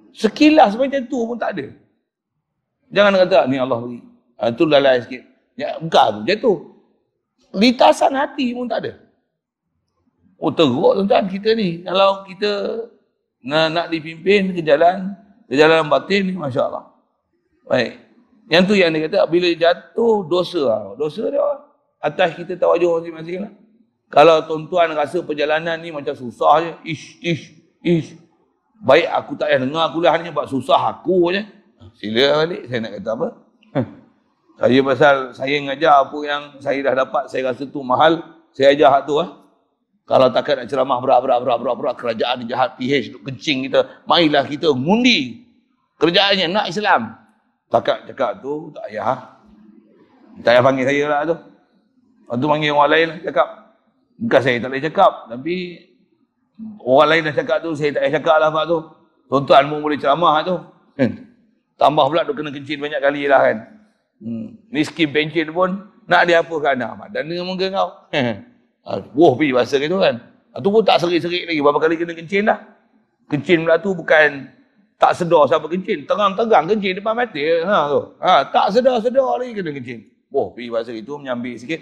Sekilas 0.10 0.74
macam 0.74 1.06
tu 1.06 1.22
pun 1.22 1.38
tak 1.38 1.54
ada. 1.54 1.86
Jangan 2.92 3.14
kata 3.28 3.48
ni 3.52 3.58
Allah 3.60 3.80
beri. 3.84 4.00
Ha, 4.38 4.54
itu 4.54 4.64
lalai 4.64 5.04
sikit. 5.04 5.24
Ya, 5.58 5.76
bukan 5.82 6.22
tu, 6.22 6.22
jatuh. 6.30 6.58
Litasan 7.58 8.14
hati 8.14 8.54
pun 8.54 8.70
tak 8.70 8.86
ada. 8.86 8.94
Oh 10.38 10.54
teruk 10.54 11.02
tuan-tuan 11.02 11.26
kita 11.26 11.58
ni. 11.58 11.82
Kalau 11.82 12.22
kita 12.30 12.52
nak, 13.42 13.66
nak 13.74 13.86
dipimpin 13.90 14.54
ke 14.54 14.62
jalan 14.62 15.18
jalan 15.50 15.90
batin 15.90 16.30
ni 16.30 16.38
Masya 16.38 16.70
Allah. 16.70 16.86
Baik. 17.66 17.98
Yang 18.48 18.64
tu 18.70 18.74
yang 18.80 18.94
dia 18.94 19.10
kata, 19.10 19.28
bila 19.28 19.50
jatuh 19.52 20.24
dosa 20.30 20.62
lah. 20.62 20.82
Dosa 20.96 21.24
dia 21.28 21.42
lah. 21.42 21.60
Atas 22.00 22.38
kita 22.38 22.56
tawajuh 22.56 23.02
masing-masing 23.02 23.44
lah. 23.44 23.54
Kalau 24.08 24.40
tuan-tuan 24.48 24.94
rasa 24.96 25.20
perjalanan 25.20 25.76
ni 25.82 25.92
macam 25.92 26.16
susah 26.16 26.64
je. 26.64 26.72
Ish, 26.94 27.06
ish, 27.20 27.44
ish. 27.84 28.10
Baik 28.78 29.10
aku 29.10 29.34
tak 29.36 29.52
payah 29.52 29.60
dengar 29.66 29.90
kuliah 29.90 30.16
ni 30.22 30.30
sebab 30.30 30.46
susah 30.48 30.80
aku 30.94 31.34
je. 31.34 31.44
Sila 31.98 32.46
balik, 32.46 32.70
saya 32.70 32.80
nak 32.86 32.92
kata 33.02 33.10
apa. 33.18 33.28
saya 34.62 34.80
pasal 34.86 35.16
saya 35.34 35.56
ngajar 35.66 35.94
apa 36.06 36.18
yang 36.22 36.42
saya 36.62 36.80
dah 36.86 36.94
dapat, 36.94 37.24
saya 37.34 37.42
rasa 37.50 37.66
tu 37.66 37.82
mahal. 37.82 38.22
Saya 38.54 38.74
ajar 38.74 38.90
hak 38.94 39.04
tu 39.10 39.18
lah. 39.18 39.46
Kalau 40.08 40.32
takkan 40.32 40.64
nak 40.64 40.72
ceramah 40.72 40.98
berat, 41.04 41.20
berat, 41.20 41.40
berat, 41.44 41.58
berat, 41.60 41.76
berat, 41.76 41.96
kerajaan 42.00 42.48
jahat, 42.48 42.80
PH, 42.80 43.12
duk 43.12 43.28
kencing 43.28 43.68
kita, 43.68 43.86
marilah 44.08 44.48
kita 44.48 44.72
ngundi. 44.72 45.44
Kerjaannya 46.00 46.48
nak 46.48 46.66
Islam. 46.72 47.18
Takkan 47.68 48.08
cakap 48.08 48.40
tu, 48.40 48.72
tak 48.72 48.88
payah. 48.88 49.36
Tak 50.46 50.52
payah 50.54 50.64
panggil 50.64 50.86
saya 50.88 51.04
lah 51.12 51.20
tu. 51.28 51.36
Lepas 51.36 52.36
tu 52.40 52.48
panggil 52.48 52.72
orang 52.72 52.92
lain 52.94 53.08
cakap. 53.20 53.48
Bukan 54.18 54.42
saya 54.42 54.58
tak 54.64 54.70
boleh 54.72 54.86
cakap, 54.88 55.12
tapi 55.28 55.56
orang 56.82 57.08
lain 57.12 57.22
dah 57.28 57.36
cakap 57.36 57.58
tu, 57.60 57.70
saya 57.76 57.90
tak 57.92 58.02
payah 58.08 58.14
cakap 58.16 58.36
lah 58.40 58.50
Pak 58.54 58.64
tu. 58.64 58.80
Tuan-tuan 59.28 59.64
pun 59.68 59.80
boleh 59.84 59.98
ceramah 60.00 60.36
tu. 60.48 60.56
Hmm. 60.96 61.27
Tambah 61.78 62.10
pula 62.10 62.26
duk 62.26 62.42
kena 62.42 62.50
kencing 62.50 62.82
banyak 62.82 63.02
kali 63.02 63.30
lah 63.30 63.42
kan. 63.46 63.58
Hmm. 64.18 64.58
Ni 64.74 64.82
skim 64.82 65.14
pencin 65.14 65.54
pun, 65.54 65.86
nak 66.10 66.26
dia 66.26 66.42
apa 66.42 66.56
kan? 66.58 66.74
Nak 66.74 67.14
dan 67.14 67.30
dengan 67.30 67.54
kau. 67.54 67.90
Ha, 68.10 68.92
wah 69.18 69.34
pergi 69.38 69.54
bahasa 69.54 69.76
gitu 69.78 70.02
kan. 70.02 70.18
Itu 70.58 70.70
pun 70.74 70.82
tak 70.82 71.06
serik-serik 71.06 71.46
lagi. 71.46 71.62
Berapa 71.62 71.78
kali 71.78 71.96
kena 72.02 72.18
kencing 72.18 72.50
dah. 72.50 72.60
Kencing 73.30 73.70
pula 73.70 73.78
tu 73.78 73.94
bukan 73.94 74.50
tak 74.98 75.14
sedar 75.14 75.46
siapa 75.46 75.70
kencing. 75.70 76.10
Terang-terang 76.10 76.66
kencing 76.66 76.98
depan 76.98 77.14
mata. 77.14 77.46
Ha, 77.70 77.78
tu. 77.94 78.02
Ha, 78.18 78.32
tak 78.50 78.68
sedar-sedar 78.74 79.38
lagi 79.38 79.54
kena 79.54 79.70
kencing. 79.78 80.02
Wah 80.34 80.50
pergi 80.50 80.68
bahasa 80.74 80.92
itu 80.98 81.14
menyambil 81.14 81.56
sikit. 81.62 81.82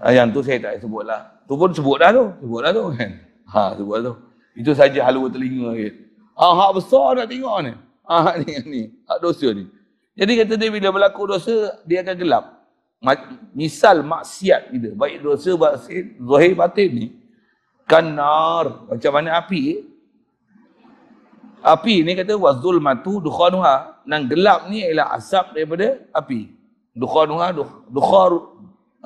Ha, 0.00 0.08
yang 0.08 0.32
tu 0.32 0.40
saya 0.40 0.56
tak 0.56 0.80
sebut 0.80 1.04
lah. 1.04 1.20
Tu 1.44 1.52
pun 1.52 1.68
sebut 1.68 2.00
dah 2.00 2.10
tu. 2.16 2.24
Sebut 2.40 2.60
dah 2.64 2.72
tu 2.72 2.84
kan. 2.96 3.12
Ha, 3.48 3.72
sebut 3.80 4.04
tu. 4.04 4.12
Itu 4.60 4.76
saja 4.76 5.08
halua 5.08 5.32
telinga. 5.32 5.72
Kan. 5.72 5.94
Ha, 6.36 6.44
hak 6.52 6.70
besar 6.76 7.16
nak 7.16 7.32
tengok 7.32 7.56
ni. 7.64 7.72
Ha, 8.08 8.32
ni, 8.40 8.52
ni. 8.64 8.82
Hak 9.04 9.20
dosa 9.20 9.52
ni. 9.52 9.68
Jadi 10.16 10.32
kata 10.40 10.52
dia 10.56 10.72
bila 10.72 10.88
berlaku 10.90 11.28
dosa, 11.28 11.76
dia 11.84 12.00
akan 12.00 12.16
gelap. 12.16 12.44
Misal 13.54 14.02
maksiat 14.02 14.74
kita 14.74 14.90
baik 14.98 15.22
dosa 15.22 15.54
batin 15.54 16.18
zahir 16.18 16.58
batin 16.58 16.90
ni 16.90 17.06
kanar 17.86 18.90
macam 18.90 19.12
mana 19.14 19.38
api? 19.38 19.86
Api 21.62 22.02
ni 22.02 22.18
kata 22.18 22.34
wa 22.34 22.50
zulmatu 22.58 23.22
dukhanuha. 23.22 24.02
Nang 24.02 24.26
gelap 24.26 24.66
ni 24.66 24.82
ialah 24.82 25.14
asap 25.14 25.54
daripada 25.54 26.02
api. 26.10 26.50
Dukhanuha 26.98 27.54
dukhar 27.86 28.32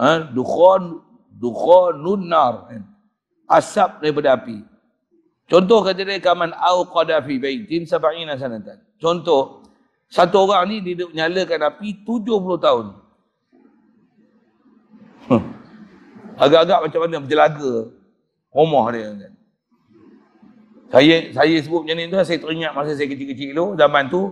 ha 0.00 0.24
dukhan 0.32 1.04
dukhanun 1.36 2.32
nar. 2.32 2.72
Asap 3.44 4.00
daripada 4.00 4.40
api 4.40 4.71
contoh 5.50 5.80
kata 5.82 6.00
dia 6.04 6.18
kaman 6.22 6.50
au 6.54 6.86
qada 6.90 7.18
fi 7.22 7.38
baitin 7.38 7.86
70 7.88 8.38
sanatan 8.38 8.78
contoh 8.98 9.62
satu 10.12 10.44
orang 10.44 10.68
ni 10.68 10.76
dia 10.82 11.06
nyalakan 11.08 11.72
api 11.72 12.04
70 12.04 12.60
tahun 12.60 12.86
Agak-agak 16.42 16.78
macam 16.88 17.00
mana 17.06 17.16
berjelaga 17.22 17.72
rumah 18.50 18.86
dia 18.90 19.08
kan. 19.14 19.32
Saya 20.92 21.16
saya 21.32 21.56
sebut 21.62 21.88
macam 21.88 21.96
ni 21.96 22.10
tu 22.10 22.16
saya 22.20 22.38
teringat 22.40 22.72
masa 22.76 22.92
saya 22.92 23.08
kecil-kecil 23.08 23.56
dulu 23.56 23.66
zaman 23.80 24.12
tu 24.12 24.28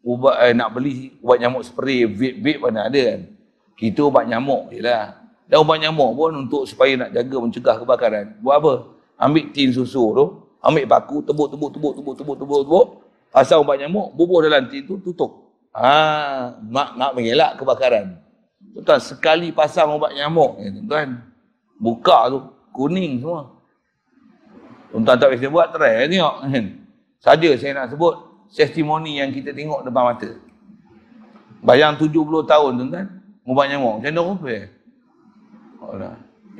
ubat 0.00 0.48
eh, 0.48 0.56
nak 0.56 0.72
beli 0.72 1.12
ubat 1.20 1.36
nyamuk 1.44 1.60
spray 1.60 2.08
vape-vape 2.08 2.60
mana 2.60 2.88
ada 2.88 3.00
kan. 3.00 3.20
Kita 3.76 4.00
ubat 4.08 4.24
nyamuk 4.28 4.72
je 4.72 4.80
lah. 4.80 5.16
Dan 5.50 5.60
ubat 5.60 5.76
nyamuk 5.80 6.10
pun 6.16 6.32
untuk 6.46 6.64
supaya 6.64 6.96
nak 6.96 7.10
jaga 7.12 7.36
mencegah 7.36 7.76
kebakaran. 7.84 8.26
Buat 8.40 8.56
apa? 8.62 8.74
Ambil 9.20 9.52
tin 9.52 9.68
susu 9.68 10.16
tu, 10.16 10.24
ambil 10.64 10.88
paku, 10.88 11.20
tebuk, 11.20 11.52
tebuk, 11.52 11.70
tebuk, 11.76 11.92
tebuk, 11.92 12.14
tebuk, 12.16 12.36
tebuk, 12.40 12.60
tebuk. 12.64 12.86
Asal 13.30 13.60
ubat 13.60 13.76
nyamuk, 13.78 14.16
bubuh 14.16 14.40
dalam 14.40 14.66
tin 14.72 14.88
tu, 14.88 14.96
tutup. 15.04 15.52
Ha, 15.76 16.56
nak, 16.66 16.96
nak 16.96 17.12
mengelak 17.12 17.60
kebakaran. 17.60 18.18
Tuan, 18.80 18.98
sekali 18.98 19.52
pasang 19.52 19.94
ubat 19.94 20.16
nyamuk, 20.16 20.58
ya, 20.58 20.68
tuan, 20.88 21.08
Buka 21.80 22.28
tu 22.28 22.38
kuning 22.76 23.24
semua. 23.24 23.48
Tuan-tuan 24.92 25.16
tak 25.16 25.32
bisa 25.32 25.48
buat 25.48 25.72
try 25.72 26.04
tengok 26.12 26.34
kan. 26.44 26.64
Saja 27.20 27.48
saya 27.56 27.72
nak 27.72 27.88
sebut 27.96 28.14
testimoni 28.52 29.16
yang 29.16 29.32
kita 29.32 29.56
tengok 29.56 29.88
depan 29.88 30.12
mata. 30.12 30.30
Bayang 31.64 31.96
70 31.96 32.12
tahun 32.44 32.72
tuan-tuan, 32.76 33.06
ubat 33.48 33.64
nyamuk. 33.72 33.94
Macam 34.00 34.12
mana 34.12 34.20
rupa? 34.28 34.56
Oh, 35.80 35.96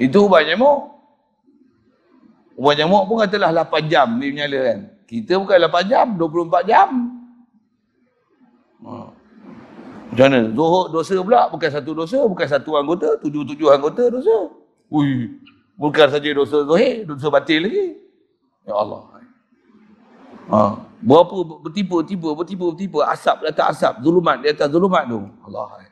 Itu 0.00 0.24
ubat 0.24 0.48
nyamuk. 0.48 0.99
Ubat 2.60 2.76
nyamuk 2.76 3.08
pun 3.08 3.24
katalah 3.24 3.56
8 3.56 3.88
jam 3.88 4.20
dia 4.20 4.28
menyala 4.28 4.58
kan. 4.68 4.78
Kita 5.08 5.40
bukan 5.40 5.56
8 5.64 5.88
jam, 5.88 6.06
24 6.12 6.68
jam. 6.68 6.88
Ha. 8.84 8.92
Macam 10.12 10.26
mana? 10.28 10.40
Dosa 10.92 11.16
pula 11.24 11.48
bukan 11.48 11.70
satu 11.72 11.90
dosa, 11.96 12.20
bukan 12.28 12.44
satu 12.44 12.76
anggota, 12.76 13.16
tujuh-tujuh 13.24 13.72
anggota 13.72 14.12
dosa. 14.12 14.52
Ui, 14.92 15.40
bukan 15.80 16.06
saja 16.12 16.28
dosa 16.36 16.68
zahir, 16.68 17.08
dosa 17.08 17.32
batin 17.32 17.64
lagi. 17.64 17.96
Ya 18.68 18.76
Allah. 18.76 19.08
Ha, 20.52 20.84
berapa 21.00 21.64
bertipu-tipu, 21.64 22.36
bertipu-tipu, 22.36 23.00
asap 23.00 23.46
di 23.46 23.56
atas 23.56 23.80
asap, 23.80 24.04
zulumat 24.04 24.36
di 24.44 24.52
atas 24.52 24.68
zulumat 24.68 25.08
tu. 25.08 25.24
Allah. 25.48 25.88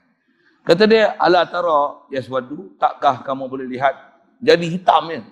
Kata 0.68 0.84
dia, 0.84 1.16
ala 1.16 1.48
tara 1.48 2.04
yaswadu, 2.12 2.76
takkah 2.76 3.24
kamu 3.24 3.48
boleh 3.48 3.64
lihat 3.64 3.96
jadi 4.36 4.68
hitam 4.68 5.08
ya? 5.08 5.24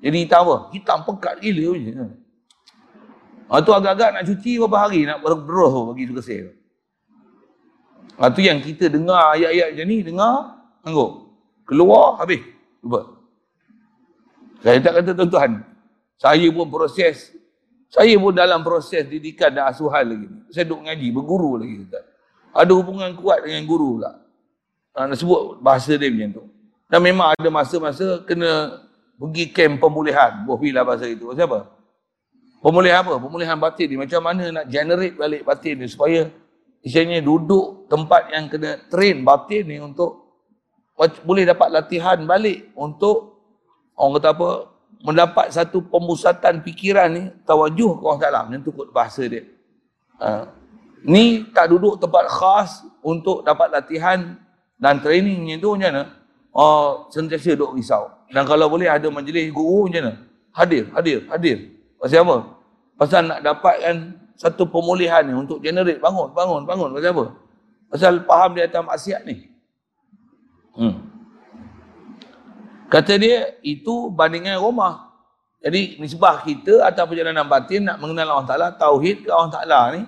Jadi 0.00 0.16
hitam 0.28 0.40
apa? 0.44 0.56
Hitam 0.76 0.98
pekat 1.08 1.34
gila 1.40 1.72
je. 1.80 1.92
Ha, 3.46 3.62
tu 3.62 3.70
agak-agak 3.70 4.10
nak 4.10 4.22
cuci 4.26 4.58
berapa 4.58 4.76
hari 4.76 5.06
nak 5.06 5.22
berberuh 5.22 5.94
bagi 5.94 6.10
tu 6.10 6.14
kesih. 6.18 6.50
Ha, 8.18 8.28
tu 8.32 8.42
yang 8.42 8.58
kita 8.58 8.90
dengar 8.90 9.38
ayat-ayat 9.38 9.76
macam 9.76 9.86
ni, 9.86 9.98
dengar, 10.02 10.34
angguk. 10.82 11.10
Keluar, 11.62 12.18
habis. 12.18 12.42
Cuba. 12.82 13.00
Saya 14.64 14.78
tak 14.82 14.92
kata 15.02 15.10
tuan-tuan. 15.14 15.62
Saya 16.18 16.46
pun 16.50 16.66
proses. 16.66 17.34
Saya 17.86 18.14
pun 18.18 18.34
dalam 18.34 18.66
proses 18.66 19.06
didikan 19.06 19.54
dan 19.54 19.70
asuhan 19.70 20.04
lagi. 20.10 20.26
Saya 20.50 20.66
duduk 20.66 20.88
ngaji, 20.90 21.08
berguru 21.14 21.52
lagi. 21.60 21.86
Tuan. 21.86 22.04
Ada 22.56 22.72
hubungan 22.72 23.10
kuat 23.14 23.44
dengan 23.44 23.62
guru 23.68 24.00
pula. 24.00 24.16
Ha, 24.96 25.06
nak 25.06 25.16
sebut 25.20 25.60
bahasa 25.60 25.94
dia 25.94 26.08
macam 26.08 26.40
tu. 26.40 26.44
Dan 26.88 27.00
memang 27.02 27.36
ada 27.36 27.48
masa-masa 27.52 28.24
kena 28.24 28.80
pergi 29.16 29.44
kem 29.52 29.80
pemulihan. 29.80 30.44
Boh 30.44 30.60
bila 30.60 30.84
bahasa 30.84 31.08
itu. 31.08 31.28
Siapa? 31.32 31.66
Pemulihan 32.60 33.04
apa? 33.04 33.16
Pemulihan 33.20 33.56
batin 33.56 33.86
ni. 33.88 33.96
Macam 34.00 34.20
mana 34.24 34.62
nak 34.62 34.66
generate 34.68 35.16
balik 35.16 35.42
batin 35.44 35.80
ni 35.80 35.86
supaya 35.88 36.28
isinya 36.86 37.18
duduk 37.18 37.90
tempat 37.90 38.30
yang 38.30 38.46
kena 38.46 38.78
train 38.86 39.26
batin 39.26 39.66
ni 39.66 39.82
untuk 39.82 40.26
boleh 41.26 41.44
dapat 41.44 41.68
latihan 41.74 42.16
balik 42.24 42.72
untuk 42.78 43.36
orang 43.98 44.16
kata 44.16 44.28
apa 44.32 44.48
mendapat 45.04 45.46
satu 45.52 45.84
pemusatan 45.84 46.64
fikiran 46.64 47.12
ni 47.12 47.22
tawajuh 47.44 48.00
ke 48.00 48.02
orang 48.06 48.20
Taala 48.22 48.40
macam 48.48 48.64
tu 48.64 48.72
kot 48.72 48.88
bahasa 48.94 49.28
dia 49.28 49.44
ha. 50.22 50.48
ni 51.04 51.44
tak 51.52 51.68
duduk 51.68 52.00
tempat 52.00 52.24
khas 52.32 52.86
untuk 53.04 53.44
dapat 53.44 53.68
latihan 53.76 54.40
dan 54.80 55.02
training 55.04 55.44
macam 55.44 55.60
tu 55.60 55.68
macam 55.76 55.90
mana 55.92 56.02
oh, 56.56 57.12
sentiasa 57.12 57.52
duduk 57.52 57.76
risau. 57.76 58.08
Dan 58.32 58.48
kalau 58.48 58.72
boleh 58.72 58.88
ada 58.88 59.06
majlis 59.12 59.52
guru 59.52 59.86
macam 59.86 60.08
mana? 60.08 60.12
Hadir 60.56 60.88
hadir 60.96 61.18
hadir. 61.28 61.58
Pasal 62.00 62.24
apa? 62.24 62.36
Pasal 62.96 63.20
nak 63.28 63.40
dapatkan 63.44 63.96
satu 64.40 64.64
pemulihan 64.64 65.20
ni 65.20 65.36
untuk 65.36 65.60
generate 65.60 66.00
bangun 66.00 66.32
bangun 66.32 66.64
bangun. 66.64 66.90
Pasal 66.96 67.12
apa? 67.12 67.26
Pasal 67.92 68.12
faham 68.24 68.50
dia 68.56 68.64
atas 68.64 68.82
maksiat 68.82 69.20
ni. 69.28 69.36
Hmm. 70.76 71.16
Kata 72.86 73.18
dia, 73.18 73.58
itu 73.66 74.12
bandingan 74.14 74.62
rumah. 74.62 75.10
Jadi, 75.58 75.98
nisbah 75.98 76.46
kita 76.46 76.86
atau 76.86 77.02
perjalanan 77.10 77.42
batin 77.42 77.82
nak 77.82 77.98
mengenal 77.98 78.38
Allah 78.38 78.46
Ta'ala, 78.46 78.68
tauhid 78.78 79.26
ke 79.26 79.30
Allah 79.34 79.50
Ta'ala 79.50 79.80
ni, 79.98 80.02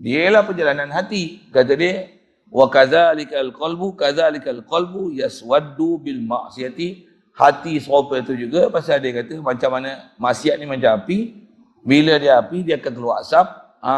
Dia 0.00 0.32
perjalanan 0.40 0.88
hati. 0.88 1.44
Kata 1.52 1.76
dia, 1.76 2.08
wa 2.50 2.66
kadzalikal 2.70 3.50
qalbu 3.54 3.96
kadzalikal 3.98 4.62
qalbu 4.66 5.14
yaswaddu 5.14 6.02
bil 6.02 6.20
ma'siyati. 6.22 7.08
Hati 7.36 7.76
serupa 7.76 8.16
itu 8.16 8.32
juga 8.32 8.72
pasal 8.72 8.96
dia 8.96 9.12
kata 9.12 9.44
macam 9.44 9.76
mana 9.76 10.08
maksiat 10.16 10.56
ni 10.56 10.64
macam 10.64 11.04
api. 11.04 11.36
Bila 11.84 12.16
dia 12.16 12.40
api 12.40 12.64
dia 12.64 12.80
akan 12.80 12.92
keluar 12.96 13.20
asap. 13.20 13.44
Ha, 13.84 13.94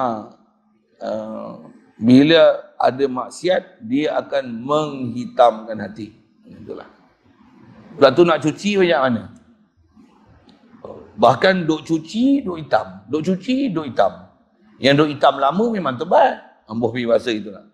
uh, 1.06 1.50
bila 1.94 2.42
ada 2.74 3.04
maksiat 3.06 3.78
dia 3.86 4.18
akan 4.18 4.42
menghitamkan 4.42 5.78
hati. 5.78 6.18
Itulah. 6.50 6.90
Sebab 7.94 8.10
tu 8.14 8.22
nak 8.26 8.42
cuci 8.42 8.70
banyak 8.74 9.00
mana? 9.06 9.22
Bahkan 11.18 11.66
duk 11.66 11.82
cuci, 11.82 12.46
duk 12.46 12.62
hitam. 12.62 13.02
Duk 13.10 13.26
cuci, 13.26 13.74
duk 13.74 13.90
hitam. 13.90 14.30
Yang 14.78 14.94
duk 15.02 15.08
hitam 15.18 15.34
lama 15.42 15.64
memang 15.74 15.98
tebal. 15.98 16.38
Ambuh 16.70 16.94
pergi 16.94 17.06
bahasa 17.10 17.30
itulah. 17.34 17.66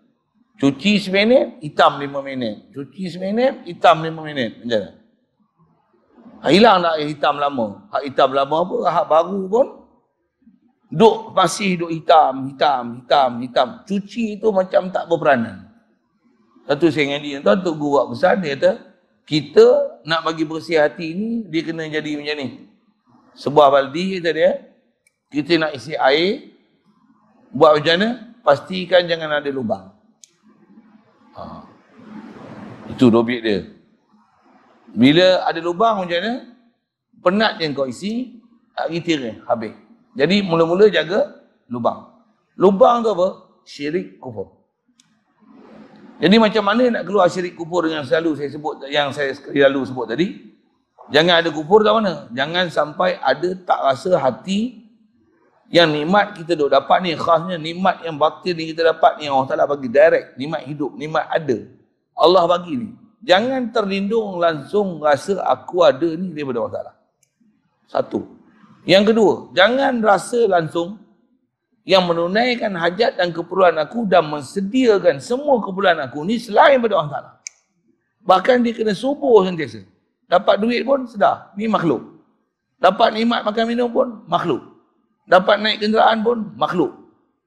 Cuci 0.55 1.03
seminit, 1.03 1.59
hitam 1.59 1.99
lima 1.99 2.23
minit. 2.23 2.71
Cuci 2.71 3.11
seminit, 3.11 3.67
hitam 3.67 3.99
lima 4.03 4.23
minit. 4.23 4.63
Macam 4.63 4.79
mana? 4.79 4.89
Ha, 6.39 6.45
hilang 6.51 6.77
tak 6.79 6.95
hitam 7.03 7.35
lama. 7.41 7.67
Hak 7.91 8.01
hitam 8.07 8.29
lama 8.31 8.55
apa? 8.63 8.77
Hak 8.87 9.05
baru 9.09 9.41
pun. 9.51 9.67
Duk 10.93 11.35
masih 11.35 11.81
duk 11.81 11.91
hitam, 11.91 12.47
hitam, 12.47 12.83
hitam, 13.01 13.29
hitam. 13.43 13.67
Cuci 13.83 14.39
itu 14.39 14.47
macam 14.53 14.87
tak 14.93 15.11
berperanan. 15.11 15.67
Satu 16.69 16.87
saya 16.87 17.03
dengan 17.09 17.19
dia. 17.19 17.37
Tuan 17.43 17.57
tu 17.59 17.71
guru 17.75 18.13
besar 18.13 18.39
dia 18.39 18.55
kata, 18.55 18.71
kita 19.25 19.65
nak 20.05 20.23
bagi 20.23 20.45
bersih 20.45 20.79
hati 20.79 21.11
ni, 21.17 21.29
dia 21.49 21.61
kena 21.65 21.89
jadi 21.89 22.15
macam 22.15 22.35
ni 22.39 22.65
sebuah 23.35 23.67
baldi 23.67 24.17
kata 24.17 24.29
dia 24.31 24.51
kita 25.29 25.59
nak 25.59 25.71
isi 25.75 25.93
air 25.99 26.55
buat 27.51 27.75
macam 27.75 27.95
mana 27.99 28.09
pastikan 28.43 29.03
jangan 29.03 29.39
ada 29.39 29.49
lubang. 29.51 29.91
Itu 32.89 33.09
dobit 33.09 33.41
dia. 33.41 33.59
Bila 34.95 35.43
ada 35.43 35.59
lubang 35.59 36.05
macam 36.05 36.17
mana 36.21 36.33
penat 37.19 37.51
je 37.59 37.65
kau 37.73 37.89
isi 37.89 38.39
lagi 38.77 38.99
tirai 39.01 39.41
habis. 39.49 39.73
Jadi 40.15 40.45
mula-mula 40.45 40.87
jaga 40.87 41.43
lubang. 41.67 42.07
Lubang 42.55 43.03
tu 43.03 43.11
apa? 43.11 43.27
Syirik 43.67 44.21
kufur. 44.21 44.55
Jadi 46.15 46.35
macam 46.39 46.63
mana 46.63 46.87
nak 46.87 47.03
keluar 47.03 47.27
syirik 47.27 47.59
kufur 47.59 47.83
dengan 47.83 48.07
selalu 48.07 48.39
saya 48.39 48.49
sebut 48.55 48.75
yang 48.87 49.11
saya 49.11 49.35
lalu 49.67 49.83
sebut 49.83 50.05
tadi? 50.07 50.27
Jangan 51.11 51.43
ada 51.43 51.49
kufur 51.51 51.83
kat 51.83 51.91
mana? 51.91 52.31
Jangan 52.31 52.71
sampai 52.71 53.19
ada 53.19 53.51
tak 53.67 53.79
rasa 53.83 54.15
hati 54.15 54.87
yang 55.67 55.91
nikmat 55.91 56.39
kita 56.39 56.55
duk 56.55 56.71
dapat 56.71 57.03
ni. 57.03 57.11
Khasnya 57.19 57.59
nikmat 57.59 58.05
yang 58.07 58.15
batin 58.15 58.55
ni 58.55 58.71
kita 58.71 58.95
dapat 58.95 59.19
ni 59.19 59.27
Allah 59.27 59.47
Taala 59.49 59.65
bagi 59.67 59.91
direct, 59.91 60.39
nikmat 60.39 60.63
hidup, 60.65 60.95
nikmat 60.95 61.27
ada. 61.27 61.67
Allah 62.15 62.43
bagi 62.47 62.73
ni. 62.79 62.89
Jangan 63.25 63.73
terlindung 63.75 64.39
langsung 64.39 65.01
rasa 65.01 65.41
aku 65.43 65.83
ada 65.83 66.07
ni 66.15 66.31
daripada 66.31 66.69
Taala. 66.69 66.93
Satu. 67.89 68.21
Yang 68.85 69.11
kedua, 69.13 69.33
jangan 69.57 69.97
rasa 69.99 70.45
langsung 70.45 71.01
yang 71.85 72.05
menunaikan 72.05 72.73
hajat 72.73 73.17
dan 73.17 73.33
keperluan 73.33 73.77
aku 73.81 74.05
dan 74.05 74.25
mensediakan 74.29 75.17
semua 75.21 75.57
keperluan 75.61 76.01
aku 76.05 76.21
ni 76.21 76.37
selain 76.37 76.77
daripada 76.77 76.95
Allah 77.01 77.11
Taala. 77.11 77.31
Bahkan 78.25 78.65
dia 78.65 78.73
kena 78.73 78.93
subuh 78.93 79.45
sentiasa. 79.45 79.85
Dapat 80.25 80.57
duit 80.57 80.81
pun 80.81 81.05
sedar. 81.05 81.53
Ni 81.53 81.69
makhluk. 81.69 82.01
Dapat 82.81 83.13
nikmat 83.13 83.45
makan 83.45 83.65
minum 83.69 83.89
pun 83.89 84.25
makhluk. 84.25 84.61
Dapat 85.25 85.61
naik 85.61 85.77
kenderaan 85.81 86.21
pun 86.21 86.53
makhluk. 86.57 86.93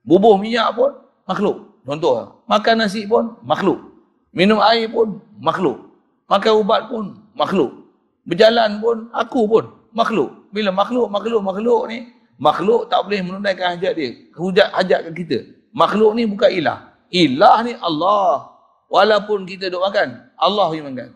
Bubuh 0.02 0.38
minyak 0.38 0.74
pun 0.74 0.94
makhluk. 1.26 1.82
Contoh, 1.86 2.42
makan 2.46 2.74
nasi 2.82 3.06
pun 3.06 3.38
makhluk. 3.42 3.87
Minum 4.32 4.60
air 4.60 4.88
pun 4.92 5.20
makhluk. 5.40 5.88
Makan 6.28 6.52
ubat 6.60 6.92
pun 6.92 7.04
makhluk. 7.32 7.88
Berjalan 8.28 8.80
pun 8.84 9.08
aku 9.16 9.48
pun 9.48 9.64
makhluk. 9.96 10.52
Bila 10.52 10.68
makhluk, 10.72 11.08
makhluk, 11.08 11.40
makhluk 11.40 11.82
ni, 11.88 12.12
makhluk 12.36 12.92
tak 12.92 13.08
boleh 13.08 13.20
menunaikan 13.24 13.76
hajat 13.76 13.92
dia. 13.96 14.10
Hujat 14.36 14.68
hajat 14.76 15.00
ke 15.08 15.24
kita. 15.24 15.38
Makhluk 15.72 16.12
ni 16.12 16.28
bukan 16.28 16.50
ilah. 16.52 16.92
Ilah 17.08 17.64
ni 17.64 17.72
Allah. 17.80 18.52
Walaupun 18.88 19.44
kita 19.48 19.68
duk 19.72 19.80
makan, 19.84 20.32
Allah 20.36 20.68
yang 20.76 20.88
makan. 20.92 21.12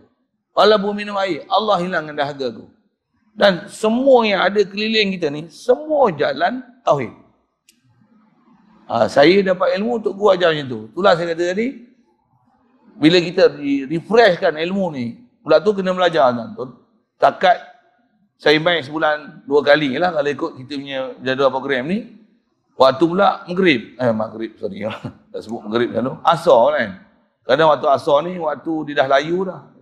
Walaupun 0.52 0.92
minum 0.92 1.16
air, 1.16 1.48
Allah 1.48 1.80
hilangkan 1.80 2.12
dahaga 2.12 2.52
aku. 2.52 2.68
Dan 3.32 3.64
semua 3.72 4.28
yang 4.28 4.44
ada 4.44 4.60
keliling 4.60 5.16
kita 5.16 5.32
ni, 5.32 5.48
semua 5.48 6.12
jalan 6.12 6.60
tauhid. 6.84 7.16
Ha, 8.92 9.08
saya 9.08 9.40
dapat 9.40 9.80
ilmu 9.80 10.04
untuk 10.04 10.12
gua 10.20 10.36
ajar 10.36 10.52
macam 10.52 10.68
tu. 10.68 10.80
Itulah 10.92 11.12
saya 11.16 11.32
kata 11.32 11.44
tadi, 11.56 11.66
bila 12.96 13.18
kita 13.20 13.56
refreshkan 13.88 14.56
ilmu 14.60 14.86
ni, 14.92 15.06
pula 15.40 15.58
tu 15.60 15.72
kena 15.72 15.92
belajar. 15.92 16.32
Kan? 16.32 16.54
Takat 17.16 17.56
saya 18.42 18.58
main 18.58 18.82
sebulan 18.82 19.46
dua 19.46 19.62
kali 19.62 19.94
lah 19.96 20.10
kalau 20.10 20.30
ikut 20.30 20.50
kita 20.64 20.72
punya 20.74 21.00
jadual 21.22 21.50
program 21.54 21.86
ni. 21.86 21.98
Waktu 22.74 23.04
pula 23.04 23.46
maghrib. 23.46 23.94
Eh 24.00 24.10
maghrib, 24.10 24.58
sorry. 24.58 24.82
tak 25.32 25.40
sebut 25.44 25.62
maghrib 25.62 25.94
kan 25.94 26.02
tu. 26.02 26.14
Asar 26.26 26.62
kan. 26.74 26.90
Kadang 27.42 27.68
waktu 27.70 27.86
asar 27.90 28.18
ni, 28.26 28.34
waktu 28.38 28.72
dia 28.90 28.94
dah 29.04 29.08
layu 29.18 29.46
dah. 29.46 29.72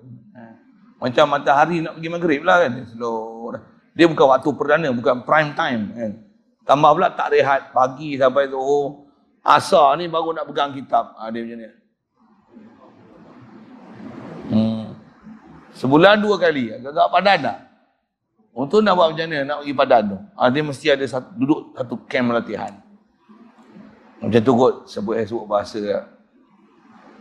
Macam 1.01 1.25
matahari 1.33 1.81
nak 1.81 1.97
pergi 1.97 2.11
maghrib 2.13 2.41
lah 2.45 2.69
kan. 2.69 2.73
Slow. 2.93 3.57
Dia 3.97 4.07
bukan 4.07 4.27
waktu 4.29 4.49
perdana, 4.53 4.89
bukan 4.93 5.25
prime 5.25 5.57
time 5.57 5.83
kan. 5.97 6.13
Tambah 6.69 6.91
pula 6.93 7.09
tak 7.17 7.33
rehat 7.33 7.73
pagi 7.73 8.21
sampai 8.21 8.53
tu. 8.53 8.61
Oh, 8.61 9.09
asar 9.41 9.97
ni 9.97 10.07
baru 10.07 10.37
nak 10.37 10.45
pegang 10.47 10.77
kitab. 10.77 11.17
Ha, 11.17 11.33
dia 11.33 11.41
macam 11.41 11.57
ni. 11.57 11.69
Hmm. 14.51 14.85
Sebulan 15.81 16.21
dua 16.21 16.37
kali. 16.37 16.77
Agak-agak 16.77 17.09
padan 17.09 17.39
tak? 17.41 17.59
Untuk 18.53 18.85
nak 18.85 19.01
buat 19.01 19.17
macam 19.17 19.27
mana? 19.33 19.39
Nak 19.49 19.57
pergi 19.65 19.73
padan 19.73 20.03
tu. 20.13 20.19
Ha, 20.37 20.43
dia 20.53 20.61
mesti 20.61 20.87
ada 20.93 21.05
satu, 21.09 21.29
duduk 21.41 21.61
satu 21.73 21.95
camp 22.05 22.37
latihan. 22.37 22.73
Macam 24.21 24.41
tu 24.45 24.53
kot 24.53 24.75
sebut 24.85 25.17
eh, 25.17 25.25
sebut 25.25 25.49
bahasa. 25.49 25.81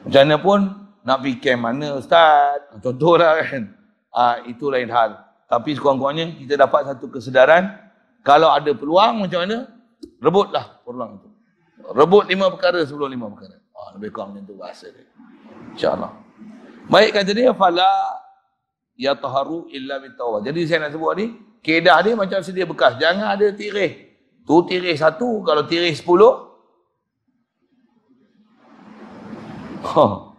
Macam 0.03 0.21
mana 0.27 0.35
pun 0.43 0.59
nak 1.07 1.17
pergi 1.23 1.35
camp 1.39 1.61
mana 1.63 1.87
Ustaz? 1.95 2.67
Contohlah 2.83 3.39
kan. 3.47 3.63
Ah, 4.11 4.43
itu 4.43 4.67
lain 4.67 4.91
hal. 4.91 5.15
Tapi 5.47 5.79
sekurang-kurangnya 5.79 6.35
kita 6.35 6.59
dapat 6.59 6.91
satu 6.91 7.07
kesedaran. 7.07 7.71
Kalau 8.27 8.51
ada 8.51 8.75
peluang 8.75 9.23
macam 9.23 9.47
mana? 9.47 9.71
Rebutlah 10.19 10.83
peluang 10.83 11.23
itu. 11.23 11.29
Rebut 11.95 12.27
lima 12.27 12.51
perkara 12.51 12.83
sebelum 12.83 13.07
lima 13.07 13.31
perkara. 13.31 13.55
Ah, 13.71 13.95
lebih 13.95 14.11
kurang 14.11 14.35
macam 14.35 14.51
tu 14.51 14.59
bahasa 14.59 14.91
dia. 14.91 15.07
InsyaAllah. 15.79 16.11
Baik 16.91 17.15
kata 17.15 17.31
dia, 17.31 17.55
Fala 17.55 17.87
ya 18.99 19.15
taharu 19.15 19.71
illa 19.71 20.03
bitawah. 20.03 20.43
Jadi 20.43 20.67
saya 20.67 20.83
nak 20.83 20.91
sebut 20.91 21.15
ni, 21.15 21.25
kedah 21.63 22.03
dia 22.03 22.19
macam 22.19 22.43
sedia 22.43 22.67
bekas. 22.67 22.99
Jangan 22.99 23.39
ada 23.39 23.47
tirih. 23.55 24.11
Tu 24.43 24.55
tirih 24.67 24.95
satu, 24.99 25.39
kalau 25.47 25.63
tirih 25.63 25.95
sepuluh, 25.95 26.51
Huh. 29.79 30.35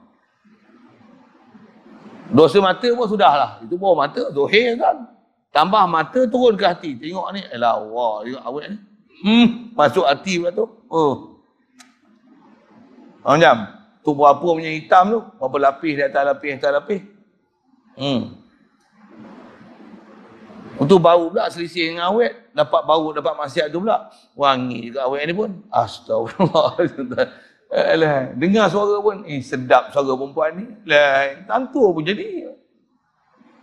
Dosa 2.30 2.60
mata 2.60 2.86
pun 2.92 3.08
sudah 3.08 3.32
lah. 3.34 3.50
Itu 3.64 3.74
pun 3.80 3.96
mata, 3.96 4.28
zohir 4.30 4.76
kan. 4.76 5.08
Tambah 5.50 5.88
mata 5.90 6.20
turun 6.30 6.54
ke 6.54 6.62
hati. 6.68 6.94
Tengok 6.94 7.26
ni, 7.34 7.42
elah 7.50 7.80
wah, 7.82 8.22
tengok 8.22 8.44
awet 8.46 8.66
ni. 8.70 8.78
Hmm, 9.24 9.46
masuk 9.74 10.06
hati 10.06 10.38
pula 10.38 10.52
tu. 10.54 10.68
Oh. 10.86 11.42
Macam, 13.24 13.56
tu 14.04 14.12
berapa 14.14 14.38
punya 14.38 14.70
hitam 14.70 15.04
tu? 15.10 15.20
Berapa 15.40 15.56
lapis 15.58 15.92
di 15.98 16.02
atas 16.04 16.22
lapis, 16.22 16.50
atas 16.60 16.72
lapis? 16.78 17.00
Hmm. 17.98 18.39
Untuk 20.80 20.96
bau 20.96 21.28
pula 21.28 21.52
selisih 21.52 21.92
dengan 21.92 22.08
awet. 22.08 22.56
Dapat 22.56 22.82
bau, 22.88 23.12
dapat 23.12 23.36
maksiat 23.36 23.68
tu 23.68 23.84
pula. 23.84 24.08
Wangi 24.32 24.88
juga 24.88 25.04
awet 25.04 25.28
ni 25.28 25.36
pun. 25.36 25.60
Astagfirullah. 25.68 26.80
Alah, 27.68 28.32
dengar 28.40 28.72
suara 28.72 28.96
pun, 29.04 29.20
eh 29.28 29.44
sedap 29.44 29.92
suara 29.92 30.16
perempuan 30.16 30.56
ni. 30.56 30.64
Lah, 30.88 31.36
pun 31.68 32.00
jadi. 32.00 32.48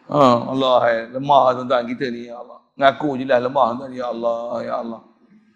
Ha, 0.08 0.24
Allah, 0.54 0.80
eh, 0.94 1.02
lemah 1.18 1.58
tuan-tuan 1.58 1.84
kita 1.90 2.06
ni, 2.14 2.30
ya 2.30 2.38
Allah. 2.38 2.62
Ngaku 2.78 3.10
je 3.18 3.26
lah 3.26 3.42
lemah 3.42 3.68
tuan 3.82 3.90
ya 3.92 4.06
Allah, 4.14 4.42
ya 4.62 4.74
Allah. 4.78 5.02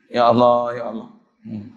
Ya 0.10 0.24
Allah, 0.34 0.60
ya 0.74 0.84
Allah. 0.90 1.10
Hmm. 1.46 1.68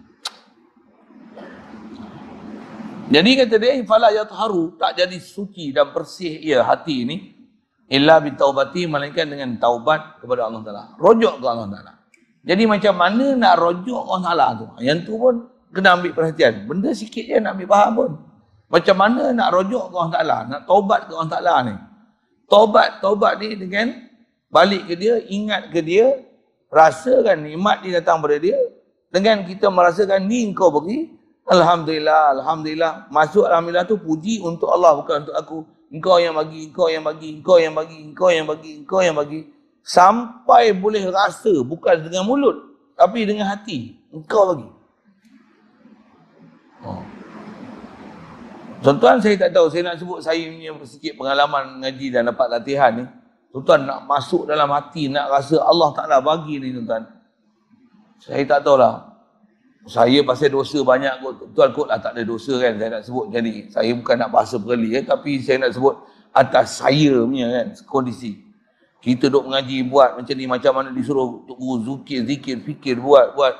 Jadi 3.05 3.31
kata 3.37 3.55
dia, 3.61 3.77
fala 3.85 4.09
yatharu, 4.09 4.73
tak 4.81 4.97
jadi 4.97 5.21
suci 5.21 5.69
dan 5.69 5.93
bersih 5.93 6.41
ia 6.41 6.65
hati 6.65 7.05
ini 7.05 7.34
illa 7.91 8.17
bitaubati 8.21 8.89
melainkan 8.89 9.29
dengan 9.29 9.55
taubat 9.61 10.21
kepada 10.21 10.49
Allah 10.49 10.61
Taala. 10.65 10.83
Rojok 10.97 11.41
ke 11.41 11.45
Allah 11.45 11.69
Taala. 11.69 11.93
Jadi 12.45 12.63
macam 12.69 12.93
mana 12.93 13.25
nak 13.33 13.53
rojok 13.57 14.01
Allah 14.05 14.23
Taala 14.25 14.47
tu? 14.57 14.67
Yang 14.81 14.99
tu 15.05 15.13
pun 15.17 15.35
kena 15.75 15.99
ambil 15.99 16.11
perhatian. 16.15 16.63
Benda 16.63 16.95
sikit 16.95 17.23
je 17.27 17.35
nak 17.43 17.59
ambil 17.59 17.67
faham 17.67 17.91
pun. 17.93 18.11
Macam 18.65 18.95
mana 18.97 19.29
nak 19.35 19.53
rojok 19.53 19.93
ke 19.93 19.95
Allah 19.95 20.13
Ta'ala, 20.17 20.37
nak 20.49 20.61
taubat 20.65 20.99
ke 21.05 21.11
Allah 21.13 21.31
Ta'ala 21.31 21.55
ni. 21.69 21.75
Taubat, 22.49 22.89
taubat 23.01 23.33
ni 23.37 23.49
dengan 23.53 23.87
balik 24.49 24.89
ke 24.89 24.93
dia, 24.97 25.21
ingat 25.21 25.69
ke 25.69 25.79
dia, 25.85 26.17
rasakan 26.73 27.45
nikmat 27.45 27.85
dia 27.85 28.01
datang 28.01 28.21
pada 28.25 28.37
dia, 28.41 28.57
dengan 29.13 29.45
kita 29.45 29.69
merasakan 29.69 30.25
ni 30.25 30.49
kau 30.57 30.73
beri, 30.73 31.13
Alhamdulillah, 31.45 32.41
Alhamdulillah. 32.41 33.05
Masuk 33.13 33.45
Alhamdulillah 33.45 33.85
tu 33.85 34.01
puji 34.01 34.41
untuk 34.41 34.65
Allah 34.73 34.97
bukan 34.97 35.29
untuk 35.29 35.35
aku. 35.37 35.59
Engkau 35.95 36.19
yang 36.19 36.35
bagi, 36.35 36.67
engkau 36.67 36.91
yang 36.91 37.07
bagi, 37.07 37.39
engkau 37.39 37.55
yang 37.55 37.71
bagi, 37.71 37.97
engkau 38.03 38.27
yang 38.27 38.43
bagi, 38.43 38.71
engkau 38.83 38.99
yang 38.99 39.15
bagi. 39.15 39.47
Sampai 39.79 40.75
boleh 40.75 41.07
rasa 41.07 41.63
bukan 41.63 42.03
dengan 42.03 42.27
mulut. 42.27 42.75
Tapi 42.99 43.23
dengan 43.23 43.47
hati. 43.47 43.95
Engkau 44.11 44.51
bagi. 44.51 44.67
Oh. 46.83 46.99
Tuan-tuan 48.83 49.23
saya 49.23 49.39
tak 49.39 49.55
tahu, 49.55 49.71
saya 49.71 49.81
nak 49.87 49.95
sebut 49.95 50.19
saya 50.19 50.43
punya 50.45 50.75
sikit 50.83 51.15
pengalaman 51.15 51.79
ngaji 51.79 52.07
dan 52.11 52.27
dapat 52.27 52.47
latihan 52.51 52.91
ni. 52.91 53.05
Tuan-tuan 53.55 53.87
nak 53.87 54.03
masuk 54.03 54.43
dalam 54.43 54.67
hati, 54.75 55.07
nak 55.07 55.31
rasa 55.31 55.63
Allah 55.63 55.89
Ta'ala 55.95 56.17
bagi 56.19 56.59
ni 56.59 56.75
tuan-tuan. 56.75 57.07
Saya 58.19 58.43
tak 58.43 58.67
tahulah 58.67 59.14
saya 59.85 60.25
pasal 60.25 60.49
dosa 60.49 60.81
banyak 60.81 61.21
kot, 61.21 61.35
tuan 61.53 61.69
kot 61.69 61.87
lah 61.89 62.01
tak 62.01 62.17
ada 62.17 62.25
dosa 62.25 62.57
kan, 62.57 62.73
saya 62.77 62.89
nak 62.99 63.03
sebut 63.05 63.25
jadi, 63.29 63.53
saya 63.69 63.91
bukan 63.93 64.15
nak 64.17 64.29
bahasa 64.33 64.57
perli 64.57 64.97
eh, 64.97 65.05
tapi 65.05 65.37
saya 65.41 65.61
nak 65.61 65.77
sebut 65.77 65.95
atas 66.33 66.83
saya 66.83 67.23
punya 67.23 67.47
kan, 67.47 67.67
kondisi. 67.87 68.45
Kita 69.05 69.29
duk 69.29 69.45
mengaji 69.45 69.85
buat 69.85 70.17
macam 70.17 70.33
ni, 70.33 70.49
macam 70.49 70.71
mana 70.73 70.89
disuruh 70.89 71.45
untuk 71.45 71.61
guru 71.61 72.01
zikir, 72.01 72.25
zikir, 72.25 72.57
fikir, 72.65 72.95
buat, 72.97 73.37
buat. 73.37 73.53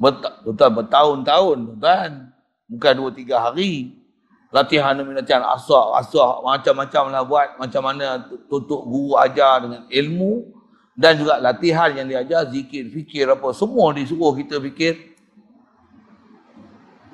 Betul, 0.00 0.70
bertahun-tahun, 0.80 1.76
tuan. 1.76 2.32
Bukan 2.72 2.92
dua, 2.96 3.10
tiga 3.12 3.36
hari. 3.36 4.00
Latihan 4.48 4.96
demi 4.96 5.12
latihan, 5.12 5.44
asal, 5.44 5.92
asal, 5.92 6.40
macam-macam 6.40 7.12
lah 7.12 7.20
buat, 7.20 7.60
macam 7.60 7.84
mana 7.84 8.32
tutup 8.48 8.80
guru 8.88 9.12
ajar 9.20 9.60
dengan 9.60 9.84
ilmu, 9.92 10.56
dan 10.96 11.20
juga 11.20 11.36
latihan 11.36 11.92
yang 11.92 12.08
diajar, 12.08 12.48
zikir, 12.48 12.88
fikir 12.88 13.28
apa, 13.28 13.52
semua 13.52 13.92
disuruh 13.92 14.32
kita 14.32 14.56
fikir, 14.56 15.17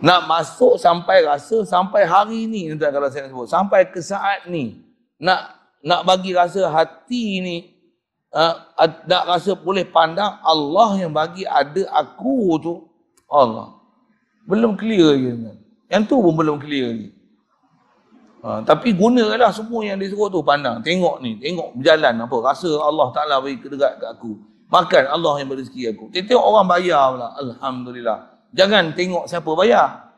nak 0.03 0.27
masuk 0.27 0.75
sampai 0.81 1.23
rasa 1.23 1.63
sampai 1.63 2.03
hari 2.03 2.51
ni 2.51 2.73
tuan 2.75 2.91
kalau 2.91 3.07
saya 3.13 3.31
sebut. 3.31 3.47
Sampai 3.47 3.87
ke 3.87 4.03
saat 4.03 4.49
ni 4.51 4.83
nak 5.21 5.55
nak 5.85 6.03
bagi 6.03 6.35
rasa 6.35 6.67
hati 6.73 7.39
ni 7.39 7.57
uh, 8.35 8.55
nak 9.07 9.23
rasa 9.29 9.55
boleh 9.55 9.87
pandang 9.87 10.41
Allah 10.43 10.99
yang 10.99 11.13
bagi 11.15 11.47
ada 11.47 11.87
aku 11.95 12.59
tu 12.59 12.75
Allah. 13.31 13.79
Belum 14.45 14.75
clear 14.75 15.15
lagi 15.15 15.31
tuan 15.31 15.59
yang 15.93 16.03
tu 16.09 16.19
pun 16.19 16.35
belum 16.35 16.59
clear 16.59 16.91
lagi 16.91 17.09
uh, 18.43 18.61
tapi 18.67 18.97
gunalah 18.97 19.53
semua 19.55 19.87
yang 19.87 20.01
disuruh 20.01 20.27
tu 20.33 20.43
pandang. 20.43 20.83
Tengok 20.83 21.23
ni 21.23 21.39
tengok 21.39 21.79
berjalan 21.79 22.19
apa. 22.19 22.37
Rasa 22.43 22.71
Allah 22.83 23.09
Taala 23.15 23.39
bagi 23.39 23.63
kedekat 23.63 24.03
kat 24.03 24.11
aku. 24.19 24.43
Makan 24.73 25.05
Allah 25.07 25.33
yang 25.39 25.49
berezeki 25.55 25.93
aku. 25.95 26.11
Tengok 26.11 26.43
orang 26.43 26.67
bayar 26.67 27.15
pula. 27.15 27.29
Alhamdulillah 27.39 28.34
Jangan 28.55 28.95
tengok 28.95 29.27
siapa 29.27 29.51
bayar. 29.59 30.15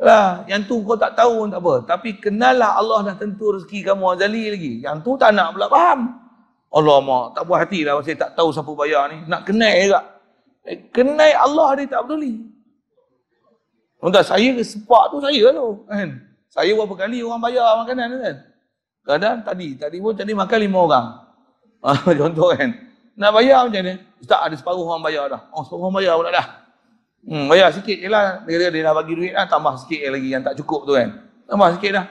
Lah, 0.00 0.46
yang 0.48 0.64
tu 0.64 0.80
kau 0.80 0.96
tak 0.96 1.12
tahu 1.12 1.50
tak 1.52 1.60
apa. 1.60 1.74
Tapi 1.84 2.10
kenallah 2.16 2.78
Allah 2.78 3.12
dah 3.12 3.16
tentu 3.20 3.52
rezeki 3.52 3.84
kamu 3.84 4.16
azali 4.16 4.44
lagi. 4.48 4.72
Yang 4.80 4.96
tu 5.04 5.12
tak 5.20 5.36
nak 5.36 5.52
pula 5.52 5.68
faham. 5.68 6.00
Allah 6.70 6.96
mak, 7.02 7.34
tak 7.34 7.42
puas 7.50 7.58
hati 7.66 7.82
lah 7.82 7.98
saya 7.98 8.14
tak 8.14 8.38
tahu 8.38 8.54
siapa 8.54 8.70
bayar 8.78 9.10
ni. 9.10 9.26
Nak 9.26 9.42
kenal 9.42 9.74
juga. 9.74 10.00
Eh, 10.64 10.78
kenal 10.94 11.34
Allah 11.34 11.68
dia 11.82 11.90
tak 11.90 12.06
peduli. 12.06 12.46
Entah 14.00 14.24
saya 14.24 14.48
ke 14.56 14.62
sepak 14.64 15.12
tu 15.12 15.18
saya 15.20 15.50
tu. 15.52 15.68
Kan? 15.90 16.08
Saya 16.48 16.72
berapa 16.72 16.94
kali 16.94 17.20
orang 17.20 17.42
bayar 17.42 17.68
makanan 17.84 18.08
kan. 18.22 18.36
Kadang 19.04 19.36
tadi, 19.44 19.68
tadi 19.76 19.98
pun 19.98 20.14
tadi 20.14 20.32
makan 20.32 20.58
lima 20.62 20.78
orang. 20.78 21.06
Contoh 22.22 22.48
kan. 22.54 22.70
Nak 23.18 23.30
bayar 23.36 23.68
macam 23.68 23.82
ni. 23.84 23.94
Tak 24.24 24.40
ada 24.48 24.54
separuh 24.56 24.86
orang 24.86 25.04
bayar 25.04 25.28
dah. 25.28 25.42
Oh, 25.52 25.66
separuh 25.66 25.90
orang 25.90 25.96
bayar 26.00 26.14
pula 26.16 26.30
dah. 26.32 26.46
Hmm, 27.20 27.52
bayar 27.52 27.68
sikit 27.76 27.98
je 28.00 28.08
lah. 28.08 28.40
Dia, 28.48 28.72
dia 28.72 28.80
dah 28.80 28.94
bagi 28.96 29.12
duit 29.12 29.32
lah, 29.36 29.44
tambah 29.44 29.76
sikit 29.76 30.00
lagi 30.08 30.28
yang 30.32 30.40
tak 30.40 30.56
cukup 30.56 30.88
tu 30.88 30.96
kan. 30.96 31.20
Tambah 31.44 31.68
sikit 31.76 31.90
dah. 31.92 32.06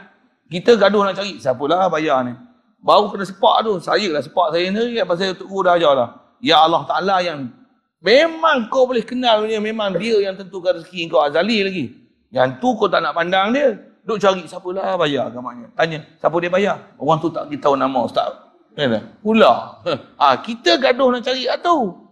Kita 0.50 0.72
gaduh 0.78 1.02
nak 1.06 1.18
cari, 1.18 1.38
siapalah 1.42 1.90
bayar 1.90 2.26
ni. 2.26 2.34
Baru 2.80 3.12
kena 3.12 3.26
sepak 3.26 3.66
tu, 3.66 3.78
saya 3.82 4.08
lah 4.14 4.22
sepak 4.22 4.54
saya 4.54 4.70
ni, 4.70 4.98
kan, 4.98 5.06
pasal 5.06 5.34
tu 5.34 5.46
dah 5.46 5.76
ajar 5.78 5.94
lah. 5.98 6.10
Ya 6.40 6.62
Allah 6.62 6.82
Ta'ala 6.88 7.20
yang 7.20 7.52
memang 8.00 8.72
kau 8.72 8.88
boleh 8.88 9.04
kenal 9.04 9.44
dia, 9.46 9.60
memang 9.60 9.98
dia 9.98 10.24
yang 10.24 10.38
tentukan 10.38 10.78
rezeki 10.80 11.10
kau 11.12 11.22
azali 11.22 11.66
lagi. 11.66 11.86
Yang 12.30 12.62
tu 12.62 12.70
kau 12.78 12.88
tak 12.88 13.02
nak 13.02 13.18
pandang 13.18 13.52
dia. 13.52 13.78
Duk 14.06 14.18
cari 14.18 14.46
siapalah 14.46 14.98
bayar 14.98 15.30
agamanya. 15.30 15.70
Tanya, 15.78 16.02
siapa 16.18 16.34
dia 16.42 16.50
bayar? 16.50 16.78
Orang 16.98 17.22
tu 17.22 17.30
tak 17.30 17.50
tahu 17.62 17.76
nama 17.78 18.06
ustaz. 18.06 18.30
Kan? 18.78 19.06
Pula. 19.22 19.84
Ha, 20.22 20.40
kita 20.40 20.80
gaduh 20.80 21.14
nak 21.14 21.22
cari 21.26 21.46
lah 21.46 21.60
tu. 21.62 22.09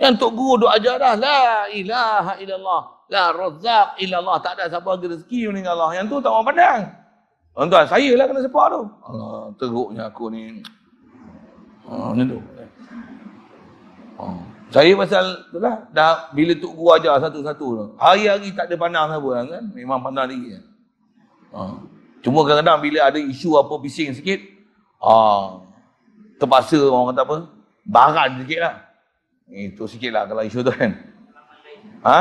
Yang 0.00 0.14
Tok 0.16 0.32
Guru 0.32 0.64
duk 0.64 0.72
ajar 0.72 0.96
dah. 0.96 1.14
La 1.20 1.68
ilaha 1.68 2.32
illallah. 2.40 2.82
La 3.12 3.24
razak 3.36 4.00
illallah. 4.00 4.36
Tak 4.40 4.56
ada 4.56 4.64
siapa 4.72 4.88
lagi 4.88 5.06
rezeki 5.12 5.52
dengan 5.52 5.76
Allah. 5.76 6.00
Yang 6.00 6.06
tu 6.08 6.16
tak 6.24 6.30
orang 6.32 6.46
pandang. 6.48 6.80
Tuan-tuan, 7.52 7.84
saya 7.84 8.10
lah 8.16 8.24
kena 8.24 8.40
sepak 8.40 8.66
tu. 8.72 8.82
Allah, 9.04 9.42
teruknya 9.60 10.02
aku 10.08 10.24
ni. 10.32 10.64
Oh, 11.84 12.16
macam 12.16 12.26
tu. 12.32 12.40
Oh. 14.16 14.40
Saya 14.70 14.94
pasal 14.94 15.24
tu 15.50 15.58
lah, 15.58 15.82
dah 15.90 16.30
bila 16.32 16.56
Tok 16.56 16.72
Guru 16.72 16.90
ajar 16.96 17.20
satu-satu 17.20 17.66
tu. 17.76 17.86
Hari-hari 18.00 18.56
tak 18.56 18.72
ada 18.72 18.76
pandang 18.80 19.06
siapa 19.12 19.28
kan. 19.52 19.64
Memang 19.76 20.00
pandang 20.00 20.26
diri. 20.32 20.56
Oh. 21.52 21.76
Cuma 22.24 22.48
kadang-kadang 22.48 22.80
bila 22.80 23.12
ada 23.12 23.20
isu 23.20 23.56
apa 23.60 23.74
bising 23.76 24.16
sikit, 24.16 24.40
ah, 25.04 25.60
terpaksa 26.40 26.80
orang 26.80 27.12
kata 27.12 27.20
apa, 27.28 27.36
baran 27.84 28.30
sikit 28.40 28.60
lah. 28.64 28.74
Itu 29.50 29.90
sikit 29.90 30.14
lah 30.14 30.24
kalau 30.30 30.46
isu 30.46 30.62
tu 30.62 30.70
kan. 30.70 30.94
Ha? 32.06 32.20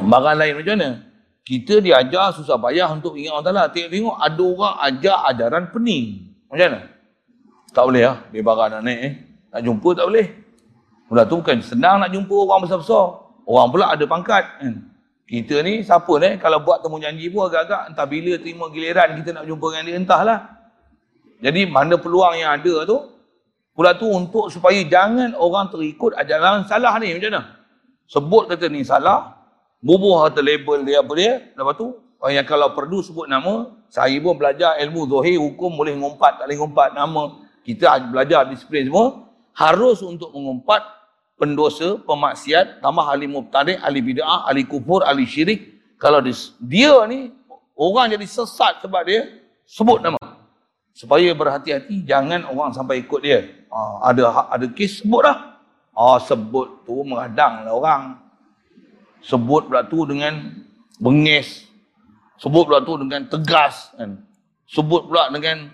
Barang 0.00 0.36
lain 0.40 0.58
macam 0.58 0.74
mana? 0.74 0.90
Kita 1.44 1.78
diajar 1.84 2.32
susah 2.32 2.56
payah 2.56 2.88
untuk 2.88 3.20
ingat 3.20 3.36
Allah 3.36 3.46
Ta'ala. 3.52 3.64
Tengok-tengok 3.68 4.16
ada 4.16 4.42
orang 4.42 4.74
ajar 4.88 5.16
ajaran 5.28 5.64
pening. 5.68 6.32
Macam 6.48 6.66
mana? 6.72 6.80
Tak 7.76 7.84
boleh 7.84 8.02
lah. 8.08 8.16
Dia 8.32 8.40
barang 8.40 8.68
nak 8.72 8.82
naik 8.82 9.00
eh. 9.04 9.12
Nak 9.52 9.60
jumpa 9.60 9.88
tak 9.92 10.06
boleh. 10.08 10.26
Mula 11.12 11.22
tu 11.28 11.36
bukan 11.44 11.58
senang 11.60 12.00
nak 12.00 12.10
jumpa 12.10 12.32
orang 12.32 12.60
besar-besar. 12.64 13.06
Orang 13.44 13.68
pula 13.68 13.92
ada 13.92 14.04
pangkat. 14.08 14.44
Kan? 14.56 14.74
Kita 15.28 15.60
ni 15.60 15.84
siapa 15.84 16.12
ni? 16.16 16.40
Kalau 16.40 16.64
buat 16.64 16.80
temu 16.80 16.96
janji 16.96 17.28
pun 17.28 17.44
agak-agak. 17.44 17.92
Entah 17.92 18.06
bila 18.08 18.32
terima 18.40 18.64
giliran 18.72 19.08
kita 19.20 19.30
nak 19.36 19.44
jumpa 19.44 19.66
dengan 19.68 19.84
dia. 19.84 19.96
Entahlah. 20.00 20.38
Jadi 21.44 21.68
mana 21.68 22.00
peluang 22.00 22.40
yang 22.40 22.56
ada 22.56 22.88
tu 22.88 23.13
Pula 23.74 23.98
tu 23.98 24.06
untuk 24.06 24.54
supaya 24.54 24.78
jangan 24.86 25.34
orang 25.34 25.66
terikut 25.68 26.14
ajaran 26.14 26.62
salah 26.70 26.94
ni 27.02 27.10
macam 27.10 27.30
mana? 27.34 27.42
Sebut 28.06 28.46
kata 28.46 28.70
ni 28.70 28.86
salah, 28.86 29.34
bubuh 29.82 30.30
kata 30.30 30.38
label 30.38 30.86
dia 30.86 31.02
apa 31.02 31.12
dia, 31.18 31.32
lepas 31.58 31.74
tu 31.74 31.98
yang 32.30 32.46
kalau 32.48 32.72
perlu 32.72 33.04
sebut 33.04 33.28
nama, 33.28 33.74
saya 33.92 34.16
pun 34.22 34.38
belajar 34.38 34.80
ilmu 34.80 35.04
zohir, 35.10 35.36
hukum 35.36 35.76
boleh 35.76 35.92
ngumpat, 35.92 36.40
tak 36.40 36.48
boleh 36.48 36.56
ngumpat 36.56 36.88
nama. 36.96 37.22
Kita 37.60 38.00
belajar 38.08 38.48
disiplin 38.48 38.88
semua, 38.88 39.28
harus 39.52 40.00
untuk 40.00 40.32
mengumpat 40.32 40.80
pendosa, 41.36 42.00
pemaksiat, 42.00 42.80
tambah 42.80 43.04
ahli 43.04 43.28
mubtadi, 43.28 43.76
ahli 43.76 44.00
bid'ah, 44.00 44.48
ahli 44.48 44.64
kufur, 44.64 45.04
ahli 45.04 45.28
syirik. 45.28 45.82
Kalau 46.00 46.24
dia, 46.24 46.32
dia 46.64 46.94
ni, 47.04 47.32
orang 47.76 48.16
jadi 48.16 48.24
sesat 48.24 48.80
sebab 48.80 49.04
dia, 49.04 49.28
sebut 49.68 50.00
nama. 50.00 50.20
Supaya 50.94 51.34
berhati-hati, 51.34 52.06
jangan 52.06 52.46
orang 52.46 52.70
sampai 52.70 53.02
ikut 53.02 53.20
dia. 53.26 53.42
Uh, 53.66 53.98
ada 54.06 54.46
ada 54.46 54.66
kes 54.70 55.02
sebut 55.02 55.26
dah. 55.26 55.58
Ah, 55.94 56.18
sebut 56.22 56.86
tu 56.86 57.02
mengadang 57.02 57.66
lah 57.66 57.74
orang. 57.74 58.02
Sebut 59.22 59.66
pula 59.66 59.82
tu 59.82 60.06
dengan 60.06 60.54
bengis. 61.02 61.66
Sebut 62.38 62.66
pula 62.66 62.82
tu 62.82 62.94
dengan 62.98 63.26
tegas. 63.26 63.90
Kan? 63.94 64.22
Sebut 64.70 65.10
pula 65.10 65.30
dengan 65.34 65.70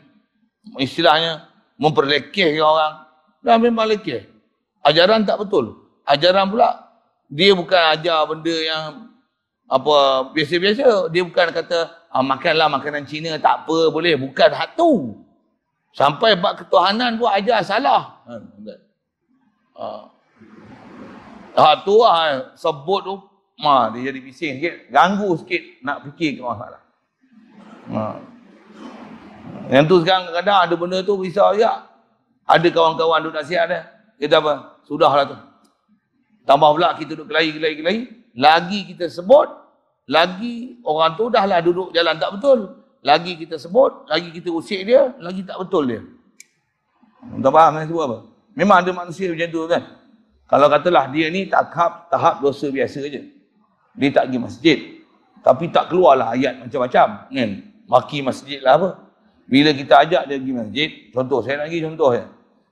istilahnya 0.81 1.49
memperlekeh 1.77 2.57
orang. 2.61 3.05
Dah 3.41 3.57
memang 3.57 3.89
lekeh. 3.89 4.29
Ajaran 4.85 5.25
tak 5.25 5.41
betul. 5.41 5.89
Ajaran 6.05 6.49
pula 6.49 6.89
dia 7.29 7.53
bukan 7.53 7.81
ajar 7.97 8.25
benda 8.29 8.57
yang 8.57 9.09
apa 9.71 10.27
biasa-biasa. 10.35 11.07
Dia 11.14 11.23
bukan 11.23 11.55
kata 11.55 12.11
ah, 12.11 12.25
makanlah 12.27 12.66
makanan 12.66 13.07
Cina 13.07 13.39
tak 13.39 13.64
apa 13.64 13.95
boleh. 13.95 14.18
Bukan 14.18 14.51
hak 14.51 14.75
tu. 14.75 15.14
Sampai 15.95 16.35
bab 16.35 16.59
ketuhanan 16.59 17.18
pun 17.18 17.31
ajar 17.31 17.62
salah. 17.62 18.18
Ha, 19.81 19.89
ha 21.57 21.68
tu 21.83 21.99
lah 22.03 22.53
sebut 22.55 23.01
tu 23.03 23.14
ma 23.61 23.91
dia 23.93 24.12
jadi 24.12 24.21
bising 24.23 24.53
sikit, 24.61 24.75
ganggu 24.89 25.37
sikit 25.41 25.62
nak 25.83 26.05
fikir 26.07 26.39
ke 26.39 26.43
masalah. 26.43 26.83
Ha. 27.91 28.03
Yang 29.71 29.85
tu 29.87 29.97
sekarang 30.03 30.25
kadang 30.35 30.59
ada 30.66 30.75
benda 30.75 30.99
tu 31.03 31.14
risau 31.18 31.55
juga. 31.55 31.87
Ada 32.47 32.66
kawan-kawan 32.75 33.23
duduk 33.23 33.39
nasihat 33.39 33.71
dia. 33.71 33.81
Kita 34.18 34.43
apa? 34.43 34.83
Sudahlah 34.83 35.25
tu. 35.31 35.39
Tambah 36.43 36.71
pula 36.75 36.99
kita 36.99 37.14
duduk 37.14 37.31
kelai-kelai-kelai. 37.31 38.20
Lagi 38.41 38.88
kita 38.88 39.12
sebut, 39.12 39.53
lagi 40.09 40.80
orang 40.80 41.12
tu 41.20 41.28
dah 41.28 41.45
lah 41.45 41.61
duduk 41.61 41.93
jalan 41.93 42.16
tak 42.16 42.41
betul 42.41 42.80
lagi 43.01 43.36
kita 43.41 43.57
sebut, 43.57 44.05
lagi 44.09 44.28
kita 44.28 44.53
usik 44.53 44.84
dia, 44.84 45.16
lagi 45.16 45.41
tak 45.45 45.57
betul 45.57 45.88
dia. 45.88 46.01
Tak 47.41 47.53
faham 47.53 47.72
kan 47.76 47.84
sebut 47.88 48.05
apa? 48.05 48.18
Memang 48.53 48.76
ada 48.84 48.91
manusia 48.93 49.32
macam 49.32 49.49
tu 49.49 49.61
kan. 49.68 49.82
Kalau 50.49 50.66
katalah 50.68 51.09
dia 51.09 51.32
ni 51.32 51.49
tahap 51.49 52.12
tahap 52.12 52.45
dosa 52.45 52.68
biasa 52.68 53.01
je. 53.09 53.22
Dia 53.97 54.09
tak 54.12 54.28
pergi 54.28 54.41
masjid. 54.41 54.78
Tapi 55.41 55.72
tak 55.72 55.88
keluarlah 55.88 56.36
ayat 56.36 56.61
macam-macam. 56.61 57.32
Kan? 57.32 57.51
Maki 57.88 58.20
masjid 58.20 58.61
lah 58.61 58.76
apa. 58.76 58.91
Bila 59.49 59.72
kita 59.72 60.05
ajak 60.05 60.28
dia 60.28 60.36
pergi 60.36 60.55
masjid, 60.55 60.88
contoh, 61.11 61.41
saya 61.41 61.64
nak 61.64 61.72
pergi 61.72 61.80
contoh 61.82 62.11
ya. 62.12 62.24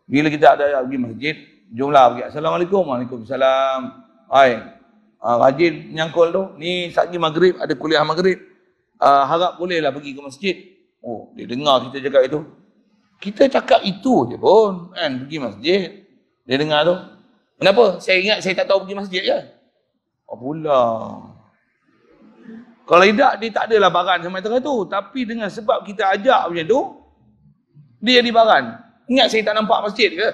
Bila 0.05 0.27
kita 0.29 0.47
ada 0.55 0.85
pergi 0.85 0.99
masjid, 1.01 1.35
jumlah 1.73 2.05
pergi. 2.13 2.23
Assalamualaikum. 2.29 2.83
Waalaikumsalam. 2.85 3.81
Hai. 4.29 4.78
Uh, 5.19 5.37
rajin 5.43 5.91
nyangkul 5.95 6.31
tu. 6.31 6.43
Ni 6.59 6.95
saat 6.95 7.11
maghrib, 7.19 7.59
ada 7.59 7.75
kuliah 7.75 8.07
maghrib. 8.07 8.39
Uh, 8.99 9.25
harap 9.27 9.59
bolehlah 9.59 9.91
pergi 9.95 10.15
ke 10.15 10.21
masjid. 10.23 10.57
Oh, 11.03 11.31
dia 11.35 11.47
dengar 11.47 11.87
kita 11.91 12.11
cakap 12.11 12.23
itu. 12.27 12.41
Kita 13.19 13.43
cakap 13.51 13.81
itu 13.83 14.31
je 14.31 14.37
pun. 14.39 14.95
Kan, 14.95 15.27
pergi 15.27 15.39
masjid. 15.39 15.83
Dia 16.47 16.57
dengar 16.59 16.87
tu. 16.87 16.97
Kenapa? 17.59 17.99
Saya 17.99 18.23
ingat 18.23 18.39
saya 18.43 18.55
tak 18.55 18.71
tahu 18.71 18.87
pergi 18.87 18.99
masjid 18.99 19.23
je. 19.23 19.39
Oh 20.31 20.39
pula. 20.39 20.83
Kalau 22.89 23.05
tidak, 23.05 23.33
dia 23.43 23.51
tak 23.53 23.65
adalah 23.69 23.91
baran 23.93 24.25
sama 24.25 24.41
tu. 24.41 24.77
Tapi 24.89 25.21
dengan 25.29 25.51
sebab 25.53 25.85
kita 25.85 26.15
ajak 26.17 26.49
macam 26.49 26.67
tu, 26.67 26.81
dia 28.01 28.23
jadi 28.23 28.31
baran. 28.33 28.65
Ingat 29.11 29.27
saya 29.29 29.43
tak 29.45 29.55
nampak 29.59 29.79
masjid 29.85 30.09
ke? 30.09 30.29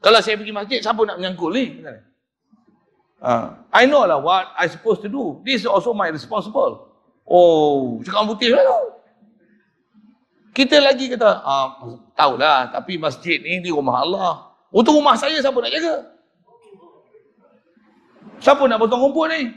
Kalau 0.00 0.20
saya 0.22 0.38
pergi 0.38 0.54
masjid, 0.54 0.78
siapa 0.78 1.00
nak 1.04 1.18
menyangkul 1.18 1.50
ni? 1.52 1.80
Uh, 3.20 3.52
I 3.68 3.84
know 3.84 4.08
lah 4.08 4.16
what 4.16 4.48
I 4.56 4.64
supposed 4.66 5.04
to 5.04 5.08
do. 5.12 5.44
This 5.44 5.62
is 5.62 5.68
also 5.68 5.92
my 5.92 6.08
responsible. 6.08 6.88
Oh, 7.28 8.00
cakap 8.00 8.26
putih 8.32 8.56
lah 8.56 8.64
tu. 8.64 8.80
Kita 10.50 10.82
lagi 10.82 11.06
kata, 11.12 11.46
ah, 11.46 11.78
tahulah, 12.18 12.74
tapi 12.74 12.98
masjid 12.98 13.38
ni 13.38 13.62
di 13.62 13.70
rumah 13.70 14.02
Allah. 14.02 14.32
Untuk 14.74 14.98
rumah 14.98 15.14
saya, 15.14 15.38
siapa 15.38 15.54
nak 15.62 15.70
jaga? 15.70 15.94
Siapa 18.42 18.66
nak 18.66 18.82
potong 18.82 19.04
rumput 19.04 19.30
ni? 19.30 19.52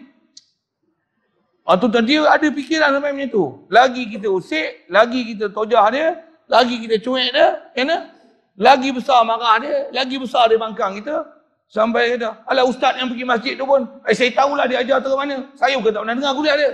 Ah, 1.64 1.80
tu 1.80 1.88
dia 1.88 2.28
ada 2.28 2.48
fikiran 2.52 2.94
sampai 2.94 3.16
macam 3.16 3.30
tu. 3.32 3.46
Lagi 3.72 4.06
kita 4.12 4.28
usik, 4.28 4.86
lagi 4.92 5.34
kita 5.34 5.50
tojah 5.50 5.88
dia, 5.90 6.08
lagi 6.52 6.76
kita 6.84 7.00
cuek 7.00 7.30
dia, 7.32 7.48
kena? 7.74 8.12
Lagi 8.54 8.94
besar 8.94 9.26
marah 9.26 9.58
dia, 9.64 9.90
lagi 9.90 10.20
besar 10.22 10.46
dia 10.52 10.62
bangkang 10.62 11.00
kita. 11.02 11.26
Sampai 11.74 12.14
kata, 12.14 12.46
alah 12.46 12.70
ustaz 12.70 12.94
yang 13.02 13.10
pergi 13.10 13.26
masjid 13.26 13.54
tu 13.58 13.66
pun, 13.66 13.82
eh, 14.06 14.14
saya 14.14 14.30
tahulah 14.30 14.70
dia 14.70 14.86
ajar 14.86 15.02
ke 15.02 15.10
mana. 15.10 15.50
Saya 15.58 15.74
pun 15.82 15.90
tak 15.90 16.06
pernah 16.06 16.14
dengar 16.14 16.38
kuliah 16.38 16.54
dia. 16.54 16.70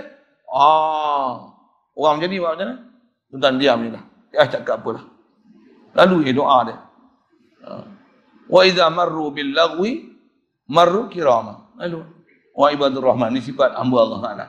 Ah, 0.52 1.56
orang 1.96 2.20
macam 2.20 2.28
ni 2.28 2.36
buat 2.36 2.52
macam 2.52 2.66
mana? 2.68 2.74
Tuan 3.32 3.54
diam 3.56 3.78
je 3.80 3.90
lah. 3.96 4.04
Dia 4.28 4.44
cakap 4.44 4.84
apalah. 4.84 5.04
Lalu 5.96 6.16
dia 6.28 6.34
doa 6.36 6.58
dia. 6.68 6.76
Ah. 7.64 7.84
Wa 8.44 8.60
idza 8.68 8.92
marru 8.92 9.32
bil 9.32 9.56
lagwi 9.56 10.04
marru 10.68 11.08
kirama. 11.08 11.72
Lalu 11.80 12.04
wa 12.52 12.66
ibadur 12.68 13.08
rahman 13.08 13.32
ni 13.32 13.40
sifat 13.40 13.72
hamba 13.80 13.96
Allah 14.04 14.18
Taala. 14.20 14.46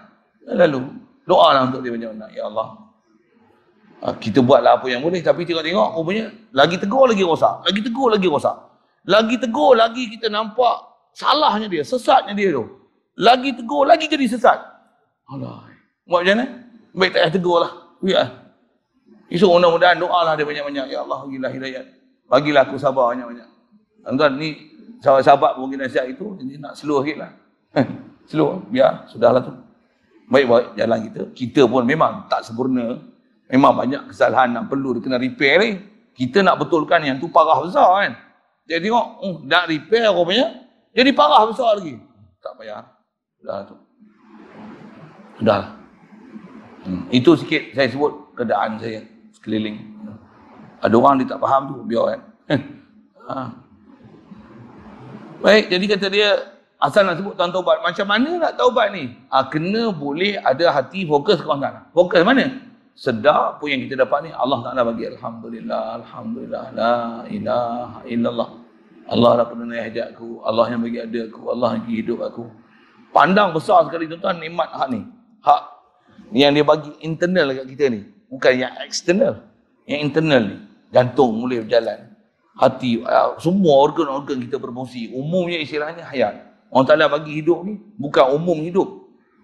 Lalu 0.51 0.83
doa 1.23 1.47
lah 1.55 1.61
untuk 1.71 1.79
dia 1.79 1.95
macam 1.95 2.11
mana. 2.11 2.27
Ya 2.35 2.43
Allah, 2.51 2.67
Ha, 4.01 4.17
kita 4.17 4.41
buatlah 4.41 4.81
apa 4.81 4.89
yang 4.89 5.05
boleh 5.05 5.21
tapi 5.21 5.45
tengok-tengok 5.45 5.93
rupanya 5.93 6.33
lagi 6.57 6.81
tegur 6.81 7.05
lagi 7.05 7.21
rosak 7.21 7.61
lagi 7.69 7.85
tegur 7.85 8.09
lagi 8.09 8.25
rosak 8.25 8.57
lagi 9.07 9.35
tegur 9.41 9.73
lagi 9.73 10.09
kita 10.13 10.29
nampak 10.29 11.09
salahnya 11.15 11.67
dia 11.67 11.81
sesatnya 11.81 12.37
dia 12.37 12.53
tu. 12.53 12.65
Lagi 13.17 13.53
tegur 13.53 13.85
lagi 13.85 14.05
jadi 14.07 14.25
sesat. 14.29 14.57
Alah 15.29 15.67
buat 16.05 16.27
macam 16.27 16.43
mana? 16.43 16.45
Baik 16.91 17.09
tak 17.15 17.21
payah 17.23 17.33
tegur 17.33 17.57
lah 17.63 17.71
ya. 18.03 18.23
Esok 19.31 19.47
mudah-mudahan 19.47 19.95
doa 19.95 20.19
lah 20.27 20.33
dia 20.35 20.43
banyak-banyak. 20.43 20.85
Ya 20.91 20.99
Allah 21.07 21.23
bagilah 21.23 21.51
hidayat. 21.55 21.85
Bagilah 22.27 22.61
aku 22.67 22.75
sabar 22.75 23.15
banyak-banyak. 23.15 23.49
Tuan 24.03 24.31
ni 24.35 24.49
sahabat-sahabat 24.99 25.55
mungkin 25.57 25.81
nasihat 25.81 26.09
itu 26.09 26.35
jadi 26.35 26.59
nak 26.59 26.73
slow 26.75 27.01
sikit 27.01 27.17
lah. 27.25 27.31
Slow 28.27 28.65
biar 28.67 29.07
sudahlah 29.07 29.41
tu. 29.41 29.53
Baik-baik 30.31 30.75
jalan 30.79 30.99
kita. 31.11 31.21
Kita 31.31 31.61
pun 31.67 31.83
memang 31.83 32.27
tak 32.27 32.43
sempurna. 32.47 32.99
Memang 33.51 33.75
banyak 33.75 34.11
kesalahan 34.11 34.55
yang 34.55 34.65
perlu 34.71 34.99
kena 35.03 35.19
repair 35.19 35.59
ni. 35.59 35.71
Kita 36.15 36.43
nak 36.43 36.59
betulkan 36.59 37.03
yang 37.03 37.19
tu 37.19 37.27
parah 37.27 37.59
besar 37.59 37.87
kan. 38.03 38.13
Jadi 38.71 38.87
tengok, 38.87 39.07
oh, 39.19 39.35
nak 39.43 39.67
repair 39.67 40.07
rupanya, 40.15 40.63
jadi 40.95 41.11
parah 41.11 41.43
besar 41.43 41.75
lagi. 41.75 41.99
Tak 42.39 42.55
payah. 42.55 42.87
Dah 43.43 43.59
tu. 43.67 43.75
Dah. 45.43 45.75
Hmm. 46.87 47.03
Itu 47.11 47.35
sikit 47.35 47.75
saya 47.75 47.91
sebut 47.91 48.31
keadaan 48.39 48.79
saya 48.79 49.03
sekeliling. 49.35 49.75
Ada 50.79 50.95
orang 50.95 51.19
dia 51.19 51.35
tak 51.35 51.43
faham 51.43 51.67
tu, 51.67 51.75
biar 51.83 52.15
kan. 52.15 52.21
ha. 53.27 53.35
Baik, 55.43 55.67
jadi 55.67 55.85
kata 55.91 56.07
dia, 56.07 56.29
asal 56.79 57.03
nak 57.03 57.19
sebut 57.19 57.33
tuan 57.35 57.51
taubat, 57.51 57.83
macam 57.83 58.07
mana 58.07 58.29
nak 58.39 58.53
taubat 58.55 58.93
ni? 58.95 59.11
Ha, 59.33 59.51
kena 59.51 59.91
boleh 59.91 60.39
ada 60.39 60.71
hati 60.71 61.03
fokus 61.03 61.43
ke 61.43 61.49
mana? 61.49 61.91
Fokus 61.91 62.23
mana? 62.23 62.71
sedar 63.01 63.57
pun 63.57 63.71
yang 63.71 63.81
kita 63.87 64.03
dapat 64.05 64.29
ni 64.29 64.31
Allah 64.35 64.61
Taala 64.61 64.81
bagi 64.85 65.09
alhamdulillah 65.09 66.03
alhamdulillah 66.03 66.65
la 66.75 67.25
ilaha 67.31 67.99
illallah 68.05 68.60
Allah 69.07 69.43
dah 69.43 69.47
penuhi 69.49 69.79
hajatku 69.79 70.43
Allah 70.45 70.65
yang 70.69 70.81
bagi 70.83 70.99
ada 71.01 71.19
aku 71.29 71.41
Allah 71.49 71.69
yang 71.77 71.83
bagi 71.85 71.95
hidup 72.01 72.19
aku 72.21 72.43
pandang 73.15 73.49
besar 73.55 73.85
sekali 73.87 74.05
tuan-tuan 74.09 74.37
nikmat 74.37 74.69
hak 74.71 74.87
ni 74.91 75.01
hak 75.41 75.61
yang 76.31 76.51
dia 76.53 76.65
bagi 76.65 76.91
internal 77.01 77.45
dekat 77.51 77.67
kita 77.75 77.85
ni 77.91 78.01
bukan 78.29 78.53
yang 78.55 78.73
eksternal 78.85 79.33
yang 79.89 79.99
internal 80.05 80.43
ni 80.45 80.57
jantung 80.91 81.31
mulai 81.37 81.63
berjalan 81.63 81.99
hati 82.55 83.01
uh, 83.03 83.35
semua 83.41 83.73
organ-organ 83.83 84.37
kita 84.43 84.59
berfungsi 84.59 85.11
umumnya 85.15 85.57
istilahnya 85.59 86.05
hayat 86.07 86.51
orang 86.71 86.85
Taala 86.87 87.07
bagi 87.09 87.39
hidup 87.39 87.63
ni 87.63 87.79
bukan 87.99 88.35
umum 88.35 88.59
hidup 88.63 89.01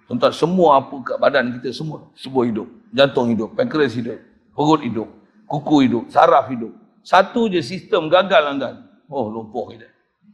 Tuan-tuan, 0.07 0.31
semua 0.31 0.79
apa 0.79 0.95
kat 1.03 1.17
badan 1.19 1.51
kita 1.59 1.75
semua, 1.75 2.07
semua 2.15 2.47
hidup. 2.47 2.71
Jantung 2.95 3.27
hidup, 3.27 3.51
pankreas 3.59 3.91
hidup, 3.91 4.15
perut 4.55 4.79
hidup, 4.79 5.11
kuku 5.43 5.83
hidup, 5.83 6.07
saraf 6.07 6.47
hidup. 6.47 6.71
Satu 7.03 7.51
je 7.51 7.59
sistem 7.59 8.07
gagal 8.07 8.55
tuan-tuan. 8.55 8.86
Oh, 9.07 9.31
lumpuh 9.31 9.71
kita. 9.71 9.87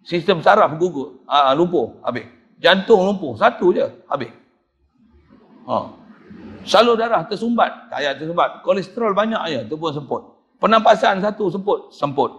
Sistem 0.03 0.43
saraf 0.43 0.76
gugur, 0.76 1.24
ah, 1.30 1.55
lumpuh, 1.55 2.01
habis. 2.03 2.28
Jantung 2.59 3.05
lumpuh, 3.05 3.38
satu 3.39 3.71
je, 3.71 3.86
habis. 4.09 4.32
Ha. 5.69 5.78
Salur 6.63 6.95
darah 6.95 7.24
tersumbat, 7.28 7.91
tak 7.91 8.03
payah 8.03 8.13
tersumbat. 8.15 8.49
Kolesterol 8.63 9.15
banyak 9.15 9.39
aja, 9.39 9.59
tu 9.67 9.76
pun 9.80 9.91
semput. 9.95 10.21
Penampasan 10.59 11.24
satu 11.24 11.51
semput, 11.51 11.91
semput. 11.91 12.32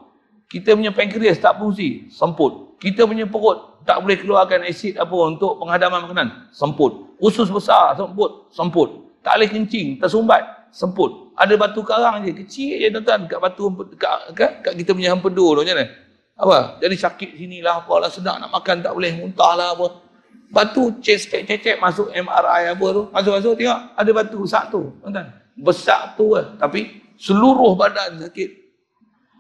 Kita 0.49 0.77
punya 0.77 0.93
pankreas 0.93 1.41
tak 1.41 1.57
fungsi, 1.57 2.09
semput. 2.13 2.77
Kita 2.81 3.09
punya 3.09 3.25
perut 3.25 3.75
tak 3.85 4.01
boleh 4.01 4.17
keluarkan 4.17 4.65
asid 4.65 4.97
apa 4.97 5.13
untuk 5.13 5.61
penghadaman 5.61 6.09
makanan, 6.09 6.29
semput 6.51 7.15
usus 7.21 7.47
besar 7.53 7.93
semput 7.95 8.49
semput 8.51 9.13
tak 9.21 9.39
boleh 9.39 9.49
kencing 9.53 10.01
tersumbat 10.01 10.43
semput 10.73 11.33
ada 11.37 11.55
batu 11.55 11.85
karang 11.85 12.25
je 12.25 12.33
kecil 12.33 12.81
je 12.81 12.89
tuan-tuan 12.91 13.29
kat 13.29 13.39
batu 13.39 13.65
kat, 14.01 14.19
kat, 14.33 14.53
kat 14.65 14.73
kita 14.81 14.91
punya 14.97 15.13
hempedu 15.13 15.55
tu 15.55 15.61
macam 15.63 15.77
mana 15.77 15.87
apa? 16.35 16.83
Jadi 16.83 16.97
sakit 16.99 17.31
sini 17.39 17.63
lah 17.63 17.83
apalah 17.83 18.11
sedang 18.11 18.43
nak 18.43 18.51
makan 18.51 18.83
tak 18.83 18.93
boleh 18.95 19.15
muntah 19.15 19.55
lah 19.55 19.69
apa. 19.79 20.03
Batu 20.51 20.99
cecek-cecek 21.03 21.79
masuk 21.79 22.11
MRI 22.11 22.75
apa 22.75 22.87
tu. 22.91 23.03
Masuk-masuk 23.11 23.53
tengok 23.59 23.81
ada 23.95 24.11
batu 24.11 24.37
besar 24.43 24.67
tu 24.71 24.91
tuan-tuan. 25.03 25.27
Besar 25.55 26.19
tu 26.19 26.35
lah 26.35 26.59
tapi 26.59 27.03
seluruh 27.19 27.79
badan 27.79 28.19
sakit. 28.19 28.51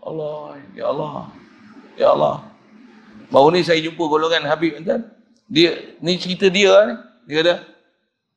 Allah 0.06 0.54
ya 0.78 0.84
Allah 0.90 1.14
ya 1.98 2.08
Allah. 2.14 2.46
Baru 3.30 3.50
ni 3.50 3.66
saya 3.66 3.82
jumpa 3.82 4.02
golongan 4.06 4.46
Habib 4.46 4.78
tuan 4.78 5.10
dia 5.50 5.98
ni 5.98 6.14
cerita 6.14 6.46
dia 6.46 6.70
ni. 6.86 6.94
Dia 7.26 7.38
ada 7.42 7.54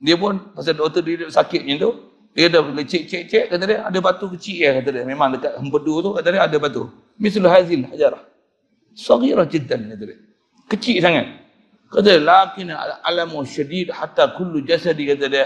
dia 0.02 0.16
pun 0.18 0.54
pasal 0.58 0.74
doktor 0.74 1.06
dia 1.06 1.30
sakit 1.30 1.62
macam 1.62 1.78
tu 1.78 1.92
dia 2.38 2.54
dah 2.54 2.62
boleh 2.62 2.86
cek 2.86 3.10
cek 3.10 3.24
cek 3.26 3.46
kata 3.50 3.64
dia 3.66 3.78
ada 3.82 3.98
batu 4.02 4.30
kecil 4.34 4.58
ya 4.66 4.70
kata 4.82 4.90
dia. 4.90 5.04
Memang 5.06 5.38
dekat 5.38 5.62
empedu 5.62 6.02
tu 6.02 6.10
kata 6.18 6.26
dia 6.34 6.42
ada 6.42 6.58
batu. 6.58 6.90
Misal 7.22 7.46
hazil 7.46 7.86
hajarah 7.94 8.37
saghirah 8.98 9.46
jiddan 9.46 9.94
dia 9.94 10.18
kecil 10.66 10.98
sangat. 11.00 11.30
Kata 11.94 12.18
lakin 12.20 12.74
alamu 13.06 13.46
syadid 13.46 13.94
hatta 13.94 14.34
kullu 14.34 14.66
jasadi 14.66 15.08
kata 15.14 15.26
dia. 15.30 15.46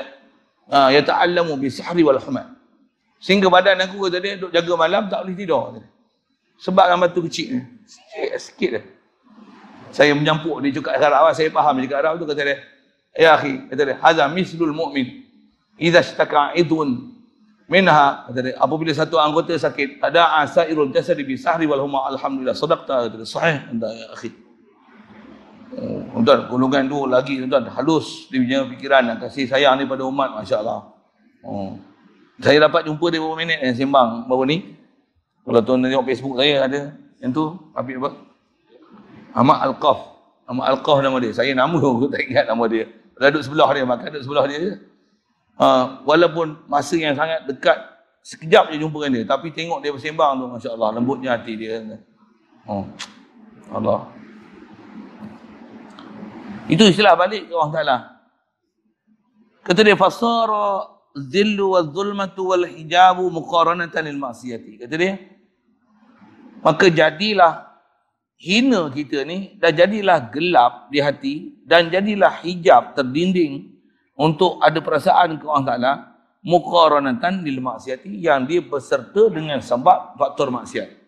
Uh, 0.72 0.88
yata'allamu 0.88 1.60
bi 1.60 1.68
sihri 1.68 2.00
wal 2.00 2.16
humad 2.16 2.48
sehingga 3.20 3.52
badan 3.52 3.84
aku 3.84 4.08
kata 4.08 4.24
dia 4.24 4.40
duk 4.40 4.56
jaga 4.56 4.74
malam 4.80 5.12
tak 5.12 5.28
boleh 5.28 5.36
tidur 5.36 5.62
kata 5.68 5.82
sebab 6.64 6.86
batu 6.96 7.20
kecil 7.28 7.60
ni 7.60 7.62
sikit 7.84 8.30
sikit 8.40 8.70
dia 8.80 8.82
saya 9.92 10.16
menyampuk 10.16 10.64
dia 10.64 10.72
cakap 10.80 11.04
Arab 11.04 11.36
saya 11.36 11.52
faham 11.52 11.76
dia 11.84 11.92
cakap 11.92 12.00
Arab 12.08 12.14
tu 12.24 12.26
kata 12.26 12.42
dia. 12.48 12.58
Ya 13.12 13.36
akhi, 13.36 13.68
kata 13.68 13.82
dia, 13.84 13.96
hadza 14.00 14.24
mislul 14.32 14.72
mu'min. 14.72 15.28
Idza 15.76 16.00
ishtaka 16.00 16.56
idun 16.56 17.11
minha, 17.72 18.28
dia, 18.36 18.52
apabila 18.60 18.92
satu 18.92 19.16
anggota 19.16 19.56
sakit, 19.56 20.04
ada 20.04 20.44
asairul 20.44 20.92
jasad 20.92 21.16
bi 21.24 21.40
sahri 21.40 21.64
wal 21.64 21.88
huma 21.88 22.04
alhamdulillah 22.12 22.52
sadaqta, 22.52 23.08
kata 23.08 23.24
sahih 23.24 23.64
anda 23.72 23.88
ya 23.88 24.12
akhi. 24.12 24.30
Oh, 26.12 26.20
tuan, 26.20 26.52
golongan 26.52 26.84
tu 26.92 27.08
lagi 27.08 27.40
tuan 27.48 27.64
halus 27.64 28.28
dia 28.28 28.44
punya 28.44 28.60
fikiran 28.76 29.08
dan 29.08 29.16
kasih 29.24 29.48
sayang 29.48 29.80
ni 29.80 29.88
pada 29.88 30.04
umat, 30.04 30.36
masya-Allah. 30.36 30.92
Oh. 31.48 31.80
Saya 32.44 32.60
dapat 32.68 32.84
jumpa 32.92 33.08
dia 33.08 33.24
beberapa 33.24 33.40
minit 33.40 33.64
yang 33.64 33.76
sembang 33.80 34.28
baru 34.28 34.44
ni. 34.52 34.76
Kalau 35.48 35.64
tuan 35.64 35.80
tengok 35.80 36.04
Facebook 36.04 36.36
saya 36.44 36.68
ada 36.68 36.92
yang 37.24 37.32
tu, 37.32 37.56
Habib 37.72 38.04
apa? 38.04 38.10
Ahmad 39.32 39.58
Al-Qaf. 39.72 40.00
Ahmad 40.44 40.66
Al-Qaf 40.76 40.98
nama 41.00 41.18
dia. 41.24 41.32
Saya 41.32 41.56
nama 41.56 41.80
aku 41.88 42.12
tak 42.12 42.28
ingat 42.28 42.52
nama 42.52 42.68
dia 42.68 42.92
Dah 43.16 43.30
duduk 43.30 43.46
sebelah 43.46 43.70
dia, 43.72 43.86
makan 43.86 44.08
duduk 44.12 44.24
sebelah 44.28 44.46
dia 44.50 44.82
Ha, 45.62 46.02
walaupun 46.10 46.66
masa 46.66 46.98
yang 46.98 47.14
sangat 47.14 47.46
dekat, 47.46 47.78
sekejap 48.26 48.74
je 48.74 48.82
jumpa 48.82 48.98
dengan 49.06 49.22
dia. 49.22 49.26
Tapi 49.30 49.54
tengok 49.54 49.86
dia 49.86 49.94
bersembang 49.94 50.42
tu, 50.42 50.46
Masya 50.50 50.70
Allah, 50.74 50.90
lembutnya 50.98 51.38
hati 51.38 51.54
dia. 51.54 51.86
Oh. 52.66 52.90
Allah. 53.70 54.10
Itu 56.66 56.82
istilah 56.90 57.14
balik 57.14 57.46
ke 57.46 57.54
Allah 57.54 57.74
Ta'ala. 57.78 57.98
Kata 59.62 59.86
dia, 59.86 59.94
Fasara 59.94 60.98
zillu 61.14 61.78
wa 61.78 61.86
zulmatu 61.86 62.58
wal 62.58 62.66
hijabu 62.66 63.30
muqaranatan 63.30 64.10
lil 64.10 64.18
maksiyati. 64.18 64.82
Kata 64.82 64.96
dia, 64.98 65.22
maka 66.66 66.90
jadilah 66.90 67.70
hina 68.42 68.90
kita 68.90 69.22
ni 69.30 69.62
dan 69.62 69.78
jadilah 69.78 70.34
gelap 70.34 70.90
di 70.90 70.98
hati 70.98 71.36
dan 71.70 71.94
jadilah 71.94 72.42
hijab 72.42 72.98
terdinding 72.98 73.71
untuk 74.22 74.62
ada 74.62 74.78
perasaan 74.78 75.42
ke 75.42 75.46
Allah 75.50 75.66
Ta'ala 75.66 75.92
muqaranatan 76.46 77.42
lil 77.42 77.58
maksiati 77.58 78.22
yang 78.22 78.46
dia 78.46 78.62
berserta 78.62 79.26
dengan 79.34 79.58
sebab 79.58 80.14
faktor 80.22 80.54
maksiat. 80.54 81.02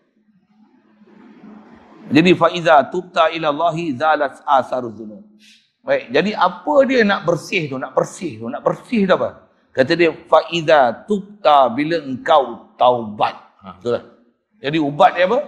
Jadi 2.10 2.30
faiza 2.34 2.82
tubta 2.90 3.30
ila 3.30 3.54
Allah 3.54 3.76
zalat 3.94 4.34
asar 4.42 4.82
dzunub. 4.90 5.22
Baik, 5.86 6.10
jadi 6.10 6.30
apa 6.34 6.74
dia 6.88 7.00
nak 7.06 7.22
bersih 7.22 7.70
tu, 7.70 7.78
nak 7.78 7.94
bersih 7.94 8.42
tu, 8.42 8.50
nak 8.50 8.66
bersih 8.66 9.06
tu 9.06 9.14
apa? 9.14 9.46
Kata 9.70 9.92
dia 9.94 10.10
faiza 10.26 11.06
tubta 11.06 11.70
bila 11.70 12.02
engkau 12.02 12.74
taubat. 12.74 13.38
Ha, 13.62 13.78
betul 13.78 13.92
tak? 14.00 14.04
Jadi 14.58 14.78
ubat 14.82 15.10
dia 15.14 15.24
apa? 15.30 15.38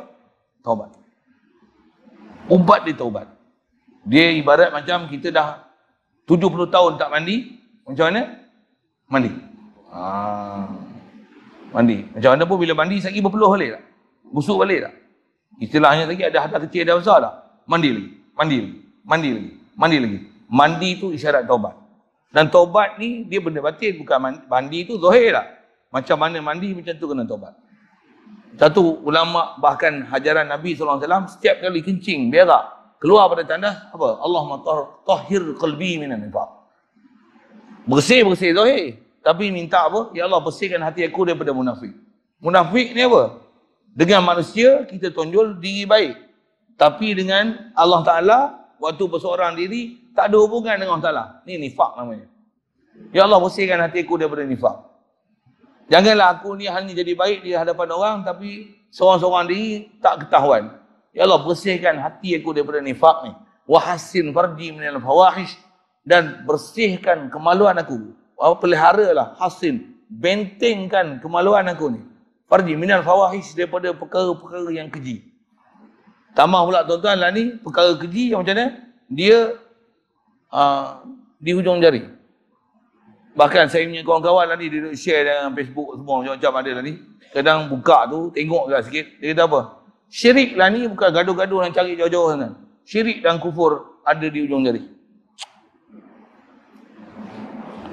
Taubat 0.62 0.90
ubat 2.50 2.86
dia 2.86 2.94
taubat. 2.94 3.26
Dia 4.06 4.30
ibarat 4.38 4.70
macam 4.70 5.10
kita 5.10 5.34
dah 5.34 5.66
70 6.30 6.70
tahun 6.70 6.92
tak 6.98 7.10
mandi, 7.10 7.55
macam 7.87 8.05
mana? 8.11 8.22
Mandi. 9.07 9.30
Ha. 9.95 10.03
Mandi. 11.70 11.97
Macam 12.11 12.30
mana 12.34 12.43
pun 12.45 12.57
bila 12.59 12.72
mandi, 12.74 12.99
lagi 12.99 13.20
berpeluh 13.22 13.55
balik 13.55 13.78
tak? 13.78 13.82
Busuk 14.34 14.59
balik 14.59 14.91
tak? 14.91 14.95
Istilahnya 15.62 16.05
lagi 16.11 16.22
ada 16.26 16.39
harta 16.43 16.59
kecil, 16.66 16.82
ada 16.82 16.99
besar 16.99 17.18
tak? 17.22 17.34
Mandi 17.70 17.89
lagi. 17.95 18.11
Mandi 18.34 18.57
lagi. 18.59 18.76
Mandi 19.07 19.28
lagi. 19.30 19.51
Mandi 19.78 19.97
lagi. 20.03 20.18
Mandi 20.51 20.91
tu 20.99 21.07
isyarat 21.14 21.47
taubat. 21.47 21.74
Dan 22.34 22.51
taubat 22.51 22.99
ni, 22.99 23.24
dia 23.24 23.39
benda 23.39 23.62
batin. 23.62 24.03
Bukan 24.03 24.18
mandi, 24.18 24.41
mandi 24.51 24.78
tu 24.84 24.99
zahir 24.99 25.39
tak? 25.39 25.47
Macam 25.95 26.16
mana 26.18 26.39
mandi, 26.43 26.74
macam 26.74 26.95
tu 26.99 27.07
kena 27.07 27.22
taubat. 27.22 27.55
Satu 28.57 29.05
ulama 29.05 29.61
bahkan 29.61 30.09
hajaran 30.09 30.49
Nabi 30.49 30.72
SAW 30.72 30.97
setiap 31.28 31.61
kali 31.61 31.84
kencing 31.84 32.32
berak 32.32 32.64
keluar 32.97 33.28
pada 33.28 33.45
tanda 33.45 33.93
apa? 33.93 34.16
Allah 34.16 34.43
tahhir 35.05 35.53
qalbi 35.61 36.01
minan 36.01 36.24
nifaq. 36.24 36.55
Bersih 37.87 38.26
bersih 38.26 38.51
zahir. 38.51 38.99
Tapi 39.22 39.51
minta 39.55 39.87
apa? 39.87 40.11
Ya 40.11 40.26
Allah 40.26 40.43
bersihkan 40.43 40.82
hati 40.82 41.07
aku 41.07 41.22
daripada 41.22 41.55
munafik. 41.55 41.95
Munafik 42.43 42.95
ni 42.95 43.03
apa? 43.07 43.43
Dengan 43.95 44.26
manusia 44.26 44.82
kita 44.87 45.14
tonjol 45.14 45.59
diri 45.62 45.87
baik. 45.87 46.14
Tapi 46.76 47.16
dengan 47.16 47.72
Allah 47.72 48.03
Ta'ala 48.05 48.39
waktu 48.82 49.03
berseorang 49.07 49.57
diri 49.57 49.99
tak 50.12 50.30
ada 50.30 50.37
hubungan 50.43 50.76
dengan 50.76 50.99
Allah 50.99 51.07
Ta'ala. 51.11 51.24
Ni 51.47 51.59
nifak 51.59 51.95
namanya. 51.95 52.26
Ya 53.14 53.24
Allah 53.24 53.39
bersihkan 53.39 53.78
hati 53.78 54.03
aku 54.03 54.18
daripada 54.18 54.43
nifak. 54.43 54.76
Janganlah 55.87 56.39
aku 56.39 56.59
ni 56.59 56.66
hanya 56.66 56.91
jadi 56.91 57.14
baik 57.14 57.47
di 57.47 57.55
hadapan 57.55 57.89
orang 57.95 58.16
tapi 58.26 58.74
seorang-seorang 58.91 59.47
diri 59.47 59.95
tak 60.03 60.26
ketahuan. 60.26 60.74
Ya 61.14 61.24
Allah 61.24 61.39
bersihkan 61.43 62.03
hati 62.03 62.34
aku 62.34 62.51
daripada 62.51 62.82
nifak 62.82 63.26
ni. 63.26 63.32
Wahasin 63.66 64.30
farji 64.30 64.70
minal 64.70 65.03
fawahish 65.03 65.55
dan 66.07 66.46
bersihkan 66.46 67.28
kemaluan 67.28 67.74
aku. 67.76 68.14
Apa 68.38 68.62
peliharalah 68.62 69.34
hasin 69.42 69.98
bentengkan 70.07 71.18
kemaluan 71.18 71.66
aku 71.66 71.90
ni. 71.90 72.00
Farji 72.46 72.78
minal 72.78 73.02
fawahish 73.02 73.59
daripada 73.59 73.90
perkara-perkara 73.90 74.70
yang 74.70 74.86
keji. 74.86 75.26
Tambah 76.38 76.62
pula 76.62 76.86
tuan-tuan 76.86 77.18
lah 77.18 77.34
ni 77.34 77.59
perkara 77.59 77.98
keji 77.98 78.30
yang 78.30 78.46
macam 78.46 78.54
mana? 78.54 78.66
Dia 79.11 79.59
uh, 80.54 81.02
di 81.42 81.50
hujung 81.50 81.82
jari. 81.82 82.07
Bahkan 83.36 83.68
saya 83.68 83.84
punya 83.84 84.00
kawan-kawan 84.00 84.48
lah 84.48 84.57
ni, 84.57 84.72
dia 84.72 84.88
share 84.96 85.28
dalam 85.28 85.52
Facebook 85.52 85.92
semua 85.92 86.24
macam-macam 86.24 86.52
ada 86.57 86.70
lah 86.80 86.84
ni. 86.86 86.92
Kadang 87.34 87.68
buka 87.68 88.09
tu, 88.09 88.32
tengok 88.32 88.64
juga 88.72 88.80
sikit. 88.80 89.07
Dia 89.20 89.36
kata 89.36 89.42
apa? 89.44 89.61
Syirik 90.09 90.57
lah 90.57 90.72
ni 90.72 90.88
bukan 90.88 91.11
gaduh-gaduh 91.12 91.61
yang 91.66 91.72
cari 91.74 91.92
jauh-jauh 91.98 92.32
sana. 92.32 92.48
Syirik 92.86 93.20
dan 93.20 93.36
kufur 93.42 94.00
ada 94.07 94.24
di 94.24 94.38
ujung 94.46 94.64
jari. 94.64 94.95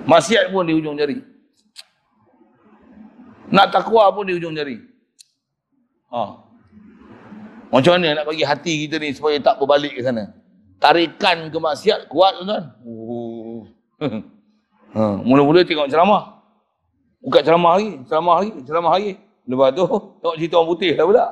Maksiat 0.04 0.52
pun 0.52 0.68
di 0.68 0.76
ujung 0.76 1.00
jari. 1.00 1.24
Nak 3.54 3.72
takwa 3.72 4.12
pun 4.12 4.28
di 4.28 4.36
ujung 4.36 4.56
jari. 4.56 4.80
Ha. 6.12 6.22
Macam 7.74 7.92
mana 7.98 8.22
nak 8.22 8.26
bagi 8.30 8.46
hati 8.46 8.86
kita 8.86 9.02
ni 9.02 9.16
supaya 9.16 9.40
tak 9.42 9.58
berbalik 9.58 9.98
ke 9.98 10.02
sana? 10.06 10.30
Tarikan 10.78 11.50
ke 11.50 11.58
maksiat 11.58 12.12
kuat 12.12 12.38
tuan-tuan. 12.42 12.64
Oh. 12.86 13.64
Ha, 14.94 15.18
mula-mula 15.26 15.66
tengok 15.66 15.90
ceramah. 15.90 16.46
Buka 17.18 17.42
ceramah 17.42 17.82
lagi, 17.82 17.98
ceramah 18.06 18.36
lagi, 18.38 18.52
ceramah 18.62 18.94
lagi. 18.94 19.12
Lepas 19.50 19.74
tu, 19.74 19.90
tengok 20.22 20.36
cerita 20.38 20.56
orang 20.62 20.70
putih 20.70 20.92
lah 20.94 21.06
pula. 21.10 21.26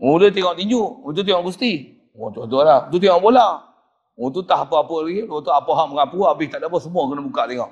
Mula 0.00 0.26
tengok 0.32 0.54
tinju, 0.56 0.80
lepas 0.80 1.12
tu 1.12 1.22
tengok 1.28 1.42
gusti. 1.52 1.72
Oh, 2.16 2.32
tu 2.32 2.48
tu 2.48 2.56
lah. 2.56 2.88
Tu 2.88 2.96
tengok 2.96 3.20
bola. 3.20 3.75
Tu 4.16 4.40
tak 4.48 4.64
apa-apa 4.64 5.04
lagi. 5.04 5.28
Tu 5.28 5.52
apa 5.52 5.70
hak 5.76 5.86
mengapu, 5.92 6.24
habis 6.24 6.48
tak 6.48 6.64
ada 6.64 6.72
apa, 6.72 6.78
semua 6.80 7.04
kena 7.04 7.20
buka 7.20 7.44
tengok. 7.44 7.70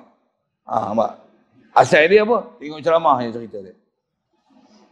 Ha, 0.69 0.93
nampak? 0.93 1.11
Asal 1.73 2.05
dia 2.05 2.21
apa? 2.21 2.37
Tengok 2.61 2.79
ceramah 2.85 3.17
yang 3.25 3.33
cerita 3.33 3.57
dia. 3.65 3.75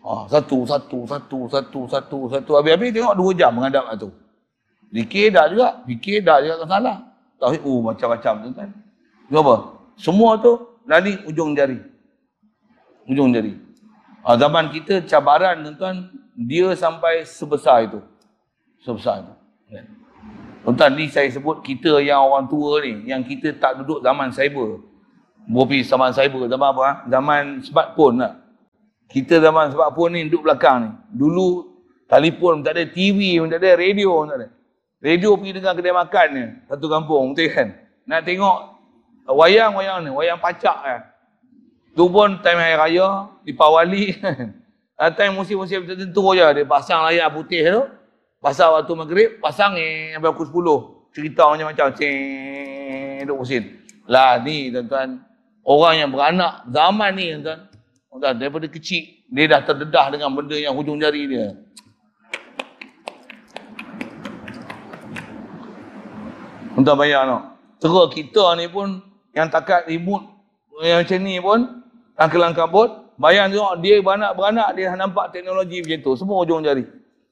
Ha, 0.03 0.27
satu, 0.27 0.65
satu, 0.65 0.99
satu, 1.05 1.39
satu, 1.47 1.79
satu, 1.87 2.19
satu. 2.27 2.51
Habis-habis 2.57 2.89
tengok 2.89 3.15
dua 3.15 3.31
jam 3.37 3.53
menghadap 3.53 3.85
tu. 4.01 4.09
Fikir 4.89 5.29
dah 5.29 5.45
juga. 5.45 5.77
Fikir 5.85 6.25
dah 6.25 6.41
juga 6.41 6.65
tak 6.65 6.69
salah. 6.73 6.97
Tahu, 7.37 7.55
oh 7.65 7.79
macam-macam 7.85 8.33
tu 8.43 8.49
kan. 8.57 8.69
Kenapa? 9.29 9.55
Semua 9.93 10.41
tu 10.41 10.57
lari 10.89 11.21
ujung 11.29 11.53
jari. 11.53 11.77
Ujung 13.05 13.29
jari. 13.29 13.53
Ha, 14.25 14.35
zaman 14.41 14.73
kita 14.73 15.05
cabaran 15.05 15.61
tuan-tuan, 15.61 16.09
dia 16.33 16.73
sampai 16.73 17.29
sebesar 17.29 17.85
itu. 17.85 17.99
Sebesar 18.81 19.21
itu. 19.21 19.33
Tuan-tuan, 20.63 20.91
ni 20.95 21.11
saya 21.11 21.27
sebut 21.27 21.59
kita 21.59 21.99
yang 21.99 22.23
orang 22.23 22.47
tua 22.47 22.79
ni, 22.79 23.03
yang 23.11 23.19
kita 23.19 23.51
tak 23.59 23.83
duduk 23.83 23.99
zaman 23.99 24.31
cyber. 24.31 24.79
Bopi 25.43 25.83
zaman 25.83 26.15
cyber, 26.15 26.47
zaman 26.47 26.67
apa? 26.71 26.81
Ha? 26.81 26.93
Zaman 27.11 27.59
smartphone 27.67 28.15
lah. 28.23 28.33
Kita 29.11 29.43
zaman 29.43 29.75
smartphone 29.75 30.11
ni 30.15 30.21
duduk 30.31 30.47
belakang 30.47 30.77
ni. 30.87 30.89
Dulu 31.19 31.67
telefon 32.07 32.63
tak 32.63 32.79
ada, 32.79 32.87
TV 32.87 33.43
tak 33.51 33.59
ada, 33.59 33.69
radio 33.75 34.23
tak 34.23 34.37
ada. 34.39 34.47
Radio 35.03 35.35
pergi 35.35 35.51
dengar 35.59 35.75
kedai 35.75 35.91
makan 35.91 36.27
ni, 36.31 36.43
satu 36.71 36.87
kampung, 36.87 37.35
betul 37.35 37.51
kan? 37.51 37.67
Nak 38.07 38.23
tengok 38.23 38.73
Wayang-wayang 39.23 40.03
ni, 40.03 40.11
wayang 40.11 40.39
pacak 40.39 40.77
kan. 40.83 41.01
Tu 41.95 42.03
pun 42.09 42.35
time 42.43 42.59
hari 42.59 42.75
raya, 42.75 43.31
di 43.47 43.55
Pawali 43.55 44.11
kan. 44.19 44.51
time 45.15 45.39
musim-musim 45.39 45.87
tertentu 45.87 46.35
je, 46.35 46.47
dia 46.59 46.67
pasang 46.67 47.07
layar 47.07 47.31
putih 47.31 47.63
tu. 47.63 47.83
Pasang 48.43 48.75
waktu 48.75 48.91
maghrib, 48.91 49.29
pasang 49.39 49.71
ni 49.71 50.11
sampai 50.11 50.35
pukul 50.35 50.51
10. 50.51 51.15
Cerita 51.15 51.47
macam-macam, 51.47 51.95
cing, 51.95 53.23
duduk 53.23 53.39
musim. 53.39 53.63
Lah 54.03 54.35
ni 54.43 54.67
tuan-tuan, 54.67 55.23
orang 55.63 55.93
yang 55.95 56.09
beranak 56.11 56.67
zaman 56.67 57.11
ni 57.15 57.31
tuan-tuan. 57.39 57.71
Tuan, 58.11 58.35
daripada 58.35 58.67
kecil, 58.67 59.23
dia 59.31 59.47
dah 59.47 59.63
terdedah 59.63 60.11
dengan 60.11 60.35
benda 60.35 60.59
yang 60.59 60.75
hujung 60.75 60.99
jari 60.99 61.23
dia. 61.23 61.55
Tuan 66.75 66.97
bayar 66.99 67.23
no. 67.23 67.55
Terus 67.79 68.11
kita 68.11 68.59
ni 68.59 68.67
pun 68.67 68.99
yang 69.31 69.47
takat 69.47 69.87
remote 69.87 70.27
yang 70.83 70.99
macam 70.99 71.19
ni 71.23 71.39
pun 71.39 71.59
kelang 72.27 72.51
kabut 72.51 72.89
bayang 73.15 73.49
tengok 73.53 73.79
dia 73.79 74.03
beranak-beranak 74.03 74.69
dia 74.75 74.91
nampak 74.99 75.31
teknologi 75.31 75.79
macam 75.79 75.99
tu 76.01 76.11
semua 76.17 76.43
ujung 76.43 76.65
jari 76.65 76.85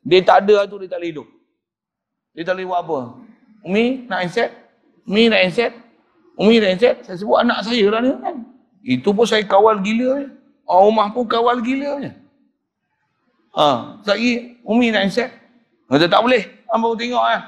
dia 0.05 0.19
tak 0.25 0.47
ada 0.47 0.65
tu 0.65 0.81
dia 0.81 0.89
tak 0.89 0.99
boleh 1.01 1.11
hidup 1.13 1.27
dia 2.33 2.41
tak 2.47 2.53
boleh 2.57 2.67
buat 2.67 2.79
apa 2.81 2.99
Umi 3.61 3.85
nak 4.09 4.19
handset 4.25 4.49
Umi 5.05 5.29
nak 5.29 5.39
handset 5.45 5.71
Umi 6.37 6.55
nak 6.57 6.69
handset 6.73 6.95
saya 7.05 7.15
sebut 7.17 7.37
anak 7.37 7.59
saya 7.65 7.85
lah 7.89 7.99
ni 8.01 8.11
kan 8.21 8.35
itu 8.81 9.09
pun 9.13 9.25
saya 9.29 9.45
kawal 9.45 9.77
gila 9.81 10.25
ni 10.25 10.27
orang 10.65 10.83
rumah 10.89 11.07
pun 11.13 11.23
kawal 11.29 11.57
gila 11.61 12.01
ni 12.01 12.11
ha, 13.53 13.97
lagi 14.01 14.57
Umi 14.65 14.89
nak 14.89 15.05
handset 15.05 15.29
kata 15.91 16.07
tak 16.07 16.23
boleh 16.23 16.43
Apa 16.71 16.87
tengok 16.95 17.23
kan 17.23 17.41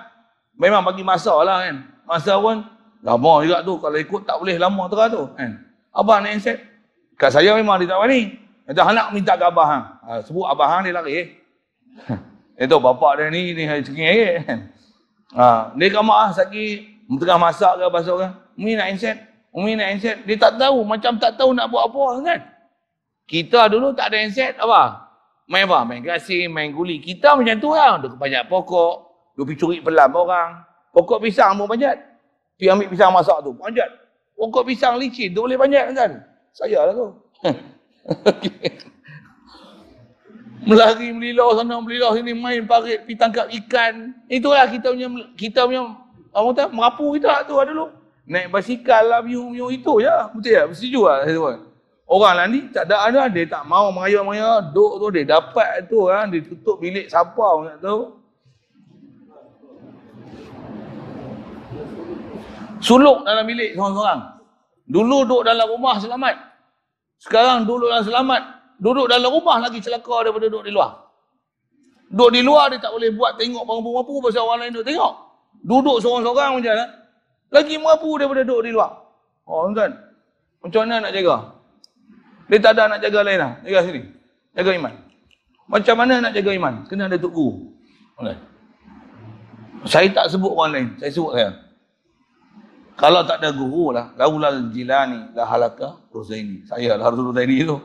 memang 0.60 0.84
bagi 0.84 1.01
masa 1.01 1.34
lah 1.41 1.64
kan 1.64 1.76
masa 2.06 2.36
pun 2.38 2.62
Lama 3.04 3.43
juga 3.43 3.60
tu. 3.68 3.76
Kalau 3.84 3.99
ikut 3.99 4.22
tak 4.24 4.39
boleh 4.39 4.56
lama 4.56 4.88
terah 4.88 5.08
tu. 5.12 5.24
Kan? 5.36 5.60
Abah 5.91 6.24
nak 6.24 6.39
handset. 6.39 6.64
Kat 7.20 7.36
saya 7.36 7.51
memang 7.60 7.78
dia 7.78 7.91
tak 7.91 7.99
berani. 7.99 8.39
Kata 8.64 8.82
anak 8.88 9.08
minta 9.12 9.36
ke 9.36 9.43
abah. 9.43 9.68
Ha, 10.08 10.24
sebut 10.24 10.47
abah 10.47 10.68
hang 10.72 10.88
dia 10.88 10.95
lari. 10.95 11.14
Eh. 11.20 11.28
Itu 12.54 12.78
bapak 12.78 13.18
dia 13.18 13.26
ni, 13.34 13.58
ni 13.58 13.64
hari 13.66 13.82
cengih. 13.82 14.06
Eh. 14.06 14.38
Ha, 15.34 15.74
dia 15.74 15.89
kat 15.89 16.04
mak 16.06 16.38
sakit. 16.38 16.78
Tengah 17.10 17.38
masak 17.41 17.74
ke 17.78 17.84
apa 17.89 17.99
ke. 18.01 18.30
Umi 18.58 18.78
nak 18.78 18.88
handset. 18.93 19.18
Umi 19.49 19.74
nak 19.74 19.88
handset. 19.89 20.22
Dia 20.26 20.38
tak 20.38 20.62
tahu. 20.62 20.86
Macam 20.86 21.18
tak 21.18 21.38
tahu 21.38 21.54
nak 21.58 21.70
buat 21.74 21.89
apa 21.89 22.22
kan. 22.22 22.39
Kita 23.26 23.70
dulu 23.70 23.93
tak 23.97 24.14
ada 24.14 24.18
handset 24.22 24.54
apa? 24.62 25.10
Main 25.49 25.66
apa? 25.66 25.82
Main 25.84 26.01
gasing, 26.06 26.54
main 26.54 26.70
guli. 26.70 27.01
Kita 27.01 27.34
macam 27.34 27.58
tu 27.58 27.74
lah. 27.74 27.97
Dia 27.97 28.14
banyak 28.14 28.43
pokok. 28.49 28.95
Dia 29.34 29.41
pergi 29.41 29.58
curi 29.58 29.78
pelam 29.82 30.14
orang. 30.14 30.62
Pokok 30.93 31.26
pisang 31.26 31.58
pun 31.58 31.66
panjat. 31.66 31.97
Pergi 32.58 32.70
ambil 32.70 32.88
pisang 32.93 33.10
masak 33.10 33.41
tu. 33.41 33.51
Panjat. 33.58 33.89
Pokok 34.38 34.64
pisang 34.70 35.01
licin 35.01 35.34
tu 35.34 35.45
boleh 35.49 35.58
panjat 35.58 35.89
kan? 35.93 36.12
Saya 36.54 36.86
lah 36.86 36.93
tu. 36.93 37.08
Melari 40.64 41.11
melilau 41.11 41.59
sana 41.59 41.76
melilau 41.84 42.16
sini 42.16 42.32
main 42.32 42.64
parit 42.64 43.03
pergi 43.03 43.20
tangkap 43.20 43.47
ikan. 43.51 44.16
Itulah 44.32 44.64
kita 44.72 44.95
punya 44.95 45.07
kita 45.36 45.68
punya 45.68 45.91
apa 46.32 46.47
kata 46.55 46.64
merapu 46.72 47.11
kita 47.20 47.43
tu 47.43 47.59
dulu. 47.59 47.91
Naik 48.24 48.55
basikal 48.55 49.03
lah 49.03 49.20
biu-biu 49.20 49.68
itu 49.68 49.93
je. 49.99 50.16
Betul 50.39 50.51
tak? 50.55 50.66
Setuju 50.72 51.01
lah 51.03 51.18
saya 51.28 51.36
tuan. 51.36 51.57
Orang 52.07 52.36
lah 52.39 52.45
ni 52.47 52.59
tak 52.72 52.88
ada 52.88 52.95
ada 53.11 53.22
dia 53.28 53.43
tak 53.47 53.64
mau 53.68 53.91
meraya-meraya 53.91 54.64
duk 54.72 55.03
tu 55.03 55.07
dia 55.11 55.24
dapat 55.28 55.88
tu 55.91 56.07
kan 56.07 56.32
dia 56.32 56.39
tutup 56.39 56.80
bilik 56.80 57.11
siapa 57.11 57.47
nak 57.68 57.78
tahu. 57.84 58.24
Suluk 62.84 63.24
dalam 63.24 63.47
bilik 63.47 63.76
seorang-seorang. 63.76 64.22
Dulu 64.84 65.18
duduk 65.24 65.41
dalam 65.47 65.68
rumah 65.72 65.95
selamat. 65.99 66.36
Sekarang 67.16 67.64
duduk 67.64 67.88
dalam 67.88 68.03
selamat. 68.03 68.43
Duduk 68.80 69.09
dalam 69.09 69.30
rumah 69.30 69.61
lagi 69.61 69.82
celaka 69.82 70.30
daripada 70.30 70.49
duduk 70.49 70.65
di 70.65 70.71
luar. 70.74 70.91
Duduk 72.09 72.32
di 72.34 72.41
luar 72.45 72.69
dia 72.69 72.78
tak 72.78 72.93
boleh 72.93 73.09
buat 73.13 73.38
tengok 73.38 73.63
mampu-mampu 73.65 74.21
pasal 74.21 74.45
orang 74.45 74.59
lain 74.65 74.71
duduk 74.78 74.88
tengok. 74.89 75.13
Duduk 75.63 75.97
seorang-seorang 76.03 76.59
macam 76.59 76.74
mana? 76.74 76.86
Lagi 77.53 77.76
mampu 77.78 78.09
daripada 78.17 78.41
duduk 78.45 78.61
di 78.65 78.71
luar. 78.74 78.91
Oh 79.45 79.67
kan? 79.74 79.91
Macam 80.63 80.80
mana 80.88 81.09
nak 81.09 81.11
jaga? 81.11 81.36
Dia 82.47 82.57
tak 82.59 82.71
ada 82.78 82.84
nak 82.95 82.99
jaga 83.03 83.19
lain 83.24 83.39
lah. 83.39 83.51
Jaga 83.63 83.80
sini. 83.88 84.01
Jaga 84.53 84.71
iman. 84.78 84.93
Macam 85.67 85.95
mana 85.95 86.13
nak 86.21 86.34
jaga 86.36 86.51
iman? 86.53 86.74
Kena 86.88 87.07
ada 87.07 87.17
tuk 87.17 87.34
guru. 87.34 87.71
Okay. 88.19 88.38
Saya 89.84 90.07
tak 90.11 90.32
sebut 90.32 90.51
orang 90.53 90.71
lain. 90.71 90.88
Saya 90.99 91.11
sebut 91.11 91.34
saya. 91.36 91.49
Kalau 92.93 93.26
tak 93.26 93.41
ada 93.41 93.49
guru 93.51 93.89
lah, 93.89 94.13
Laulal 94.15 94.69
Jilani 94.69 95.34
lah 95.34 95.49
halaka 95.49 95.97
Ruzaini. 96.13 96.61
Saya 96.69 96.93
lah 96.93 97.09
Ruzaini 97.09 97.65
tu. 97.65 97.80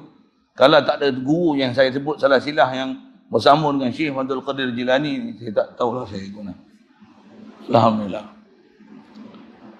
Kalau 0.59 0.83
tak 0.83 0.99
ada 0.99 1.15
guru 1.15 1.55
yang 1.55 1.71
saya 1.71 1.95
sebut 1.95 2.19
salah 2.19 2.43
silah 2.43 2.67
yang 2.75 2.99
bersama 3.31 3.71
dengan 3.71 3.95
Syekh 3.95 4.11
Abdul 4.11 4.43
Qadir 4.43 4.75
Jilani, 4.75 5.39
saya 5.39 5.55
tak 5.55 5.79
tahulah 5.79 6.03
saya 6.03 6.27
guna. 6.35 6.51
Alhamdulillah. 7.71 8.27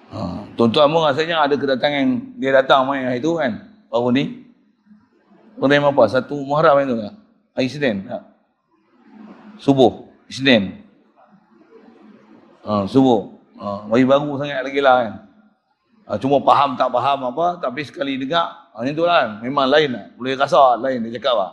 Ha, 0.09 0.19
tuan-tuan 0.55 0.87
pun 0.87 1.03
rasanya 1.03 1.43
ada 1.43 1.59
kedatangan 1.59 2.39
dia 2.39 2.55
datang 2.55 2.87
main 2.87 3.11
hari 3.11 3.19
tu 3.19 3.35
kan. 3.35 3.59
Baru 3.91 4.15
ni. 4.15 4.47
Pernah 5.59 5.91
apa? 5.91 6.03
Satu 6.07 6.39
Muharram 6.47 6.79
itu 6.79 6.95
tak? 6.95 7.13
Hari 7.59 7.67
Senin. 7.67 7.95
Tak? 8.07 8.23
Subuh. 9.59 10.07
Senin. 10.31 10.79
Ha, 12.63 12.87
subuh. 12.87 13.35
Ha, 13.59 13.91
baru 13.91 14.39
sangat 14.39 14.63
lagi 14.63 14.79
lah 14.79 14.95
kan. 15.03 15.13
Ha, 16.07 16.15
cuma 16.15 16.39
faham 16.39 16.79
tak 16.79 16.89
faham 16.89 17.19
apa, 17.35 17.59
tapi 17.59 17.83
sekali 17.83 18.15
dengar, 18.15 18.58
ha, 18.73 18.85
itu 18.85 19.03
lah 19.05 19.15
kan. 19.23 19.29
Memang 19.45 19.65
lain 19.69 19.89
lah. 19.93 20.05
Boleh 20.15 20.33
rasa 20.37 20.77
lain 20.77 21.05
dia 21.07 21.19
cakap 21.19 21.35
lah. 21.35 21.51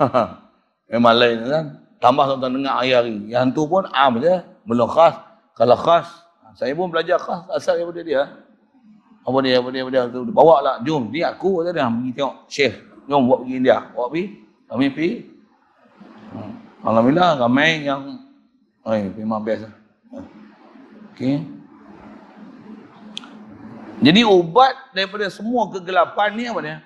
Memang 0.92 1.14
lain 1.16 1.36
kan. 1.46 1.64
Tambah 2.02 2.24
tuan-tuan 2.28 2.52
dengar 2.60 2.74
hari-hari. 2.82 3.16
Yang 3.32 3.44
tu 3.56 3.62
pun 3.64 3.84
am 3.92 4.20
je. 4.20 4.34
Belum 4.64 4.88
khas. 4.88 5.14
Kalau 5.54 5.76
khas, 5.78 6.08
ha, 6.42 6.52
saya 6.56 6.72
pun 6.74 6.90
belajar 6.90 7.20
khas 7.20 7.46
asal 7.52 7.78
daripada 7.78 8.00
dia. 8.02 8.22
Apa 9.24 9.38
dia, 9.40 9.56
apa 9.60 9.68
dia, 9.72 9.80
apa 9.84 9.90
dia. 9.92 10.02
Bawa 10.32 10.56
lah, 10.60 10.76
jom. 10.84 11.08
Ni 11.08 11.24
aku 11.24 11.64
kata 11.64 11.70
dia. 11.72 11.88
Pergi 11.88 12.10
tengok 12.12 12.34
Syekh. 12.50 12.74
Jom 13.08 13.22
buat 13.24 13.38
pergi 13.44 13.54
India. 13.56 13.78
Bawa 13.92 14.06
pergi. 14.12 14.26
Kami 14.68 14.86
pergi. 14.92 15.12
Ha. 16.34 16.38
Alhamdulillah 16.84 17.30
ramai 17.40 17.88
yang 17.88 18.02
eh, 18.84 19.08
memang 19.16 19.40
biasa. 19.40 19.68
Okey. 21.14 21.53
Jadi 24.02 24.20
ubat 24.26 24.74
daripada 24.96 25.30
semua 25.30 25.70
kegelapan 25.70 26.34
ni 26.34 26.44
apa 26.50 26.60
dia? 26.62 26.76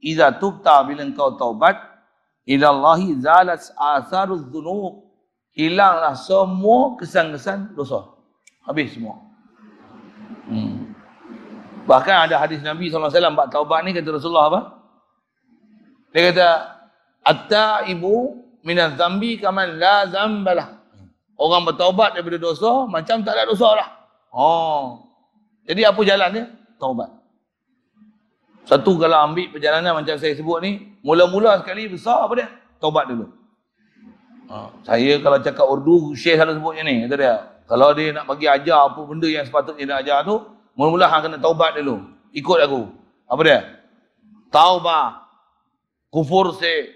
Iza 0.00 0.32
tubta 0.36 0.80
bila 0.86 1.02
engkau 1.04 1.34
taubat 1.36 1.76
ila 2.46 2.66
Allah 2.72 3.00
zalat 3.18 3.60
asaruz 3.76 4.46
dzunub. 4.48 5.06
Hilanglah 5.56 6.12
semua 6.12 7.00
kesan-kesan 7.00 7.72
dosa. 7.72 8.12
Habis 8.68 8.92
semua. 8.92 9.24
Hmm. 10.44 10.92
Bahkan 11.88 12.28
ada 12.28 12.36
hadis 12.36 12.60
Nabi 12.60 12.92
SAW 12.92 13.08
bab 13.32 13.48
taubat 13.48 13.80
ni 13.88 13.96
kata 13.96 14.20
Rasulullah 14.20 14.52
apa? 14.52 14.60
Dia 16.12 16.28
kata 16.28 16.48
Atta 17.26 17.88
ibu 17.90 18.38
minaz 18.62 18.94
zambi 18.94 19.40
kaman 19.40 19.80
la 19.80 20.06
zambalah. 20.12 20.78
Orang 21.40 21.66
bertaubat 21.66 22.14
daripada 22.14 22.38
dosa 22.38 22.84
macam 22.86 23.24
tak 23.24 23.34
ada 23.34 23.50
dosa 23.50 23.68
lah. 23.74 23.88
Oh. 24.30 25.05
Jadi 25.66 25.82
apa 25.82 26.00
jalan 26.06 26.28
dia? 26.32 26.44
Taubat. 26.78 27.10
Satu 28.66 28.98
kalau 28.98 29.30
ambil 29.30 29.50
perjalanan 29.50 29.94
macam 29.94 30.18
saya 30.18 30.34
sebut 30.34 30.58
ni, 30.62 30.98
mula-mula 31.02 31.62
sekali 31.62 31.86
besar 31.86 32.26
apa 32.26 32.34
dia? 32.34 32.48
Taubat 32.82 33.10
dulu. 33.10 33.30
Ha. 34.50 34.70
Saya 34.86 35.18
kalau 35.22 35.38
cakap 35.42 35.66
Urdu, 35.66 36.14
Syekh 36.14 36.38
selalu 36.38 36.58
sebutnya 36.58 36.82
ni. 36.86 36.94
Kata 37.06 37.14
dia, 37.18 37.34
kalau 37.66 37.90
dia 37.94 38.14
nak 38.14 38.24
bagi 38.30 38.46
ajar 38.46 38.90
apa 38.90 39.00
benda 39.02 39.26
yang 39.26 39.46
sepatutnya 39.46 39.82
dia 39.82 39.90
nak 39.90 40.00
ajar 40.06 40.18
tu, 40.26 40.36
mula-mula 40.78 41.06
hang 41.10 41.22
kena 41.30 41.38
taubat 41.38 41.78
dulu. 41.78 42.02
Ikut 42.30 42.58
aku. 42.62 42.82
Apa 43.26 43.40
dia? 43.42 43.58
Taubat. 44.50 45.26
Kufur 46.10 46.54
se. 46.54 46.94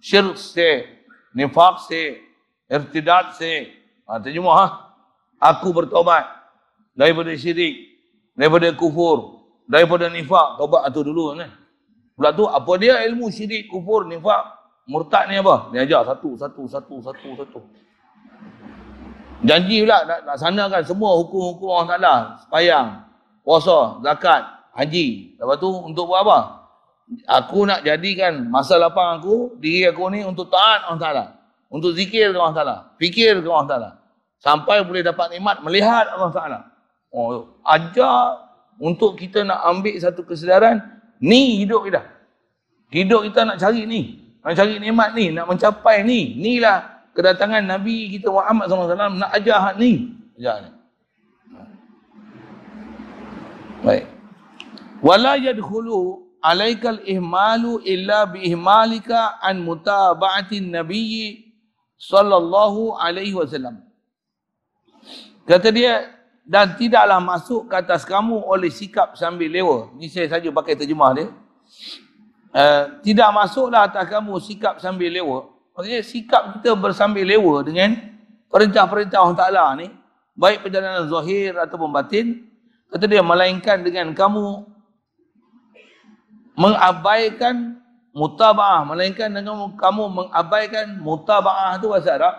Syirk 0.00 0.36
se. 0.36 0.88
Nifak 1.34 1.82
se 1.88 2.24
irtidat 2.70 3.36
se 3.36 3.70
ha, 4.08 4.18
terjemah 4.20 4.54
ha? 4.56 4.66
aku 5.40 5.70
bertobat 5.70 6.24
daripada 6.96 7.30
syirik 7.36 7.93
daripada 8.34 8.68
kufur 8.74 9.46
daripada 9.64 10.10
nifak 10.12 10.60
tobat 10.60 10.90
itu 10.90 11.00
dulu 11.00 11.34
kan. 11.34 11.50
Pula 12.14 12.30
tu 12.30 12.46
apa 12.46 12.72
dia 12.78 13.02
ilmu 13.10 13.26
syirik 13.32 13.66
kufur 13.66 14.06
nifak 14.06 14.42
murtad 14.86 15.26
ni 15.30 15.40
apa? 15.40 15.72
Dia 15.74 15.82
ajar 15.88 16.14
satu 16.14 16.36
satu 16.38 16.62
satu 16.68 16.94
satu 17.02 17.28
satu. 17.40 17.60
Janji 19.44 19.84
pula 19.84 20.06
nak, 20.08 20.20
nak 20.24 20.36
sanakan 20.40 20.82
semua 20.86 21.10
hukum-hukum 21.20 21.68
orang 21.68 21.88
Ta'ala 21.90 22.14
sepayang 22.44 22.88
puasa 23.44 24.00
zakat 24.00 24.42
haji. 24.72 25.36
Lepas 25.36 25.56
tu 25.60 25.68
untuk 25.68 26.08
buat 26.08 26.24
apa? 26.24 26.38
Aku 27.28 27.68
nak 27.68 27.84
jadikan 27.84 28.48
masa 28.48 28.80
lapang 28.80 29.20
aku 29.20 29.60
diri 29.60 29.84
aku 29.84 30.08
ni 30.08 30.24
untuk 30.24 30.48
taat 30.48 30.88
orang 30.88 31.00
Ta'ala 31.00 31.24
untuk 31.68 31.92
zikir 31.92 32.30
ke 32.30 32.38
Allah 32.38 32.56
Ta'ala. 32.56 32.76
Fikir 32.96 33.42
ke 33.42 33.48
Allah 33.50 33.68
Ta'ala. 33.68 33.90
Sampai 34.38 34.80
boleh 34.86 35.02
dapat 35.02 35.34
nikmat 35.34 35.60
melihat 35.66 36.08
Allah 36.08 36.30
Ta'ala. 36.30 36.60
Oh, 37.14 37.54
ajar 37.62 38.42
untuk 38.82 39.14
kita 39.14 39.46
nak 39.46 39.62
ambil 39.70 39.94
satu 40.02 40.26
kesedaran, 40.26 40.82
ni 41.22 41.62
hidup 41.62 41.86
kita. 41.86 42.02
Hidup 42.90 43.22
kita 43.30 43.46
nak 43.46 43.62
cari 43.62 43.86
ni. 43.86 44.34
Nak 44.42 44.58
cari 44.58 44.82
nikmat 44.82 45.14
ni, 45.14 45.30
nak 45.30 45.46
mencapai 45.46 46.02
ni. 46.02 46.34
Inilah 46.42 47.06
kedatangan 47.14 47.62
Nabi 47.62 48.18
kita 48.18 48.34
Muhammad 48.34 48.66
SAW 48.66 49.14
nak 49.14 49.30
ajar 49.30 49.78
ni. 49.78 50.10
Ajar 50.42 50.66
ni. 50.66 50.70
Baik. 53.86 54.04
Wala 54.98 55.38
yadkhulu 55.38 56.24
alaikal 56.42 56.98
ihmalu 57.06 57.78
illa 57.86 58.26
bi 58.26 58.42
ihmalika 58.48 59.38
an 59.38 59.62
mutaba'atin 59.62 60.72
nabiyyi 60.72 61.54
sallallahu 61.94 62.98
alaihi 62.98 63.36
wasallam. 63.38 63.86
Kata 65.44 65.68
dia 65.70 66.08
dan 66.44 66.76
tidaklah 66.76 67.18
masuk 67.24 67.72
ke 67.72 67.74
atas 67.80 68.04
kamu 68.04 68.44
oleh 68.44 68.68
sikap 68.68 69.16
sambil 69.16 69.48
lewa. 69.48 69.88
Ni 69.96 70.12
saya 70.12 70.28
saja 70.28 70.48
pakai 70.52 70.76
terjemah 70.76 71.10
dia. 71.16 71.28
Uh, 72.54 73.02
tidak 73.02 73.28
masuklah 73.34 73.88
atas 73.88 74.04
kamu 74.06 74.36
sikap 74.44 74.76
sambil 74.78 75.08
lewa. 75.08 75.48
Maksudnya 75.74 76.00
sikap 76.04 76.42
kita 76.60 76.76
bersambil 76.76 77.24
lewa 77.24 77.64
dengan 77.64 77.96
perintah-perintah 78.52 79.18
Allah 79.18 79.38
Ta'ala 79.40 79.64
ni. 79.80 79.88
Baik 80.36 80.68
perjalanan 80.68 81.08
zahir 81.08 81.56
ataupun 81.56 81.90
batin. 81.90 82.46
Kata 82.92 83.10
dia 83.10 83.24
melainkan 83.24 83.82
dengan 83.82 84.12
kamu 84.14 84.68
mengabaikan 86.54 87.82
mutaba'ah 88.14 88.86
melainkan 88.86 89.26
dengan 89.26 89.74
kamu 89.74 90.02
mengabaikan 90.06 91.02
mutaba'ah 91.02 91.82
itu 91.82 91.90
bahasa 91.90 92.14
Arab 92.14 92.34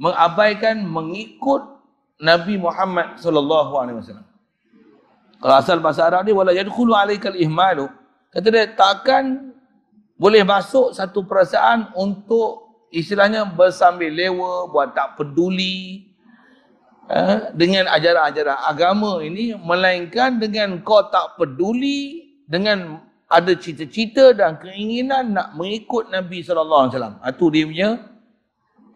mengabaikan 0.00 0.80
mengikut 0.80 1.77
Nabi 2.18 2.58
Muhammad 2.58 3.18
sallallahu 3.22 3.72
alaihi 3.78 3.98
wasallam. 4.02 4.26
Kalau 5.38 5.54
asal 5.54 5.78
bahasa 5.78 6.02
Arab 6.02 6.26
ni 6.26 6.34
wala 6.34 6.50
yadkhulu 6.50 6.90
alaikal 6.98 7.38
ihmalu 7.38 7.86
kata 8.34 8.46
dia 8.50 8.66
takkan 8.74 9.54
boleh 10.18 10.42
masuk 10.42 10.90
satu 10.90 11.22
perasaan 11.22 11.94
untuk 11.94 12.82
istilahnya 12.90 13.46
bersambil 13.46 14.10
lewa 14.10 14.66
buat 14.66 14.98
tak 14.98 15.14
peduli 15.14 16.10
uh, 17.06 17.54
dengan 17.54 17.86
ajaran-ajaran 17.86 18.58
agama 18.66 19.22
ini 19.22 19.54
melainkan 19.54 20.42
dengan 20.42 20.74
kau 20.82 21.06
tak 21.06 21.38
peduli 21.38 22.34
dengan 22.50 22.98
ada 23.30 23.52
cita-cita 23.54 24.34
dan 24.34 24.58
keinginan 24.58 25.36
nak 25.36 25.54
mengikut 25.54 26.10
Nabi 26.10 26.42
sallallahu 26.42 26.88
alaihi 26.88 26.94
wasallam. 26.96 27.16
Itu 27.22 27.46
dia 27.52 27.64
punya 27.68 27.90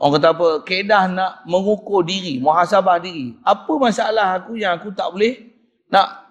orang 0.03 0.19
kata 0.19 0.29
apa? 0.35 0.49
Kedah 0.67 1.05
nak 1.07 1.33
mengukur 1.47 2.03
diri, 2.03 2.43
muhasabah 2.43 2.99
diri. 2.99 3.39
Apa 3.47 3.79
masalah 3.79 4.43
aku 4.43 4.59
yang 4.59 4.75
aku 4.75 4.91
tak 4.91 5.15
boleh 5.15 5.55
nak 5.87 6.23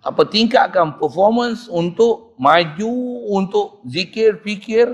apa 0.00 0.24
tingkatkan 0.26 0.96
performance 0.96 1.68
untuk 1.68 2.32
maju 2.40 2.94
untuk 3.36 3.84
zikir 3.84 4.40
fikir 4.40 4.88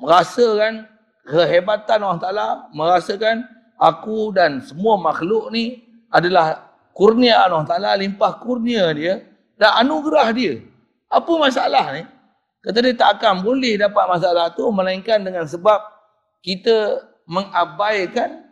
merasakan 0.00 0.88
kehebatan 1.28 2.00
Allah 2.00 2.20
Taala 2.20 2.48
merasakan 2.72 3.44
aku 3.76 4.32
dan 4.32 4.64
semua 4.64 4.96
makhluk 4.96 5.52
ni 5.52 5.84
adalah 6.08 6.72
kurnia 6.96 7.44
Allah 7.44 7.68
Taala 7.68 7.92
limpah 8.00 8.40
kurnia 8.40 8.88
dia 8.96 9.20
dan 9.60 9.84
anugerah 9.84 10.32
dia 10.32 10.64
apa 11.12 11.32
masalah 11.36 11.84
ni 11.92 12.02
kata 12.64 12.78
dia 12.80 12.96
tak 12.96 13.20
akan 13.20 13.44
boleh 13.44 13.76
dapat 13.76 14.04
masalah 14.16 14.48
tu 14.56 14.64
melainkan 14.72 15.20
dengan 15.20 15.44
sebab 15.44 15.76
kita 16.40 17.04
mengabaikan 17.26 18.46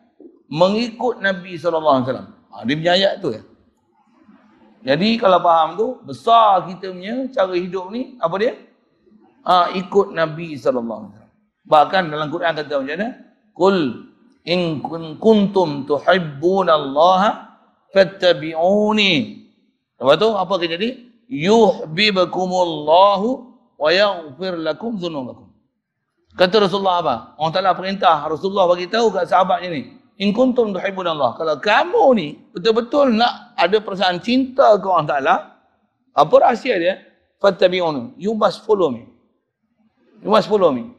mengikut 0.51 1.23
Nabi 1.23 1.57
wasallam 1.57 2.35
ha, 2.53 2.63
dia 2.67 2.75
punya 2.77 2.93
ayat 2.95 3.15
tu 3.23 3.33
ya 3.33 3.43
jadi 4.85 5.17
kalau 5.17 5.41
faham 5.41 5.81
tu, 5.81 5.97
besar 6.05 6.69
kita 6.69 6.93
punya 6.93 7.25
cara 7.33 7.57
hidup 7.57 7.89
ni, 7.89 8.21
apa 8.21 8.37
dia? 8.37 8.53
Ha, 9.49 9.73
ikut 9.73 10.13
Nabi 10.13 10.61
SAW. 10.61 11.09
Bahkan 11.65 12.13
dalam 12.13 12.29
Quran 12.29 12.53
kata 12.53 12.85
macam 12.85 12.93
mana? 12.93 13.17
Kul 13.57 14.05
in 14.45 14.85
kuntum 15.17 15.89
tuhibbun 15.89 16.69
Allah 16.69 17.49
fattabi'uni. 17.97 19.41
Lepas 19.97 20.17
tu 20.21 20.29
apa 20.37 20.53
kata 20.61 20.77
jadi? 20.77 21.09
Yuhibbukumullahu 21.33 23.29
wa 23.81 23.89
yaghfir 23.89 24.61
lakum 24.61 25.01
dzunubakum. 25.01 25.44
Kata 26.35 26.67
Rasulullah 26.67 26.99
apa? 26.99 27.15
Orang 27.39 27.55
Taala 27.55 27.73
perintah 27.79 28.27
Rasulullah 28.27 28.67
bagi 28.67 28.91
tahu 28.91 29.15
kat 29.15 29.31
sahabatnya 29.31 29.71
ni, 29.71 29.83
In 30.15 30.31
kuntum 30.31 30.71
Allah. 30.71 31.35
Kalau 31.35 31.59
kamu 31.59 32.05
ni 32.15 32.29
betul-betul 32.55 33.19
nak 33.19 33.59
ada 33.59 33.83
perasaan 33.83 34.23
cinta 34.23 34.79
ke 34.79 34.87
Allah 34.87 35.11
Ta'ala, 35.11 35.35
apa 36.15 36.35
rahsia 36.39 36.79
dia? 36.79 37.03
Fattabi'un. 37.43 38.15
You 38.15 38.39
must 38.39 38.63
follow 38.63 38.95
me. 38.95 39.11
You 40.23 40.31
must 40.31 40.47
follow 40.47 40.71
me. 40.71 40.95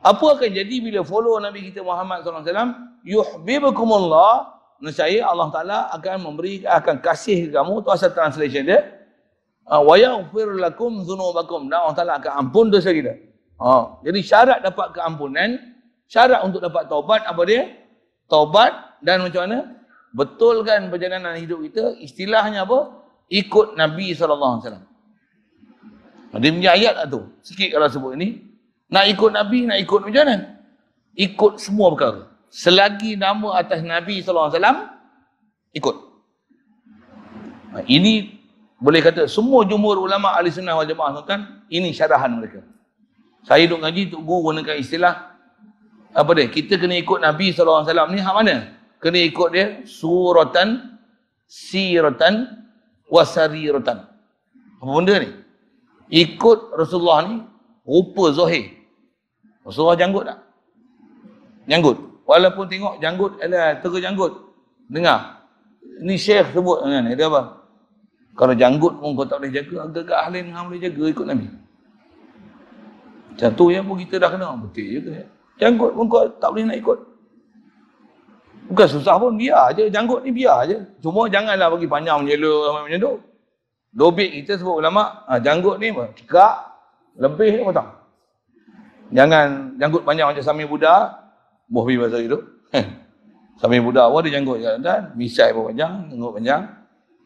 Apa 0.00 0.40
akan 0.40 0.48
jadi 0.48 0.76
bila 0.80 1.04
follow 1.04 1.36
Nabi 1.36 1.68
kita 1.68 1.84
Muhammad 1.84 2.24
SAW? 2.24 3.04
Yuhbibukumullah. 3.04 4.56
Nescaya 4.78 5.26
Allah 5.28 5.50
Ta'ala 5.52 5.78
akan 5.92 6.32
memberi, 6.32 6.64
akan 6.64 7.02
kasih 7.04 7.52
kamu. 7.52 7.84
Itu 7.84 7.90
asal 7.92 8.14
translation 8.16 8.72
dia. 8.72 8.88
Ah, 9.68 9.84
wa 9.84 10.00
yaghfir 10.00 10.48
lakum 10.56 11.04
dhunubakum. 11.04 11.68
Dan 11.68 11.84
Allah 11.84 11.96
Ta'ala 11.98 12.12
akan 12.24 12.32
ampun 12.46 12.72
dosa 12.72 12.88
kita. 12.88 13.20
Ha. 13.58 14.02
Jadi 14.06 14.20
syarat 14.22 14.58
dapat 14.62 14.94
keampunan, 14.94 15.58
syarat 16.06 16.46
untuk 16.46 16.62
dapat 16.62 16.86
taubat 16.86 17.26
apa 17.26 17.42
dia? 17.46 17.62
taubat 18.28 19.00
dan 19.00 19.24
macam 19.24 19.48
mana? 19.48 19.58
Betulkan 20.12 20.92
perjalanan 20.92 21.36
hidup 21.40 21.64
kita 21.64 21.96
istilahnya 22.00 22.68
apa? 22.68 23.04
Ikut 23.28 23.76
Nabi 23.76 24.16
SAW 24.16 24.60
dia 26.36 26.52
punya 26.52 26.76
ayat 26.76 26.92
lah 26.92 27.06
tu 27.08 27.24
sikit 27.40 27.72
kalau 27.72 27.88
sebut 27.88 28.12
ini. 28.20 28.44
Nak 28.92 29.04
ikut 29.16 29.30
Nabi 29.32 29.64
nak 29.64 29.80
ikut 29.80 30.00
macam 30.04 30.22
mana 30.28 30.36
ikut 31.16 31.52
semua 31.56 31.88
perkara. 31.92 32.28
Selagi 32.52 33.16
nama 33.16 33.60
atas 33.60 33.80
Nabi 33.80 34.20
SAW 34.20 34.52
ikut. 35.72 35.96
Ini 37.84 38.12
boleh 38.80 39.00
kata 39.00 39.24
semua 39.28 39.64
jumhur 39.64 40.04
ulama 40.04 40.36
ahli 40.36 40.52
sunnah 40.52 40.76
wal 40.76 40.88
jamaah 40.88 41.20
tuan 41.20 41.66
ini 41.68 41.92
syarahan 41.92 42.32
mereka 42.38 42.62
saya 43.46 43.66
duduk 43.66 43.86
ngaji 43.86 44.00
untuk 44.10 44.22
guru 44.26 44.40
gunakan 44.50 44.76
istilah 44.78 45.14
apa 46.12 46.30
dia? 46.34 46.46
Kita 46.50 46.80
kena 46.80 46.98
ikut 46.98 47.20
Nabi 47.20 47.52
SAW 47.54 47.86
ni 48.10 48.18
hak 48.18 48.34
mana? 48.34 48.74
Kena 48.98 49.18
ikut 49.22 49.48
dia 49.54 49.66
suratan, 49.86 50.98
siratan, 51.46 52.66
wasariratan. 53.06 54.08
Apa 54.82 54.90
benda 54.90 55.14
ni? 55.22 55.30
Ikut 56.08 56.74
Rasulullah 56.74 57.28
ni 57.28 57.34
rupa 57.84 58.34
zahir. 58.34 58.74
Rasulullah 59.62 59.98
janggut 60.00 60.24
tak? 60.26 60.38
Janggut. 61.68 61.98
Walaupun 62.24 62.64
tengok 62.68 62.94
janggut, 63.00 63.32
ada 63.40 63.80
terus 63.80 64.00
janggut. 64.00 64.32
Dengar. 64.88 65.44
Ni 66.00 66.16
syekh 66.16 66.52
sebut 66.52 66.84
kan, 66.84 67.04
dia 67.08 67.26
apa? 67.28 67.64
Kalau 68.38 68.54
janggut 68.54 69.02
pun 69.02 69.18
kau 69.18 69.26
tak 69.26 69.42
boleh 69.42 69.50
jaga, 69.50 69.88
agak-agak 69.88 70.18
ahli 70.28 70.46
yang 70.46 70.70
boleh 70.70 70.80
jaga 70.80 71.02
ikut 71.10 71.26
Nabi. 71.26 71.46
Tu 73.38 73.64
yang 73.70 73.86
pun 73.86 73.94
kita 74.02 74.18
dah 74.18 74.30
kena. 74.34 74.58
Betul 74.58 74.86
je 74.90 74.98
ke? 75.06 75.10
Janggut 75.62 75.94
pun 75.94 76.10
kau 76.10 76.26
tak 76.42 76.50
boleh 76.50 76.66
nak 76.66 76.78
ikut. 76.78 76.98
Bukan 78.68 78.86
susah 78.90 79.16
pun, 79.16 79.38
biar 79.38 79.72
je. 79.78 79.86
Janggut 79.88 80.26
ni 80.26 80.30
biar 80.34 80.66
je. 80.66 80.76
Cuma 80.98 81.30
janganlah 81.30 81.70
bagi 81.70 81.86
panjang 81.86 82.26
menjela 82.26 82.84
macam 82.84 82.98
tu. 82.98 83.12
Dobik 83.88 84.30
kita 84.30 84.60
sebut 84.60 84.84
ulama, 84.84 85.24
ha, 85.24 85.40
janggut 85.40 85.80
ni? 85.80 85.88
Cekak, 85.90 86.54
lebih 87.16 87.56
ni 87.56 87.62
potong. 87.64 87.90
Jangan 89.08 89.74
janggut 89.80 90.04
panjang 90.04 90.28
macam 90.28 90.44
Sami 90.44 90.68
Buddha. 90.68 91.16
Boh 91.66 91.82
pergi 91.88 91.96
pasal 91.96 92.20
itu. 92.28 92.38
Sami 93.60 93.80
Buddha 93.80 94.06
pun 94.12 94.20
ada 94.22 94.30
janggut 94.30 94.58
kat 94.60 94.76
dan 94.84 95.00
Misai 95.16 95.50
pun 95.50 95.72
panjang, 95.72 96.12
janggut 96.12 96.32
panjang. 96.36 96.62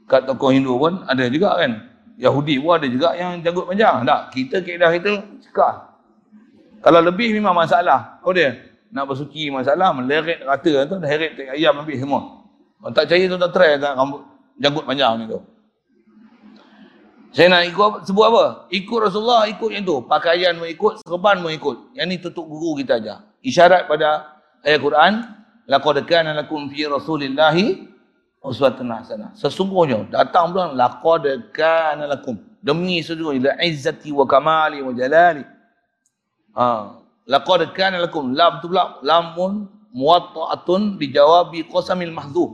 Kat 0.06 0.22
tokoh 0.24 0.50
Hindu 0.54 0.78
pun 0.78 1.02
ada 1.04 1.24
juga 1.26 1.58
kan. 1.58 1.72
Yahudi 2.16 2.62
pun 2.62 2.78
ada 2.78 2.86
juga 2.86 3.08
yang 3.18 3.42
janggut 3.42 3.66
panjang. 3.66 4.06
Tak, 4.06 4.20
kita 4.30 4.56
keadaan 4.62 4.92
kita 4.96 5.10
cekak. 5.42 5.91
Kalau 6.82 6.98
lebih 6.98 7.30
memang 7.30 7.54
masalah. 7.54 8.18
Oh 8.26 8.34
dia? 8.34 8.58
Nak 8.92 9.08
bersuci 9.08 9.48
masalah, 9.48 9.94
meleret 9.94 10.42
rata 10.44 10.84
tu, 10.84 10.94
heret 11.00 11.32
tak 11.38 11.56
ayam 11.56 11.80
habis 11.80 12.02
semua. 12.02 12.44
Kalau 12.82 12.92
tak 12.92 13.08
percaya 13.08 13.24
tu 13.30 13.36
tak 13.38 13.50
try 13.54 13.70
tak 13.78 13.94
rambut 13.94 14.20
janggut 14.58 14.84
panjang 14.84 15.14
ni 15.22 15.24
tu. 15.30 15.40
Saya 17.32 17.48
nak 17.48 17.64
ikut 17.64 18.04
sebut 18.04 18.24
apa? 18.28 18.44
Ikut 18.68 18.98
Rasulullah, 19.08 19.48
ikut 19.48 19.70
yang 19.72 19.88
tu. 19.88 20.04
Pakaian 20.04 20.52
mau 20.52 20.68
ikut, 20.68 21.00
serban 21.00 21.40
mau 21.40 21.48
ikut. 21.48 21.96
Yang 21.96 22.06
ni 22.12 22.16
tutup 22.20 22.44
guru 22.44 22.76
kita 22.76 23.00
aja. 23.00 23.24
Isyarat 23.40 23.88
pada 23.88 24.36
ayat 24.60 24.80
Quran, 24.84 25.12
laqad 25.64 25.96
kana 26.04 26.36
lakum 26.36 26.68
fi 26.68 26.84
rasulillahi 26.84 27.88
uswatun 28.44 28.92
hasanah. 28.92 29.32
Sesungguhnya 29.32 30.12
datang 30.12 30.52
bulan 30.52 30.76
laqad 30.76 31.24
kana 31.56 32.04
lakum 32.04 32.36
demi 32.60 33.00
sesungguhnya 33.00 33.56
izzati 33.64 34.12
wa 34.12 34.28
kamali 34.28 34.84
wa 34.84 34.92
jalali 34.92 35.40
Ha. 36.56 36.98
Laqad 37.26 37.70
kana 37.72 38.02
lakum 38.02 38.34
lam 38.34 38.58
tu 38.60 38.68
pula 38.68 38.98
lamun 39.00 39.70
muwatta'atun 39.94 40.98
dijawabi 40.98 41.68
qasamil 41.68 42.12
mahdzuf. 42.12 42.50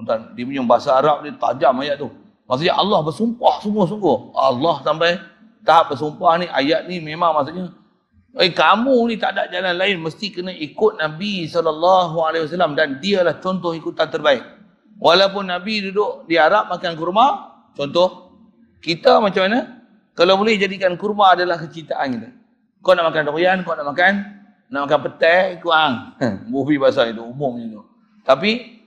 Tuan, 0.00 0.32
dia 0.32 0.48
punya 0.48 0.64
bahasa 0.64 0.96
Arab 0.96 1.28
dia 1.28 1.36
tajam 1.36 1.76
ayat 1.84 2.00
tu. 2.00 2.08
Maksudnya 2.48 2.74
Allah 2.74 2.98
bersumpah 3.04 3.60
sungguh-sungguh. 3.62 4.32
Allah 4.32 4.74
sampai 4.82 5.20
tahap 5.62 5.92
bersumpah 5.92 6.40
ni 6.40 6.46
ayat 6.48 6.88
ni 6.88 6.98
memang 7.04 7.36
maksudnya 7.36 7.68
eh 8.40 8.50
kamu 8.50 9.12
ni 9.12 9.14
tak 9.20 9.36
ada 9.36 9.50
jalan 9.52 9.76
lain 9.76 10.00
mesti 10.00 10.32
kena 10.32 10.54
ikut 10.54 10.96
Nabi 10.96 11.50
wasallam 11.50 12.72
dan 12.78 12.96
dialah 12.98 13.38
contoh 13.38 13.76
ikutan 13.76 14.08
terbaik. 14.08 14.40
Walaupun 15.00 15.48
Nabi 15.48 15.88
duduk 15.88 16.28
di 16.28 16.36
Arab 16.36 16.68
makan 16.68 16.92
kurma, 16.96 17.26
contoh 17.72 18.36
kita 18.84 19.20
macam 19.20 19.48
mana? 19.48 19.60
Kalau 20.12 20.36
boleh 20.36 20.60
jadikan 20.60 20.96
kurma 21.00 21.32
adalah 21.32 21.56
kecintaan 21.56 22.08
kita. 22.18 22.28
Kau 22.80 22.96
nak 22.96 23.12
makan 23.12 23.28
durian, 23.28 23.60
kau 23.62 23.76
nak 23.76 23.88
makan 23.92 24.40
nak 24.70 24.86
makan 24.86 25.00
petai, 25.10 25.58
kuang. 25.58 26.14
Mufi 26.46 26.78
bahasa 26.78 27.10
itu 27.10 27.20
umumnya 27.26 27.66
itu. 27.66 27.82
Tapi 28.22 28.80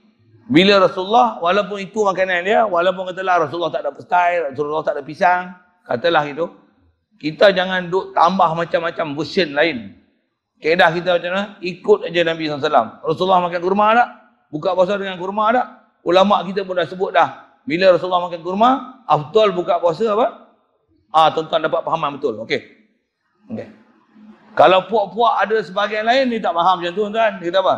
bila 0.48 0.80
Rasulullah 0.80 1.36
walaupun 1.44 1.76
itu 1.84 2.00
makanan 2.00 2.40
dia, 2.44 2.64
walaupun 2.64 3.12
katalah 3.12 3.44
Rasulullah 3.44 3.72
tak 3.72 3.84
ada 3.84 3.92
petai, 3.92 4.48
Rasulullah 4.48 4.80
tak 4.80 4.96
ada 4.96 5.02
pisang, 5.04 5.52
katalah 5.84 6.24
itu, 6.24 6.48
kita 7.20 7.52
jangan 7.52 7.92
duk 7.92 8.16
tambah 8.16 8.48
macam-macam 8.56 9.06
version 9.12 9.52
lain. 9.52 9.92
Kedah 10.58 10.88
kita 10.96 11.20
macam 11.20 11.30
mana? 11.36 11.44
Ikut 11.60 12.08
aja 12.08 12.20
Nabi 12.24 12.48
SAW. 12.48 13.04
Rasulullah 13.04 13.40
makan 13.44 13.60
kurma 13.60 13.86
tak? 13.92 14.08
Buka 14.48 14.72
puasa 14.72 14.96
dengan 14.96 15.20
kurma 15.20 15.52
tak? 15.52 15.66
Ulama 16.08 16.40
kita 16.48 16.64
pun 16.64 16.80
dah 16.80 16.88
sebut 16.88 17.12
dah. 17.12 17.60
Bila 17.68 17.92
Rasulullah 17.92 18.24
makan 18.32 18.40
kurma, 18.40 18.70
afdal 19.04 19.52
buka 19.52 19.76
puasa 19.76 20.08
apa? 20.16 20.48
Ah, 21.12 21.28
tuan-tuan 21.36 21.68
dapat 21.68 21.84
pahaman 21.84 22.16
betul. 22.16 22.40
Okey. 22.40 22.60
Okey. 23.52 23.83
Kalau 24.54 24.86
puak-puak 24.86 25.34
ada 25.42 25.58
sebagian 25.66 26.06
lain 26.06 26.30
ni 26.30 26.38
tak 26.38 26.54
faham 26.54 26.78
macam 26.78 26.94
tu 26.94 27.02
tuan. 27.10 27.32
Dia 27.42 27.50
kata 27.50 27.58
apa? 27.58 27.74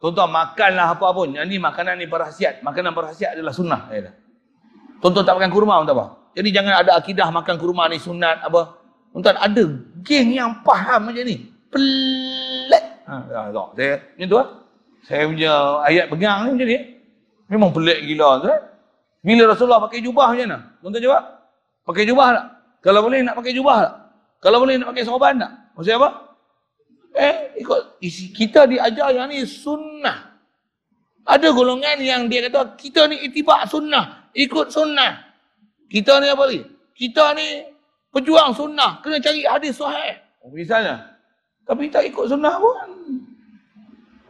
Tuan-tuan 0.00 0.30
makanlah 0.30 0.88
apa 0.94 1.06
pun. 1.12 1.28
Yang 1.34 1.46
ni 1.50 1.56
makanan 1.58 1.98
ni 1.98 2.06
berhasiat. 2.06 2.62
Makanan 2.62 2.94
berhasiat 2.94 3.36
adalah 3.36 3.52
sunnah. 3.52 3.90
Tuan-tuan 5.02 5.26
tak 5.26 5.34
makan 5.36 5.50
kurma 5.50 5.82
tak 5.82 5.92
apa. 5.98 6.06
Jadi 6.38 6.48
jangan 6.54 6.74
ada 6.86 6.94
akidah 6.94 7.28
makan 7.34 7.54
kurma 7.58 7.90
ni 7.90 7.98
sunat 7.98 8.46
apa. 8.46 8.78
Tuan-tuan 9.10 9.36
ada 9.42 9.62
geng 10.06 10.30
yang 10.30 10.50
faham 10.62 11.10
macam 11.10 11.24
ni. 11.26 11.50
Pelik. 11.68 12.84
Ha, 13.10 13.14
tak, 13.26 13.44
tak. 13.50 13.68
Saya, 13.74 13.94
macam 13.98 14.26
tu 14.30 14.36
lah. 14.38 14.48
Saya 15.02 15.22
punya 15.26 15.52
ayat 15.82 16.04
pegang 16.06 16.38
ni 16.46 16.50
macam 16.54 16.68
ni. 16.70 16.78
Memang 17.50 17.70
pelik 17.74 17.98
gila 18.06 18.28
tu. 18.38 18.48
Bila 19.20 19.42
Rasulullah 19.50 19.82
pakai 19.82 20.00
jubah 20.00 20.30
macam 20.32 20.46
mana? 20.46 20.58
Tuan-tuan 20.78 21.02
jawab. 21.02 21.22
Pakai 21.84 22.04
jubah 22.06 22.28
tak? 22.38 22.46
Kalau 22.80 23.00
boleh 23.04 23.20
nak 23.20 23.34
pakai 23.34 23.52
jubah 23.52 23.76
tak? 23.82 23.94
Kalau 24.40 24.58
boleh 24.62 24.74
nak 24.80 24.88
pakai 24.94 25.04
sorban 25.04 25.36
tak? 25.36 25.52
Maksudnya 25.80 25.96
apa? 25.96 26.10
Eh, 27.16 27.36
ikut 27.64 27.80
kita 28.36 28.68
diajar 28.68 29.16
yang 29.16 29.32
ni 29.32 29.48
sunnah. 29.48 30.36
Ada 31.24 31.56
golongan 31.56 31.96
yang 32.04 32.28
dia 32.28 32.52
kata 32.52 32.76
kita 32.76 33.08
ni 33.08 33.24
itibak 33.24 33.64
sunnah, 33.64 34.28
ikut 34.36 34.68
sunnah. 34.68 35.24
Kita 35.88 36.20
ni 36.20 36.28
apa 36.28 36.44
ni? 36.52 36.60
Kita 36.92 37.32
ni 37.32 37.64
pejuang 38.12 38.52
sunnah, 38.52 39.00
kena 39.00 39.24
cari 39.24 39.40
hadis 39.48 39.80
sahih. 39.80 40.20
Oh, 40.44 40.52
misalnya. 40.52 41.16
Tapi 41.64 41.88
tak 41.88 42.12
ikut 42.12 42.28
sunnah 42.28 42.60
pun. 42.60 42.76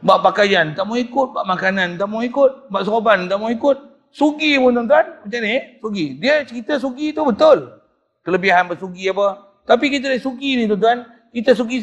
Buat 0.06 0.22
pakaian, 0.22 0.70
tak 0.70 0.86
mau 0.86 0.94
ikut. 0.94 1.34
Buat 1.34 1.50
makanan, 1.50 1.98
tak 1.98 2.06
mau 2.06 2.22
ikut. 2.22 2.70
Buat 2.70 2.84
sorban, 2.86 3.26
tak 3.26 3.42
mau 3.42 3.50
ikut. 3.50 3.90
Sugi 4.14 4.54
pun 4.54 4.70
tuan-tuan. 4.70 5.26
Macam 5.26 5.40
ni, 5.42 5.82
sugi. 5.82 6.06
Dia 6.14 6.46
cerita 6.46 6.78
sugi 6.78 7.10
tu 7.10 7.26
betul. 7.26 7.74
Kelebihan 8.22 8.70
bersugi 8.70 9.10
apa. 9.10 9.50
Tapi 9.66 9.86
kita 9.92 10.14
dah 10.14 10.20
sugi 10.22 10.62
ni 10.62 10.64
tuan-tuan. 10.70 11.19
Kita 11.30 11.54
sugi. 11.54 11.82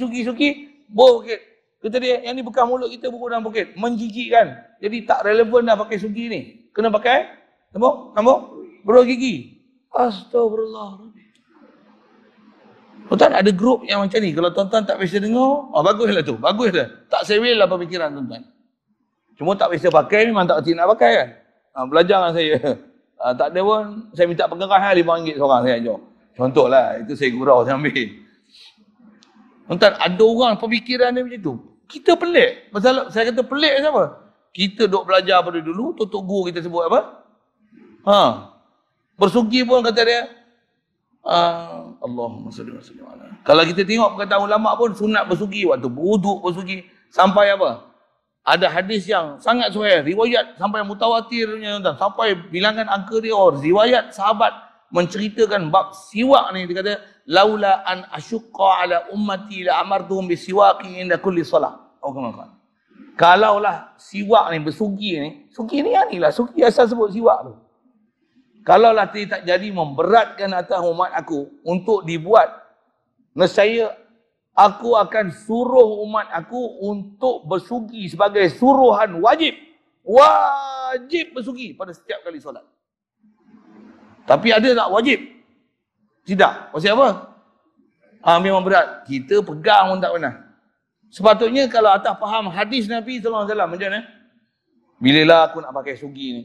Bau 0.87 1.19
bukit. 1.19 1.39
Kata 1.77 2.01
dia, 2.01 2.25
yang 2.25 2.33
ni 2.33 2.41
bekas 2.41 2.65
mulut 2.65 2.89
kita 2.89 3.07
buku 3.07 3.29
dalam 3.29 3.45
bukit. 3.45 3.77
Menjijikkan. 3.77 4.77
Jadi 4.81 4.97
tak 5.05 5.23
relevan 5.23 5.67
dah 5.67 5.77
pakai 5.77 5.97
sugi 6.01 6.25
ni. 6.27 6.39
Kena 6.73 6.89
pakai. 6.89 7.27
Nampak? 7.71 8.17
Nampak? 8.17 8.39
Beruang 8.83 9.07
gigi. 9.07 9.61
Astagfirullah. 9.93 11.11
Tuan-tuan 13.07 13.33
ada 13.39 13.51
grup 13.55 13.87
yang 13.87 14.03
macam 14.03 14.19
ni. 14.19 14.35
Kalau 14.35 14.51
tuan-tuan 14.51 14.83
tak 14.83 14.99
biasa 14.99 15.23
dengar, 15.23 15.71
oh 15.71 15.81
baguslah 15.85 16.23
tu. 16.27 16.35
Baguslah. 16.35 17.07
Tak 17.07 17.23
sewil 17.23 17.55
lah 17.55 17.67
pemikiran 17.71 18.11
tuan-tuan. 18.11 18.43
Cuma 19.39 19.55
tak 19.55 19.71
biasa 19.71 19.87
pakai, 19.93 20.27
memang 20.27 20.49
tak 20.49 20.65
nak 20.75 20.87
pakai 20.97 21.11
kan. 21.13 21.29
Ha, 21.77 21.77
belajar 21.85 22.17
dengan 22.19 22.33
saya. 22.33 22.55
Ha, 23.21 23.33
tak 23.37 23.47
ada 23.53 23.59
pun, 23.63 24.11
saya 24.11 24.25
minta 24.27 24.49
pengerah 24.49 24.81
lah, 24.81 24.91
RM5 24.97 25.39
seorang 25.39 25.61
saya 25.63 25.75
ajar. 25.77 25.99
Contohlah, 26.37 26.85
itu 27.01 27.13
saya 27.13 27.29
gurau, 27.33 27.61
saya 27.63 27.77
ambil. 27.77 28.26
Tuan-tuan, 29.67 29.93
ada 29.99 30.23
orang 30.23 30.55
pemikiran 30.55 31.11
dia 31.11 31.23
macam 31.27 31.41
tu. 31.43 31.53
Kita 31.87 32.15
pelik. 32.15 32.71
Pasal 32.71 33.11
saya 33.11 33.31
kata 33.31 33.43
pelik 33.43 33.83
siapa? 33.83 34.03
Kita 34.55 34.87
duk 34.87 35.03
belajar 35.03 35.43
pada 35.43 35.59
dulu, 35.59 35.93
tutup 35.93 36.23
guru 36.23 36.47
kita 36.49 36.63
sebut 36.63 36.87
apa? 36.87 36.99
Ha. 38.07 38.19
Bersugi 39.19 39.67
pun 39.67 39.83
kata 39.83 40.01
dia, 40.07 40.31
uh, 41.27 41.93
Allahumma 41.99 42.49
salli 42.49 42.71
wa 42.71 42.81
sallim 42.81 43.05
ala. 43.05 43.27
Kalau 43.43 43.63
kita 43.67 43.83
tengok 43.83 44.15
perkataan 44.15 44.41
ulama 44.47 44.73
pun 44.79 44.95
sunat 44.95 45.27
bersugi 45.27 45.67
waktu 45.67 45.91
berwuduk 45.91 46.39
bersugi 46.41 46.87
sampai 47.11 47.51
apa? 47.51 47.91
Ada 48.47 48.71
hadis 48.71 49.03
yang 49.03 49.35
sangat 49.43 49.75
sahih, 49.75 50.07
riwayat 50.07 50.55
sampai 50.55 50.79
mutawatirnya 50.87 51.83
tuan, 51.83 51.95
sampai 51.99 52.31
bilangan 52.47 52.87
angka 52.87 53.19
dia 53.19 53.35
or 53.35 53.59
riwayat 53.59 54.15
sahabat 54.15 54.55
menceritakan 54.87 55.67
bab 55.67 55.91
siwak 55.91 56.55
ni 56.55 56.63
dia 56.63 56.79
kata 56.79 56.93
laula 57.27 57.83
an 57.83 58.07
asyqa 58.15 58.87
ala 58.87 58.97
ummati 59.11 59.67
la 59.67 59.83
amartuhum 59.83 60.27
bisiwaqi 60.31 61.03
inda 61.03 61.19
kulli 61.19 61.43
salah. 61.43 61.99
Oh 61.99 62.15
kemana 62.15 62.55
Kalaulah 63.17 63.97
siwak 63.97 64.53
ni 64.53 64.61
bersugi 64.61 65.17
ni, 65.17 65.29
sugi 65.49 65.81
ni 65.81 65.89
ni 65.89 66.21
lah, 66.21 66.29
sugi 66.29 66.61
asal 66.61 66.85
sebut 66.85 67.09
siwak 67.09 67.49
tu. 67.49 67.53
Kalau 68.61 68.93
latih 68.93 69.25
tak 69.25 69.41
jadi 69.41 69.73
memberatkan 69.73 70.53
atas 70.53 70.77
umat 70.85 71.09
aku 71.17 71.49
untuk 71.65 72.05
dibuat, 72.05 72.45
nescaya 73.33 73.89
aku 74.53 74.93
akan 74.93 75.33
suruh 75.33 76.05
umat 76.05 76.29
aku 76.29 76.77
untuk 76.85 77.49
bersugi 77.49 78.05
sebagai 78.05 78.45
suruhan 78.53 79.17
wajib. 79.17 79.57
Wajib 80.05 81.33
bersugi 81.33 81.73
pada 81.73 81.97
setiap 81.97 82.21
kali 82.21 82.37
solat. 82.37 82.63
Tapi 84.29 84.53
ada 84.53 84.69
tak 84.77 84.89
wajib? 84.93 85.36
Tidak. 86.27 86.75
Pasal 86.75 86.91
apa? 86.99 87.09
Ha, 88.27 88.35
memang 88.43 88.59
berat. 88.59 89.07
Kita 89.07 89.39
pegang 89.39 89.95
pun 89.95 89.99
tak 90.03 90.11
pernah. 90.11 90.35
Sepatutnya 91.07 91.71
kalau 91.71 91.95
atas 91.95 92.19
faham 92.19 92.51
hadis 92.51 92.91
Nabi 92.91 93.23
SAW 93.23 93.47
macam 93.47 93.87
mana? 93.87 94.03
Bila 94.99 95.21
lah 95.23 95.39
aku 95.47 95.63
nak 95.63 95.71
pakai 95.71 95.95
sugi 95.95 96.27
ni? 96.35 96.43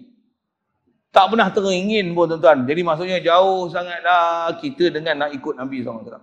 Tak 1.10 1.34
pernah 1.34 1.50
teringin 1.50 2.14
pun 2.14 2.30
tuan-tuan. 2.30 2.62
Jadi 2.62 2.80
maksudnya 2.86 3.18
jauh 3.18 3.66
sangatlah 3.68 4.54
kita 4.62 4.94
dengan 4.94 5.26
nak 5.26 5.30
ikut 5.34 5.58
Nabi 5.58 5.82
SAW. 5.82 6.22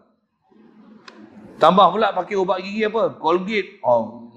Tambah 1.59 1.87
pula 1.91 2.15
pakai 2.15 2.39
ubat 2.39 2.63
gigi 2.63 2.87
apa? 2.87 3.19
Colgate. 3.19 3.83
Oh, 3.83 4.31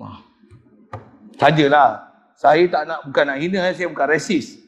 Sajalah. 1.39 2.11
Saya 2.35 2.67
tak 2.67 2.91
nak, 2.91 3.07
bukan 3.07 3.25
nak 3.31 3.39
hina, 3.39 3.71
saya 3.71 3.87
bukan 3.87 4.07
resis. 4.11 4.59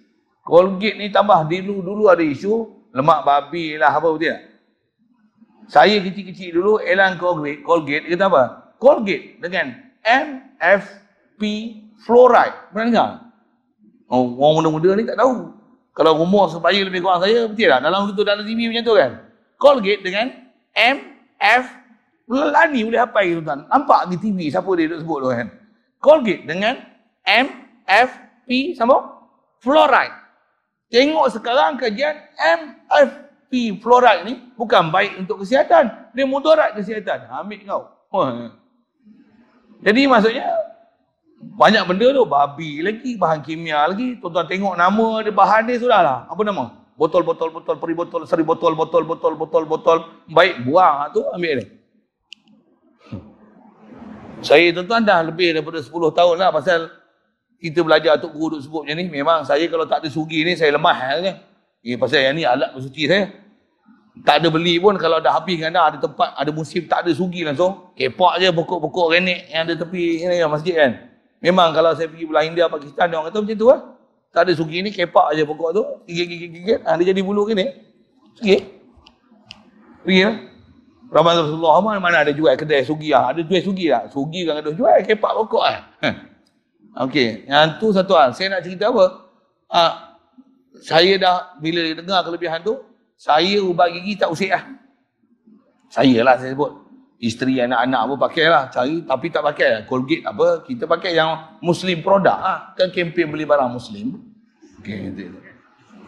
Colgate 0.47 0.95
ni 0.95 1.11
tambah 1.11 1.43
dulu 1.51 1.83
dulu 1.83 2.05
ada 2.07 2.23
isu 2.23 2.71
lemak 2.95 3.21
babi 3.27 3.75
lah 3.77 3.91
apa 3.91 4.09
betul 4.15 4.31
tak? 4.31 4.43
Saya 5.65 5.97
kecil-kecil 6.01 6.61
dulu 6.61 6.73
elan 6.81 7.17
Colgate, 7.17 7.65
Colgate 7.65 8.05
kata 8.13 8.29
apa? 8.29 8.43
Colgate 8.77 9.41
dengan 9.41 9.73
MFP 10.05 11.43
fluoride. 12.05 12.57
Pernah 12.71 12.85
dengar? 12.93 13.11
Oh, 14.13 14.37
orang 14.37 14.61
muda-muda 14.61 14.93
ni 15.01 15.09
tak 15.09 15.17
tahu. 15.17 15.57
Kalau 15.97 16.21
umur 16.21 16.53
supaya 16.53 16.77
lebih 16.77 17.01
kurang 17.01 17.25
saya, 17.25 17.49
betul 17.49 17.71
tak? 17.71 17.81
Dalam 17.81 18.13
itu 18.13 18.23
dalam 18.23 18.45
TV 18.45 18.69
macam 18.69 18.85
tu 18.85 18.95
kan? 18.99 19.11
Colgate 19.57 20.03
dengan 20.05 20.27
M, 20.75 20.97
F, 21.41 21.65
Lani 22.29 22.81
boleh 22.85 23.01
hafal 23.01 23.41
tuan. 23.41 23.61
Nampak 23.69 24.13
di 24.13 24.17
TV 24.21 24.49
siapa 24.53 24.69
dia 24.77 24.89
duduk 24.91 25.01
sebut 25.01 25.19
tu 25.25 25.29
kan? 25.33 25.49
Colgate 26.03 26.45
dengan 26.45 26.75
M, 27.25 27.47
F, 27.89 28.11
P, 28.45 28.77
sama? 28.77 29.25
Fluoride. 29.65 30.13
Tengok 30.93 31.27
sekarang 31.33 31.81
kajian 31.81 32.17
M, 32.37 32.61
F, 33.03 33.11
P, 33.51 33.75
fluoride 33.79 34.23
ni 34.27 34.35
bukan 34.55 34.91
baik 34.91 35.19
untuk 35.19 35.43
kesihatan. 35.43 36.11
Dia 36.15 36.25
mudarat 36.27 36.75
kesihatan. 36.79 37.27
Ambil 37.31 37.61
kau. 37.67 37.83
Jadi 39.85 40.07
maksudnya 40.07 40.49
banyak 41.59 41.83
benda 41.85 42.11
tu. 42.15 42.25
Babi 42.25 42.83
lagi 42.83 43.19
bahan 43.19 43.43
kimia 43.43 43.85
lagi. 43.91 44.19
Tuan-tuan 44.23 44.47
tengok 44.47 44.75
nama 44.79 45.07
dia 45.23 45.35
bahan 45.35 45.67
dia 45.67 45.79
sudahlah. 45.79 46.31
Apa 46.31 46.41
nama? 46.47 46.87
Botol 46.95 47.27
botol 47.27 47.51
peri 47.51 47.95
botol 47.95 48.23
seri 48.23 48.47
botol 48.47 48.79
botol 48.79 49.03
botol 49.03 49.35
botol. 49.35 49.63
Botol 49.67 49.99
baik 50.31 50.63
buang. 50.63 51.11
Tu 51.11 51.23
ambil 51.35 51.53
dia. 51.63 51.67
Saya 54.45 54.77
tuan-tuan 54.77 55.01
dah 55.01 55.25
lebih 55.25 55.57
daripada 55.57 55.81
10 55.81 55.89
tahun 55.91 56.37
lah 56.37 56.53
pasal 56.53 56.93
kita 57.57 57.81
belajar 57.81 58.21
Tok 58.21 58.29
Guru 58.29 58.61
duk 58.61 58.61
sebut 58.61 58.83
macam 58.85 58.97
ni. 59.01 59.09
Memang 59.09 59.41
saya 59.49 59.65
kalau 59.73 59.89
tak 59.89 60.05
ada 60.05 60.09
sugi 60.13 60.45
ni 60.45 60.53
saya 60.53 60.77
lemah 60.77 60.97
kan 61.01 61.37
eh, 61.85 62.01
pasal 62.01 62.25
yang 62.25 62.35
ni 62.35 62.43
alat 62.49 62.73
bersuci 62.73 63.05
saya 63.05 63.29
tak 64.25 64.41
ada 64.41 64.49
beli 64.49 64.81
pun 64.81 64.97
kalau 64.97 65.21
dah 65.21 65.37
habis 65.37 65.61
kan 65.61 65.75
ada 65.75 65.99
tempat 66.01 66.33
ada 66.39 66.51
musim 66.55 66.89
tak 66.89 67.05
ada 67.05 67.13
sugi 67.13 67.45
langsung 67.45 67.93
kepak 67.93 68.41
je 68.41 68.49
pokok-pokok 68.51 69.13
renek 69.13 69.53
yang 69.53 69.69
ada 69.69 69.75
tepi 69.77 70.25
ni 70.25 70.39
masjid 70.47 70.75
kan 70.79 70.93
Memang 71.45 71.77
kalau 71.77 71.93
saya 71.93 72.09
pergi 72.09 72.25
belah 72.25 72.41
India, 72.41 72.73
Pakistan, 72.73 73.13
dia 73.13 73.21
orang 73.21 73.29
kata 73.29 73.45
macam 73.45 73.57
tu 73.61 73.69
lah. 73.69 73.81
Tak 74.33 74.49
ada 74.49 74.53
sugi 74.57 74.81
ni, 74.81 74.89
kepak 74.89 75.37
je 75.37 75.45
pokok 75.45 75.71
tu. 75.77 75.85
Gigit-gigit-gigit. 76.09 76.81
Ha, 76.89 76.97
dia 76.97 77.13
jadi 77.13 77.21
bulu 77.21 77.45
gini. 77.45 77.69
Sugi. 78.33 78.65
Pergi 80.01 80.25
lah. 80.25 80.37
Ramai 81.13 81.37
Rasulullah 81.37 81.85
mana, 81.85 82.01
mana 82.01 82.17
ada 82.25 82.33
jual 82.33 82.49
kedai 82.57 82.81
sugi 82.89 83.13
lah. 83.13 83.37
Ada 83.37 83.45
jual 83.45 83.61
sugi 83.61 83.93
lah. 83.93 84.09
Sugi 84.09 84.49
kan 84.49 84.65
ada 84.65 84.73
jual, 84.73 85.05
kepak 85.05 85.33
pokok 85.45 85.65
lah. 85.69 85.79
Okey. 87.05 87.45
Yang 87.45 87.77
tu 87.77 87.87
satu 87.93 88.17
hal. 88.17 88.33
Saya 88.33 88.57
nak 88.57 88.65
cerita 88.65 88.89
apa? 88.89 89.05
Ha, 89.69 89.81
saya 90.85 91.17
dah, 91.17 91.57
bila 91.57 91.81
dengar 91.97 92.21
kelebihan 92.29 92.61
tu, 92.61 92.77
saya 93.17 93.57
ubah 93.65 93.89
gigi 93.89 94.21
tak 94.21 94.29
usik 94.29 94.53
lah. 94.53 94.69
Saya 95.89 96.21
lah 96.21 96.37
saya 96.37 96.53
sebut. 96.53 96.77
Isteri 97.25 97.65
anak-anak 97.65 98.03
pun 98.05 98.19
pakai 98.21 98.45
lah. 98.53 98.69
Cari 98.69 99.01
tapi 99.09 99.33
tak 99.33 99.49
pakai 99.49 99.69
lah. 99.71 99.81
Colgate 99.89 100.21
apa 100.29 100.61
kita 100.61 100.85
pakai 100.85 101.17
yang 101.17 101.57
muslim 101.65 102.05
produk 102.05 102.37
lah. 102.37 102.59
Kan 102.77 102.93
kempen 102.93 103.33
beli 103.33 103.49
barang 103.49 103.73
muslim. 103.73 104.21
Okay, 104.85 105.09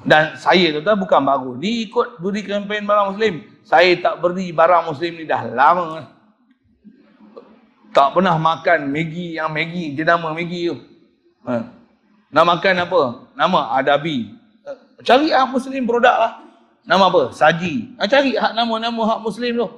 dan 0.04 0.36
saya 0.36 0.76
tu 0.76 0.84
tu 0.84 0.92
bukan 0.92 1.24
baru. 1.24 1.56
Ni 1.56 1.88
ikut 1.88 2.20
beri 2.20 2.44
kempen 2.44 2.84
barang 2.84 3.16
muslim. 3.16 3.48
Saya 3.64 3.96
tak 3.96 4.20
beri 4.20 4.52
barang 4.52 4.92
muslim 4.92 5.12
ni 5.16 5.24
dah 5.24 5.40
lama. 5.56 6.04
Tak 7.96 8.12
pernah 8.12 8.36
makan 8.36 8.92
Maggi 8.92 9.40
yang 9.40 9.48
Maggi 9.48 9.96
dia 9.96 10.04
nama 10.04 10.36
Maggi 10.36 10.68
tu. 10.68 10.76
Ha. 11.48 11.64
nak 12.28 12.44
makan 12.44 12.74
apa? 12.84 13.02
Nama 13.38 13.60
Adabi 13.80 14.35
cari 15.04 15.32
hak 15.32 15.48
muslim 15.52 15.82
produk 15.84 16.16
lah 16.16 16.32
nama 16.86 17.10
apa 17.10 17.34
Saji 17.34 17.98
ha, 17.98 18.06
cari 18.06 18.38
hak 18.38 18.52
nama-nama 18.54 19.16
hak 19.16 19.20
muslim 19.20 19.52
tu 19.56 19.68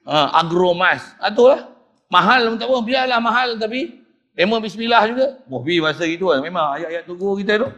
Ha, 0.00 0.42
agromas. 0.42 1.04
Itulah. 1.20 1.70
Mahal 2.10 2.50
pun 2.50 2.58
tak 2.58 2.66
apa. 2.66 2.82
Biarlah 2.82 3.20
mahal 3.22 3.60
tapi 3.60 4.00
Emang 4.38 4.62
bismillah 4.62 5.04
juga. 5.10 5.26
Mohbi 5.50 5.84
masa 5.84 6.06
itu 6.08 6.30
kan. 6.30 6.40
Memang 6.40 6.72
ayat-ayat 6.78 7.04
tunggu 7.04 7.36
kita 7.44 7.60
tu. 7.60 7.68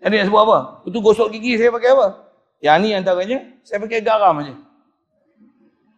Ni 0.00 0.16
nak 0.16 0.26
sebut 0.26 0.42
apa? 0.42 0.58
Itu 0.88 0.98
gosok 0.98 1.28
gigi 1.30 1.60
saya 1.60 1.70
pakai 1.70 1.92
apa? 1.92 2.06
Yang 2.64 2.76
ni 2.82 2.88
antaranya 2.96 3.38
saya 3.62 3.78
pakai 3.84 4.00
garam 4.00 4.42
aja. 4.42 4.54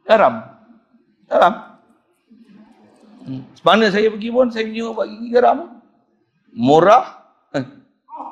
Garam. 0.04 0.34
Garam. 1.30 1.54
Hmm. 3.22 3.42
Mana 3.62 3.86
saya 3.94 4.10
pergi 4.10 4.28
pun 4.34 4.50
saya 4.50 4.66
punya 4.66 4.90
ubat 4.90 5.06
gigi 5.06 5.28
garam. 5.30 5.80
Murah. 6.50 7.22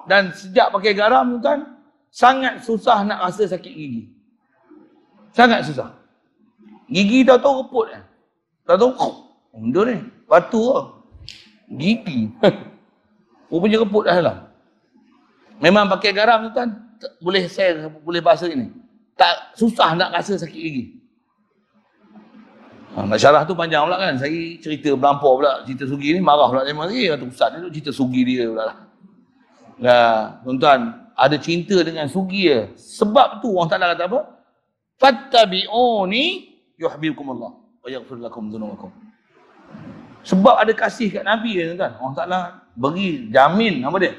Dan 0.09 0.33
sejak 0.33 0.73
pakai 0.73 0.93
garam 0.97 1.41
tuan, 1.41 1.81
sangat 2.13 2.63
susah 2.65 3.05
nak 3.05 3.25
rasa 3.27 3.45
sakit 3.51 3.73
gigi. 3.73 4.03
Sangat 5.31 5.67
susah. 5.67 5.95
Gigi 6.91 7.23
dah 7.23 7.39
tahu 7.39 7.63
reput 7.63 7.87
kan. 7.87 8.03
Tak 8.67 8.77
tahu. 8.83 9.11
Benda 9.55 9.81
ni. 9.87 9.97
Batu 10.27 10.63
lah. 10.75 10.87
Gigi. 11.71 12.31
Rupanya 13.51 13.79
reput 13.87 14.03
dah 14.07 14.15
dalam. 14.19 14.39
Memang 15.63 15.87
pakai 15.87 16.11
garam 16.11 16.51
tu 16.51 16.53
kan. 16.55 16.69
Boleh 17.23 17.47
saya 17.47 17.87
boleh 17.89 18.19
bahasa 18.19 18.51
ini. 18.51 18.75
Tak 19.15 19.55
susah 19.55 19.95
nak 19.95 20.11
rasa 20.11 20.35
sakit 20.35 20.61
gigi. 20.61 20.85
Ha, 22.91 23.07
nak 23.07 23.23
syarah 23.23 23.47
tu 23.47 23.55
panjang 23.55 23.87
pula 23.87 24.03
kan. 24.03 24.19
Saya 24.19 24.59
cerita 24.59 24.91
berlampau 24.99 25.39
pula. 25.39 25.63
Cerita 25.63 25.87
sugi 25.87 26.11
ni 26.11 26.21
marah 26.21 26.51
pula. 26.51 26.67
Eh, 26.67 26.75
tu 27.15 27.31
ustaz 27.31 27.55
ni 27.55 27.63
tu 27.63 27.71
cerita 27.71 27.91
sugi 27.95 28.27
dia 28.27 28.51
pula 28.51 28.67
lah. 28.67 28.90
Nah, 29.81 30.45
tuan-tuan, 30.45 31.09
ada 31.17 31.37
cinta 31.41 31.77
dengan 31.81 32.05
sugi 32.09 32.49
dia. 32.49 32.69
Sebab 32.77 33.41
tu 33.41 33.57
orang 33.57 33.69
tak 33.69 33.81
kata 33.81 34.05
apa? 34.09 34.21
Fattabi'uni 35.01 36.25
yuhibbukumullah 36.77 37.53
wa 37.57 37.89
yaghfir 37.89 38.21
lakum 38.21 38.53
dhunubakum. 38.53 38.93
Sebab 40.21 40.61
ada 40.61 40.73
kasih 40.77 41.09
kat 41.09 41.25
Nabi 41.25 41.57
dia 41.57 41.73
tuan. 41.73 41.97
Allah 41.97 42.17
Taala 42.17 42.41
bagi 42.77 43.33
jamin 43.33 43.81
apa 43.85 43.97
dia? 43.97 44.13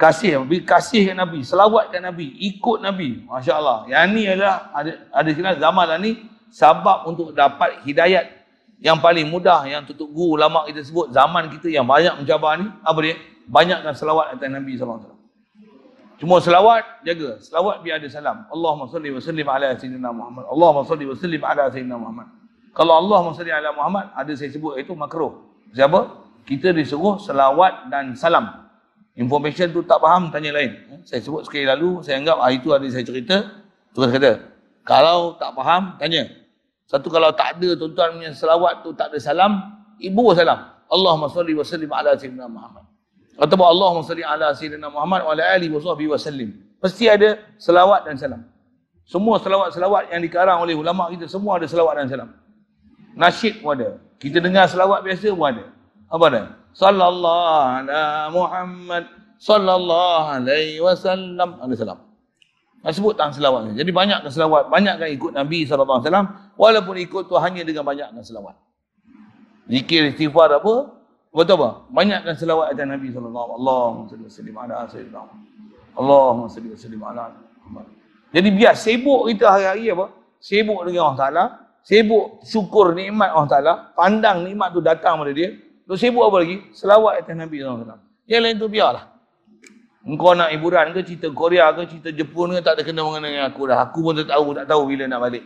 Kasih, 0.00 0.48
bagi 0.48 0.64
kasih 0.64 1.12
kat 1.12 1.16
Nabi, 1.16 1.44
selawat 1.44 1.92
kat 1.92 2.00
Nabi, 2.00 2.32
ikut 2.40 2.80
Nabi. 2.80 3.28
Masya-Allah. 3.28 3.84
Yang 3.92 4.04
ni 4.16 4.22
adalah 4.24 4.72
ada 4.72 4.92
ada 5.12 5.28
kena 5.36 5.52
zaman 5.60 5.84
lah 5.84 5.98
ni 6.00 6.12
sebab 6.48 7.04
untuk 7.04 7.36
dapat 7.36 7.84
hidayat 7.84 8.32
yang 8.80 8.96
paling 8.96 9.28
mudah 9.28 9.66
yang 9.68 9.84
tutup 9.84 10.08
guru 10.08 10.40
ulama 10.40 10.64
kita 10.64 10.80
sebut 10.80 11.12
zaman 11.12 11.50
kita 11.52 11.68
yang 11.68 11.84
banyak 11.84 12.16
mencabar 12.16 12.56
ni 12.56 12.72
apa 12.80 12.98
dia? 13.04 13.16
Banyakkan 13.48 13.96
selawat 13.96 14.36
atas 14.36 14.48
Nabi 14.52 14.76
wasallam. 14.76 15.18
Cuma 16.18 16.42
selawat 16.42 17.06
jaga. 17.06 17.38
Selawat 17.38 17.80
biar 17.80 18.02
ada 18.02 18.08
salam. 18.10 18.44
Allahumma 18.50 18.90
salli 18.90 19.08
wa 19.14 19.22
sallim 19.22 19.46
ala 19.46 19.72
sayyidina 19.78 20.10
Muhammad. 20.10 20.44
Allahumma 20.50 20.82
salli 20.84 21.04
wa 21.06 21.16
sallim 21.16 21.42
ala 21.46 21.64
sayyidina 21.70 21.96
Muhammad. 21.96 22.26
Kalau 22.74 22.94
Allah 22.98 23.22
salli 23.32 23.52
ala 23.54 23.70
Muhammad, 23.72 24.10
ada 24.12 24.32
saya 24.34 24.50
sebut 24.50 24.76
itu 24.82 24.92
makruh. 24.98 25.46
Siapa? 25.70 26.26
Kita 26.42 26.74
disuruh 26.74 27.22
selawat 27.22 27.88
dan 27.88 28.18
salam. 28.18 28.66
Information 29.18 29.70
tu 29.74 29.82
tak 29.86 29.98
faham, 30.02 30.30
tanya 30.30 30.54
lain. 30.54 31.02
Saya 31.06 31.22
sebut 31.22 31.46
sekali 31.46 31.66
lalu, 31.66 32.02
saya 32.02 32.22
anggap 32.22 32.38
hari 32.38 32.62
itu 32.62 32.70
ada 32.70 32.86
saya 32.86 33.04
cerita. 33.06 33.36
Terus 33.94 34.08
kata, 34.14 34.32
kalau 34.86 35.34
tak 35.38 35.54
faham, 35.58 35.98
tanya. 35.98 36.26
Satu 36.88 37.12
kalau 37.12 37.28
tak 37.36 37.60
ada 37.60 37.76
tuan-tuan 37.76 38.16
punya 38.16 38.32
selawat 38.32 38.80
tu 38.80 38.96
tak 38.96 39.12
ada 39.12 39.18
salam, 39.20 39.60
ibu 40.00 40.32
salam. 40.32 40.72
Allahumma 40.88 41.28
salli 41.28 41.52
wa 41.52 41.66
sallim 41.66 41.90
ala 41.92 42.16
sayyidina 42.16 42.48
Muhammad. 42.48 42.87
Atau 43.38 43.54
Allahumma 43.62 44.02
salli 44.02 44.26
ala 44.26 44.50
sayyidina 44.50 44.90
Muhammad 44.90 45.22
wa 45.22 45.30
ala 45.32 45.42
alihi 45.54 45.70
wa 45.70 45.78
sahbihi 45.78 46.10
wa 46.10 46.18
sallim. 46.18 46.50
Ada 46.82 47.38
selawat 47.58 48.04
dan 48.06 48.18
salam. 48.18 48.42
Semua 49.08 49.40
selawat-selawat 49.40 50.12
yang 50.12 50.20
dikarang 50.20 50.58
oleh 50.60 50.76
ulama 50.76 51.08
kita 51.08 51.30
semua 51.30 51.56
ada 51.56 51.64
selawat 51.64 51.96
dan 52.02 52.06
salam 52.12 52.30
nasyid 53.18 53.58
pun 53.58 53.74
ada. 53.74 53.98
Kita 54.22 54.38
dengar 54.38 54.70
selawat 54.70 55.02
biasa 55.02 55.34
pun 55.34 55.46
ada. 55.50 55.64
Apa 56.06 56.24
ada? 56.30 56.42
Sallallahu 56.70 57.66
ala 57.82 58.30
Muhammad 58.30 59.04
sallallahu 59.42 60.26
alaihi 60.38 60.78
wasallam. 60.78 61.58
Ada 61.58 61.74
salam. 61.74 61.98
Nak 62.78 62.94
sebut 62.94 63.18
tang 63.18 63.34
selawat 63.34 63.74
Jadi 63.74 63.90
banyakkan 63.90 64.30
selawat, 64.30 64.70
banyakkan 64.70 65.10
ikut 65.10 65.34
Nabi 65.34 65.66
wasallam 65.66 66.30
walaupun 66.54 66.94
ikut 67.02 67.26
tu 67.26 67.34
hanya 67.34 67.66
dengan 67.66 67.82
banyakkan 67.82 68.22
selawat. 68.22 68.54
Zikir 69.66 70.14
istighfar 70.14 70.54
apa? 70.54 70.97
Betul 71.38 71.54
apa? 71.62 71.86
Banyakkan 71.94 72.34
selawat 72.34 72.74
atas 72.74 72.82
Nabi 72.82 73.14
sallallahu 73.14 73.48
alaihi 73.54 73.62
wasallam. 73.62 74.10
Allahumma 74.10 74.26
salli 74.26 74.50
ala 74.58 74.74
Allahumma 75.94 76.46
salli 76.50 76.68
wa 76.74 76.78
sallim 76.82 77.02
ala 77.06 77.24
Muhammad. 77.62 77.86
Jadi 78.34 78.48
biar 78.50 78.74
sibuk 78.74 79.30
kita 79.30 79.46
hari-hari 79.46 79.86
apa? 79.94 80.10
Sibuk 80.42 80.82
dengan 80.82 81.06
Allah 81.06 81.18
Taala, 81.22 81.44
sibuk 81.86 82.42
syukur 82.42 82.90
nikmat 82.90 83.30
Allah 83.30 83.50
Ta'ala, 83.50 83.74
pandang 83.94 84.50
nikmat 84.50 84.74
tu 84.74 84.82
datang 84.82 85.14
pada 85.22 85.30
dia, 85.30 85.54
tu 85.86 85.94
sibuk 85.94 86.26
apa 86.26 86.42
lagi? 86.42 86.58
Selawat 86.74 87.22
atas 87.22 87.34
Nabi 87.38 87.62
SAW. 87.62 88.02
Yang 88.26 88.40
lain 88.42 88.54
tu 88.58 88.66
biarlah. 88.66 89.04
Engkau 90.08 90.34
nak 90.34 90.50
hiburan 90.50 90.90
ke 90.90 91.06
cerita 91.06 91.30
Korea 91.30 91.70
ke 91.70 91.86
cerita 91.86 92.10
Jepun 92.10 92.50
ke 92.56 92.60
tak 92.66 92.80
ada 92.80 92.82
kena 92.82 93.06
mengenai 93.06 93.46
aku 93.46 93.70
dah. 93.70 93.78
Aku 93.86 94.10
pun 94.10 94.18
tak 94.18 94.26
tahu, 94.34 94.58
tak 94.58 94.66
tahu 94.66 94.82
bila 94.90 95.06
nak 95.06 95.22
balik. 95.22 95.44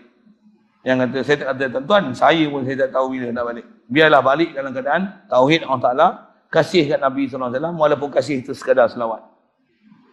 Yang 0.83 0.97
kata, 1.07 1.19
saya 1.23 1.37
tak 1.39 1.49
kata 1.55 1.65
tuan-tuan, 1.79 2.05
saya 2.11 2.45
pun 2.51 2.67
saya 2.67 2.77
tak 2.87 2.91
tahu 2.91 3.15
bila 3.15 3.31
nak 3.31 3.45
balik. 3.47 3.67
Biarlah 3.87 4.21
balik 4.23 4.51
dalam 4.51 4.71
keadaan 4.75 5.03
Tauhid 5.31 5.63
Allah 5.63 5.83
Ta'ala, 5.83 6.09
kasih 6.51 6.91
kat 6.91 6.99
Nabi 6.99 7.31
SAW, 7.31 7.55
walaupun 7.79 8.11
kasih 8.11 8.43
itu 8.43 8.51
sekadar 8.51 8.91
selawat. 8.91 9.23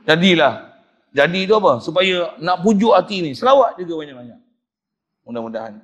Jadilah, 0.06 0.70
jadi 1.10 1.40
itu 1.42 1.58
apa? 1.58 1.82
Supaya 1.82 2.38
nak 2.38 2.62
pujuk 2.62 2.94
hati 2.94 3.26
ni, 3.26 3.32
selawat 3.34 3.82
juga 3.82 4.06
banyak-banyak. 4.06 4.40
Mudah-mudahan. 5.26 5.82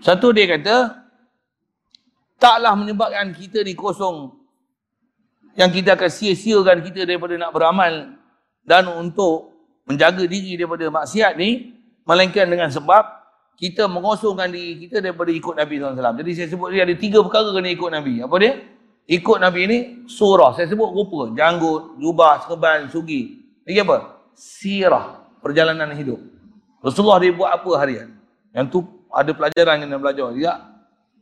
Satu 0.00 0.32
dia 0.32 0.48
kata, 0.48 1.04
taklah 2.40 2.72
menyebabkan 2.80 3.28
kita 3.36 3.60
ni 3.60 3.76
kosong 3.76 4.32
yang 5.58 5.68
kita 5.74 5.98
akan 5.98 6.08
sia-siakan 6.08 6.80
kita 6.86 7.02
daripada 7.02 7.34
nak 7.34 7.50
beramal 7.50 8.14
dan 8.62 8.86
untuk 8.94 9.58
menjaga 9.90 10.22
diri 10.24 10.54
daripada 10.54 10.86
maksiat 10.86 11.34
ni 11.34 11.74
melainkan 12.06 12.46
dengan 12.46 12.70
sebab 12.70 13.17
kita 13.58 13.90
mengosongkan 13.90 14.54
diri 14.54 14.86
kita 14.86 15.02
daripada 15.02 15.34
ikut 15.34 15.58
Nabi 15.58 15.82
SAW. 15.82 16.14
Jadi 16.22 16.30
saya 16.30 16.46
sebut 16.46 16.70
dia 16.70 16.86
ada 16.86 16.94
tiga 16.94 17.18
perkara 17.26 17.50
kena 17.50 17.68
ikut 17.74 17.90
Nabi. 17.90 18.22
Apa 18.22 18.36
dia? 18.38 18.52
Ikut 19.10 19.38
Nabi 19.42 19.60
ni 19.66 19.78
surah. 20.06 20.54
Saya 20.54 20.70
sebut 20.70 20.94
rupa. 20.94 21.34
Janggut, 21.34 21.98
jubah, 21.98 22.46
serban, 22.46 22.86
sugi. 22.86 23.42
Lagi 23.66 23.82
apa? 23.82 23.96
Sirah. 24.38 25.26
Perjalanan 25.42 25.90
hidup. 25.98 26.22
Rasulullah 26.78 27.18
dia 27.18 27.34
buat 27.34 27.50
apa 27.50 27.70
harian? 27.82 28.14
Yang 28.54 28.66
tu 28.70 28.78
ada 29.10 29.30
pelajaran 29.34 29.82
yang 29.82 29.90
dia 29.90 30.00
belajar. 30.06 30.26
Ya. 30.38 30.54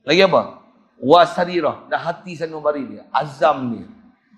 Lagi 0.04 0.20
apa? 0.28 0.60
Wasarirah. 1.00 1.88
Dan 1.88 2.04
hati 2.04 2.36
sanubari 2.36 2.84
dia. 2.84 3.08
Azam 3.16 3.80
dia. 3.80 3.88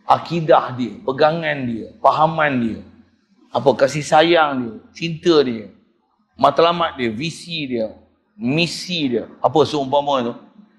Akidah 0.07 0.71
dia. 0.79 0.95
Pegangan 1.03 1.67
dia. 1.67 1.91
Pahaman 1.99 2.53
dia. 2.63 2.81
Apa? 3.51 3.75
Kasih 3.75 4.07
sayang 4.07 4.51
dia. 4.63 4.75
Cinta 4.95 5.43
dia. 5.43 5.67
Matlamat 6.39 6.95
dia. 6.97 7.11
Visi 7.11 7.67
dia. 7.67 7.93
Misi 8.39 9.19
dia. 9.19 9.27
Apa 9.43 9.67
seumpama 9.67 10.23
itu? 10.23 10.35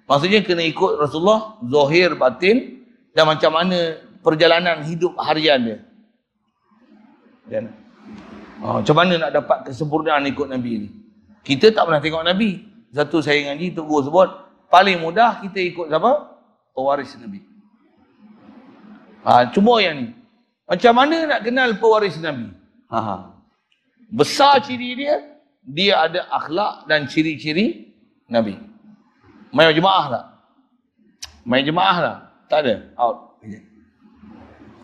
Maksudnya 0.08 0.40
kena 0.42 0.64
ikut 0.64 0.98
Rasulullah. 0.98 1.60
Zohir, 1.68 2.16
batin. 2.16 2.82
Dan 3.12 3.28
macam 3.28 3.52
mana 3.52 4.00
perjalanan 4.24 4.82
hidup 4.88 5.20
harian 5.20 5.60
dia. 5.60 5.80
Dan, 7.50 7.74
oh, 8.62 8.80
macam 8.80 8.96
mana 8.96 9.14
nak 9.18 9.32
dapat 9.34 9.58
kesempurnaan 9.68 10.30
ikut 10.30 10.48
Nabi 10.48 10.72
ni? 10.86 10.90
Kita 11.42 11.74
tak 11.74 11.90
pernah 11.90 12.00
tengok 12.00 12.24
Nabi. 12.24 12.62
Satu 12.94 13.22
saya 13.26 13.50
ngaji, 13.50 13.74
Tok 13.74 13.86
Guru 13.86 14.06
sebut, 14.06 14.30
paling 14.70 15.02
mudah 15.02 15.42
kita 15.46 15.62
ikut 15.62 15.90
siapa? 15.90 16.38
Pewaris 16.74 17.18
Nabi. 17.18 17.42
Ha, 19.26 19.50
cuma 19.54 19.82
yang 19.82 19.98
ni. 19.98 20.08
Macam 20.70 20.94
mana 20.94 21.26
nak 21.26 21.42
kenal 21.42 21.70
pewaris 21.82 22.22
Nabi? 22.22 22.54
Ha, 22.94 23.00
ha. 23.02 23.18
Besar 24.10 24.62
ciri 24.62 24.98
dia, 24.98 25.22
dia 25.70 26.02
ada 26.02 26.26
akhlak 26.34 26.90
dan 26.90 27.06
ciri-ciri 27.06 27.94
Nabi. 28.26 28.58
Main 29.54 29.74
jemaah 29.74 30.06
tak? 30.10 30.26
Main 31.46 31.66
jemaah 31.66 31.98
tak? 32.02 32.18
Tak 32.50 32.60
ada. 32.66 32.76
Out. 32.98 33.18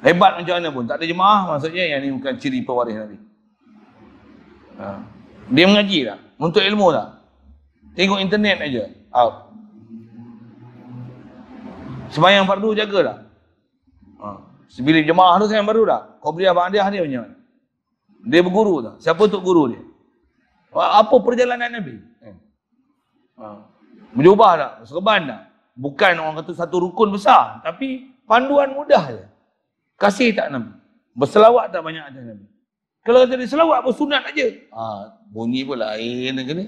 Hebat 0.05 0.37
macam 0.37 0.53
mana 0.61 0.69
pun. 0.69 0.85
Tak 0.85 1.01
ada 1.01 1.05
jemaah, 1.09 1.39
maksudnya 1.49 1.83
yang 1.89 1.99
ni 2.05 2.13
bukan 2.13 2.37
ciri 2.37 2.61
pewaris 2.61 2.93
Nabi. 2.93 3.17
Ha. 4.77 4.87
Dia 5.49 5.65
mengaji 5.65 5.99
tak? 6.05 6.19
Untuk 6.37 6.61
ilmu 6.61 6.93
tak? 6.93 7.07
Tengok 7.97 8.21
internet 8.21 8.57
aja. 8.61 8.83
Out. 9.09 9.49
Sembahyang 12.13 12.45
fardu 12.45 12.77
jaga 12.77 12.99
tak? 13.01 13.17
Ha. 14.21 14.27
Sebila 14.69 15.01
jemaah 15.01 15.41
tu 15.41 15.49
sayang 15.49 15.65
baru 15.65 15.89
tak? 15.89 16.21
Kau 16.21 16.29
beri 16.29 16.45
abang 16.45 16.69
dia 16.69 16.85
dia 16.85 17.01
punya 17.01 17.25
Dia 18.29 18.41
berguru 18.45 18.85
tak? 18.85 18.95
Siapa 19.01 19.25
tu 19.25 19.41
guru 19.41 19.73
dia? 19.73 19.81
Apa 20.75 21.15
perjalanan 21.23 21.71
Nabi? 21.71 21.95
Eh. 22.19 22.35
Ha. 23.39 23.45
Berubah 24.11 24.51
tak? 24.59 24.71
Serban 24.91 25.23
tak? 25.23 25.41
Bukan 25.75 26.13
orang 26.19 26.35
kata 26.43 26.51
satu 26.55 26.83
rukun 26.83 27.15
besar. 27.15 27.63
Tapi 27.63 28.11
panduan 28.27 28.75
mudah 28.75 29.11
je. 29.11 29.23
Kasih 29.95 30.35
tak 30.35 30.51
Nabi? 30.51 30.75
Berselawat 31.15 31.71
tak 31.71 31.79
banyak 31.79 32.03
atas 32.03 32.23
Nabi? 32.23 32.45
Kalau 33.05 33.23
kata 33.23 33.33
dia 33.39 33.47
selawat 33.47 33.79
pun 33.85 33.93
sunat 33.95 34.21
aja. 34.27 34.47
Ha, 34.75 34.83
bunyi 35.31 35.61
pun 35.63 35.79
lain 35.79 36.35
ke 36.43 36.53
ni. 36.57 36.65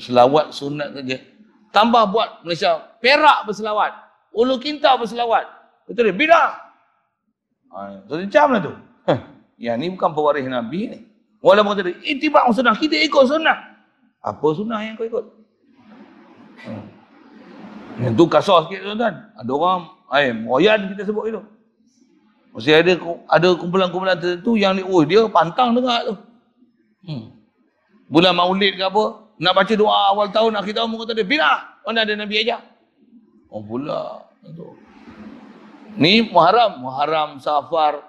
Selawat 0.00 0.52
sunat 0.52 0.96
saja. 0.96 1.16
Tambah 1.72 2.08
buat 2.08 2.40
Malaysia 2.46 2.80
Perak 3.04 3.44
berselawat. 3.44 3.92
Ulu 4.32 4.56
Kinta 4.60 4.96
berselawat. 4.96 5.44
Betul 5.84 6.12
dia? 6.12 6.16
Bidah. 6.16 6.48
Ha, 7.72 8.04
so, 8.08 8.16
macam 8.16 8.46
lah 8.52 8.60
tu. 8.64 8.74
Yang 9.56 9.76
ni 9.80 9.86
bukan 9.92 10.10
pewaris 10.12 10.44
Nabi 10.48 10.80
ni. 10.92 10.98
Walaupun 11.44 11.76
kata 11.76 11.82
dia, 11.92 11.96
itibak 12.02 12.48
sunnah. 12.52 12.74
Kita 12.74 12.96
ikut 12.96 13.24
sunnah. 13.28 13.58
Apa 14.24 14.46
sunnah 14.56 14.80
yang 14.82 14.94
kau 14.98 15.06
ikut? 15.06 15.24
Hmm. 16.66 16.84
Yang 18.02 18.12
tu 18.18 18.24
kasar 18.26 18.66
sikit 18.66 18.80
tuan-tuan. 18.82 19.14
Ada 19.36 19.50
orang, 19.52 19.80
eh, 20.16 20.32
moyan 20.34 20.78
kita 20.92 21.02
sebut 21.06 21.24
itu. 21.30 21.40
Mesti 22.56 22.72
ada 22.72 22.92
ada 23.28 23.48
kumpulan-kumpulan 23.52 24.16
tertentu 24.16 24.56
yang 24.56 24.80
ni, 24.80 24.82
oh 24.82 25.04
dia 25.04 25.28
pantang 25.28 25.76
dengar 25.76 26.08
tu. 26.08 26.14
Hmm. 27.04 27.24
Bulan 28.08 28.32
maulid 28.32 28.80
ke 28.80 28.84
apa, 28.84 29.28
nak 29.36 29.52
baca 29.52 29.72
doa 29.76 30.16
awal 30.16 30.32
tahun, 30.32 30.56
akhir 30.56 30.72
tahun, 30.72 30.88
kata 30.88 31.12
dia, 31.12 31.26
bila? 31.28 31.52
Mana 31.84 32.02
ada 32.02 32.12
Nabi 32.16 32.40
ajar? 32.40 32.64
Oh 33.52 33.60
pula. 33.60 34.24
Tu. 34.42 34.68
Ni 36.00 36.24
Muharram, 36.28 36.80
Muharram, 36.80 37.30
Safar. 37.40 38.04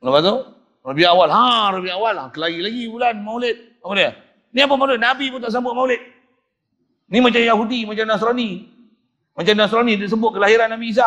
Lepas 0.00 0.20
tu, 0.20 0.36
Rabi 0.82 1.02
awal. 1.06 1.30
Ha, 1.30 1.78
Rabi 1.78 1.90
awal. 1.94 2.14
Ha, 2.18 2.24
lagi-lagi 2.34 2.90
bulan 2.90 3.14
maulid. 3.22 3.56
Apa 3.82 3.94
dia? 3.94 4.10
Ni 4.50 4.60
apa 4.66 4.74
maulid? 4.74 4.98
Nabi 4.98 5.30
pun 5.30 5.38
tak 5.38 5.54
sambut 5.54 5.72
maulid. 5.72 6.02
Ni 7.06 7.22
macam 7.22 7.38
Yahudi, 7.38 7.86
macam 7.86 8.04
Nasrani. 8.10 8.66
Macam 9.32 9.54
Nasrani, 9.56 9.94
dia 9.94 10.10
sebut 10.10 10.34
kelahiran 10.34 10.74
Nabi 10.74 10.90
Isa. 10.90 11.06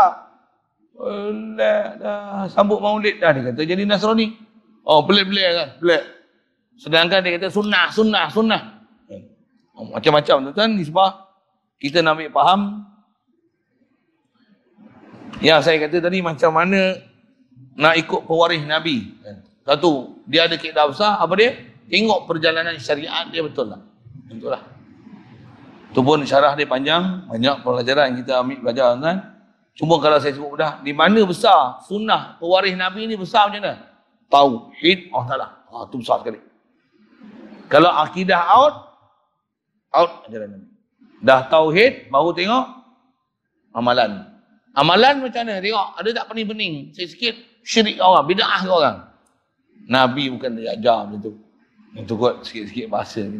Pelik 0.96 1.88
dah. 2.00 2.48
Sambut 2.48 2.80
maulid 2.80 3.20
dah. 3.20 3.36
Dia 3.36 3.52
kata 3.52 3.62
jadi 3.68 3.84
Nasrani. 3.84 4.32
Oh, 4.88 5.04
pelik-pelik 5.04 5.46
kan? 5.52 5.70
Pelik. 5.82 6.04
Sedangkan 6.76 7.20
dia 7.24 7.36
kata 7.36 7.48
sunnah, 7.52 7.88
sunnah, 7.92 8.28
sunnah. 8.32 8.62
Oh, 9.76 9.92
macam-macam 9.92 10.36
tu 10.48 10.52
kan 10.56 10.72
nisbah. 10.72 11.28
Kita 11.76 12.00
nak 12.00 12.16
ambil 12.16 12.32
faham. 12.32 12.62
Ya, 15.44 15.60
saya 15.60 15.84
kata 15.84 16.00
tadi 16.00 16.24
macam 16.24 16.56
mana 16.56 16.96
nak 17.76 18.00
ikut 18.00 18.24
pewaris 18.24 18.64
Nabi. 18.64 19.12
Satu, 19.66 20.22
dia 20.30 20.46
ada 20.46 20.56
kaedah 20.62 20.94
besar. 20.94 21.18
Apa 21.18 21.34
dia? 21.34 21.58
Tengok 21.90 22.30
perjalanan 22.30 22.78
syariat 22.78 23.26
dia 23.34 23.42
betul 23.42 23.74
lah. 23.74 23.82
Betul 24.30 24.54
lah. 24.54 24.62
Itu 25.90 26.06
pun 26.06 26.22
syarah 26.22 26.54
dia 26.54 26.70
panjang. 26.70 27.26
Banyak 27.26 27.66
pelajaran 27.66 28.14
kita 28.22 28.46
ambil 28.46 28.62
belajar 28.62 28.94
kan. 29.02 29.18
Cuma 29.76 30.00
kalau 30.00 30.22
saya 30.22 30.32
sebut 30.32 30.56
mudah, 30.56 30.80
di 30.86 30.96
mana 30.96 31.20
besar 31.28 31.84
sunnah 31.84 32.40
pewaris 32.40 32.78
Nabi 32.80 33.12
ni 33.12 33.20
besar 33.20 33.52
macam 33.52 33.60
mana? 33.60 33.76
Tauhid 34.32 35.12
Allah 35.12 35.28
Ta'ala. 35.28 35.48
Ha, 35.68 35.76
itu 35.92 35.96
besar 36.00 36.18
sekali. 36.24 36.40
Kalau 37.68 37.92
akidah 37.92 38.40
out, 38.56 38.76
out 39.92 40.12
ajaran 40.30 40.56
Nabi. 40.56 40.68
Dah 41.26 41.42
tauhid, 41.50 42.08
baru 42.14 42.32
tengok 42.32 42.66
amalan. 43.74 44.30
Amalan 44.78 45.26
macam 45.26 45.42
mana? 45.44 45.60
Tengok, 45.60 45.88
ada 45.98 46.10
tak 46.14 46.26
pening-pening? 46.32 46.94
Sikit-sikit 46.96 47.36
syirik 47.66 47.98
orang, 48.00 48.24
bida'ah 48.30 48.62
orang. 48.70 48.98
Nabi 49.86 50.34
bukan 50.34 50.50
dia 50.58 50.74
ajar 50.74 51.06
macam 51.06 51.20
tu. 51.22 51.34
Itu 51.96 52.14
kot 52.20 52.44
sikit-sikit 52.44 52.92
bahasa 52.92 53.24
ni. 53.24 53.40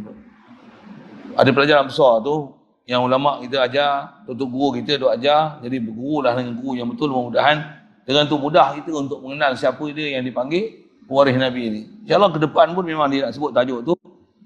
Ada 1.36 1.50
pelajaran 1.52 1.92
besar 1.92 2.24
tu, 2.24 2.56
yang 2.88 3.04
ulama 3.04 3.42
kita 3.44 3.66
ajar, 3.66 4.24
tutup 4.30 4.48
guru 4.48 4.80
kita 4.80 5.02
duk 5.02 5.12
ajar, 5.12 5.60
jadi 5.60 5.82
berguru 5.82 6.24
lah 6.24 6.38
dengan 6.38 6.54
guru 6.62 6.78
yang 6.78 6.88
betul 6.88 7.12
mudah-mudahan 7.12 7.86
dengan 8.06 8.30
tu 8.30 8.38
mudah 8.38 8.78
kita 8.78 8.94
untuk 8.94 9.20
mengenal 9.26 9.58
siapa 9.58 9.82
dia 9.90 10.16
yang 10.16 10.24
dipanggil 10.24 10.86
pewaris 11.10 11.36
Nabi 11.36 11.62
ini. 11.66 11.82
InsyaAllah 12.06 12.32
ke 12.38 12.40
depan 12.46 12.78
pun 12.78 12.86
memang 12.86 13.10
dia 13.10 13.26
nak 13.26 13.34
sebut 13.34 13.50
tajuk 13.50 13.82
tu. 13.82 13.94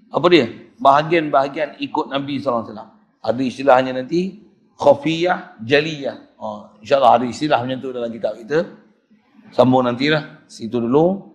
Apa 0.09 0.25
dia? 0.31 0.47
Bahagian-bahagian 0.79 1.77
ikut 1.83 2.07
Nabi 2.07 2.39
SAW. 2.39 2.71
Ada 3.19 3.41
istilahnya 3.43 3.91
nanti, 3.99 4.39
khafiyah, 4.79 5.59
jaliyah. 5.59 6.39
Oh, 6.39 6.71
InsyaAllah 6.79 7.19
ada 7.19 7.25
istilah 7.27 7.59
macam 7.59 7.77
tu 7.83 7.91
dalam 7.91 8.09
kitab 8.09 8.39
kita. 8.39 8.63
Sambung 9.51 9.83
nantilah. 9.83 10.47
Situ 10.47 10.79
dulu. 10.79 11.28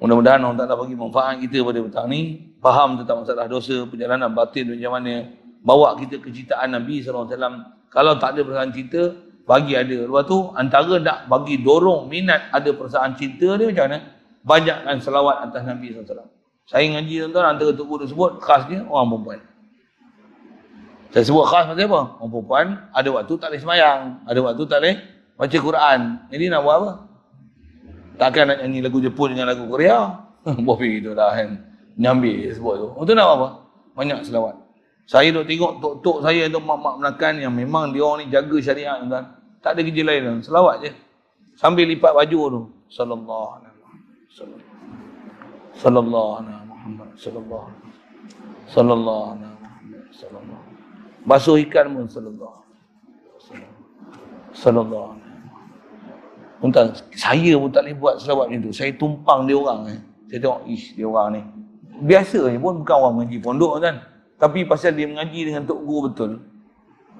Mudah-mudahan 0.00 0.40
Allah 0.40 0.64
Ta'ala 0.64 0.80
bagi 0.80 0.96
manfaat 0.96 1.44
kita 1.44 1.60
pada 1.60 1.78
petang 1.84 2.08
ni. 2.08 2.50
Faham 2.64 2.96
tentang 2.96 3.20
masalah 3.20 3.44
dosa, 3.44 3.84
perjalanan 3.84 4.32
batin 4.32 4.72
macam 4.72 4.96
mana. 4.96 5.28
Bawa 5.60 5.92
kita 6.00 6.16
ke 6.24 6.32
citaan 6.32 6.72
Nabi 6.72 7.04
SAW. 7.04 7.28
Kalau 7.92 8.16
tak 8.16 8.32
ada 8.32 8.40
perasaan 8.40 8.72
cinta, 8.72 9.12
bagi 9.44 9.76
ada. 9.76 10.08
Lepas 10.08 10.24
tu, 10.24 10.38
antara 10.56 10.96
nak 10.96 11.28
bagi 11.28 11.60
dorong 11.60 12.08
minat 12.08 12.48
ada 12.48 12.70
perasaan 12.72 13.12
cinta 13.18 13.60
dia 13.60 13.68
macam 13.68 13.84
mana? 13.92 13.98
Banyakkan 14.40 14.96
selawat 15.04 15.36
atas 15.52 15.62
Nabi 15.68 15.92
SAW. 15.92 16.32
Saya 16.64 16.84
ngaji 16.96 17.28
tuan-tuan, 17.28 17.46
antara 17.50 17.70
tu 17.76 17.84
guru 17.84 18.06
sebut, 18.08 18.40
khasnya 18.40 18.86
orang 18.88 19.10
perempuan. 19.10 19.40
Saya 21.10 21.24
sebut 21.26 21.44
khas 21.44 21.66
macam 21.66 21.82
apa? 21.82 22.00
Orang 22.22 22.30
perempuan, 22.30 22.66
ada 22.94 23.08
waktu 23.10 23.32
tak 23.36 23.48
boleh 23.52 23.60
semayang. 23.60 24.00
Ada 24.24 24.38
waktu 24.38 24.62
tak 24.64 24.78
boleh 24.80 24.94
baca 25.36 25.56
Quran. 25.58 26.00
Jadi 26.30 26.44
nak 26.46 26.60
buat 26.62 26.76
apa? 26.78 26.90
Takkan 28.20 28.52
nak 28.52 28.60
nyanyi 28.60 28.84
lagu 28.84 29.00
Jepun 29.00 29.32
dengan 29.32 29.48
lagu 29.48 29.64
Korea. 29.64 30.28
Bofi 30.68 31.00
gitu 31.00 31.16
dah 31.16 31.32
kan. 31.32 31.56
Nyambil 31.96 32.52
sebut 32.52 32.74
tu. 32.76 32.88
Itu 33.00 33.12
nak 33.16 33.28
apa? 33.32 33.48
Banyak 33.96 34.28
selawat. 34.28 34.60
Saya 35.08 35.32
duk 35.32 35.48
tengok 35.48 35.80
tok-tok 35.80 36.22
saya 36.22 36.46
tu 36.46 36.60
mak-mak 36.62 37.00
Melakan 37.00 37.34
yang 37.42 37.50
memang 37.56 37.90
dia 37.90 38.04
orang 38.04 38.22
ni 38.22 38.26
jaga 38.28 38.56
syariat 38.60 39.00
tuan. 39.00 39.24
Tak 39.64 39.72
ada 39.72 39.80
kerja 39.80 40.02
lain. 40.04 40.44
Selawat 40.44 40.84
je. 40.84 40.92
Sambil 41.56 41.88
lipat 41.88 42.12
baju 42.12 42.40
tu. 42.52 42.60
Sallallahu 42.92 43.46
alaihi 43.56 43.74
wasallam. 44.28 44.60
Sallallahu 45.80 46.30
alaihi 46.36 46.60
Muhammad 46.68 47.08
sallallahu 47.16 47.68
sallallahu 48.68 49.22
alaihi 49.32 49.54
Muhammad 49.64 50.04
sallallahu. 50.12 50.64
Basuh 51.24 51.56
ikan 51.64 51.86
pun 51.92 52.04
sallallahu. 52.04 52.58
Sallallahu 54.52 55.19
Tuan, 56.60 56.92
saya 57.16 57.56
pun 57.56 57.72
tak 57.72 57.88
boleh 57.88 57.96
buat 57.96 58.14
selawat 58.20 58.52
macam 58.52 58.60
tu. 58.68 58.72
Saya 58.76 58.92
tumpang 58.92 59.48
dia 59.48 59.56
orang. 59.56 59.80
Eh. 59.88 60.00
Saya 60.28 60.38
tengok, 60.44 60.60
ish, 60.68 60.92
dia 60.92 61.08
orang 61.08 61.28
ni. 61.32 61.42
Biasa 62.04 62.52
je 62.52 62.58
pun 62.60 62.84
bukan 62.84 62.96
orang 63.00 63.14
mengaji 63.16 63.38
pondok 63.40 63.80
kan. 63.80 64.04
Tapi 64.36 64.68
pasal 64.68 64.92
dia 64.92 65.08
mengaji 65.08 65.48
dengan 65.48 65.64
Tok 65.64 65.80
Guru 65.80 66.12
betul. 66.12 66.32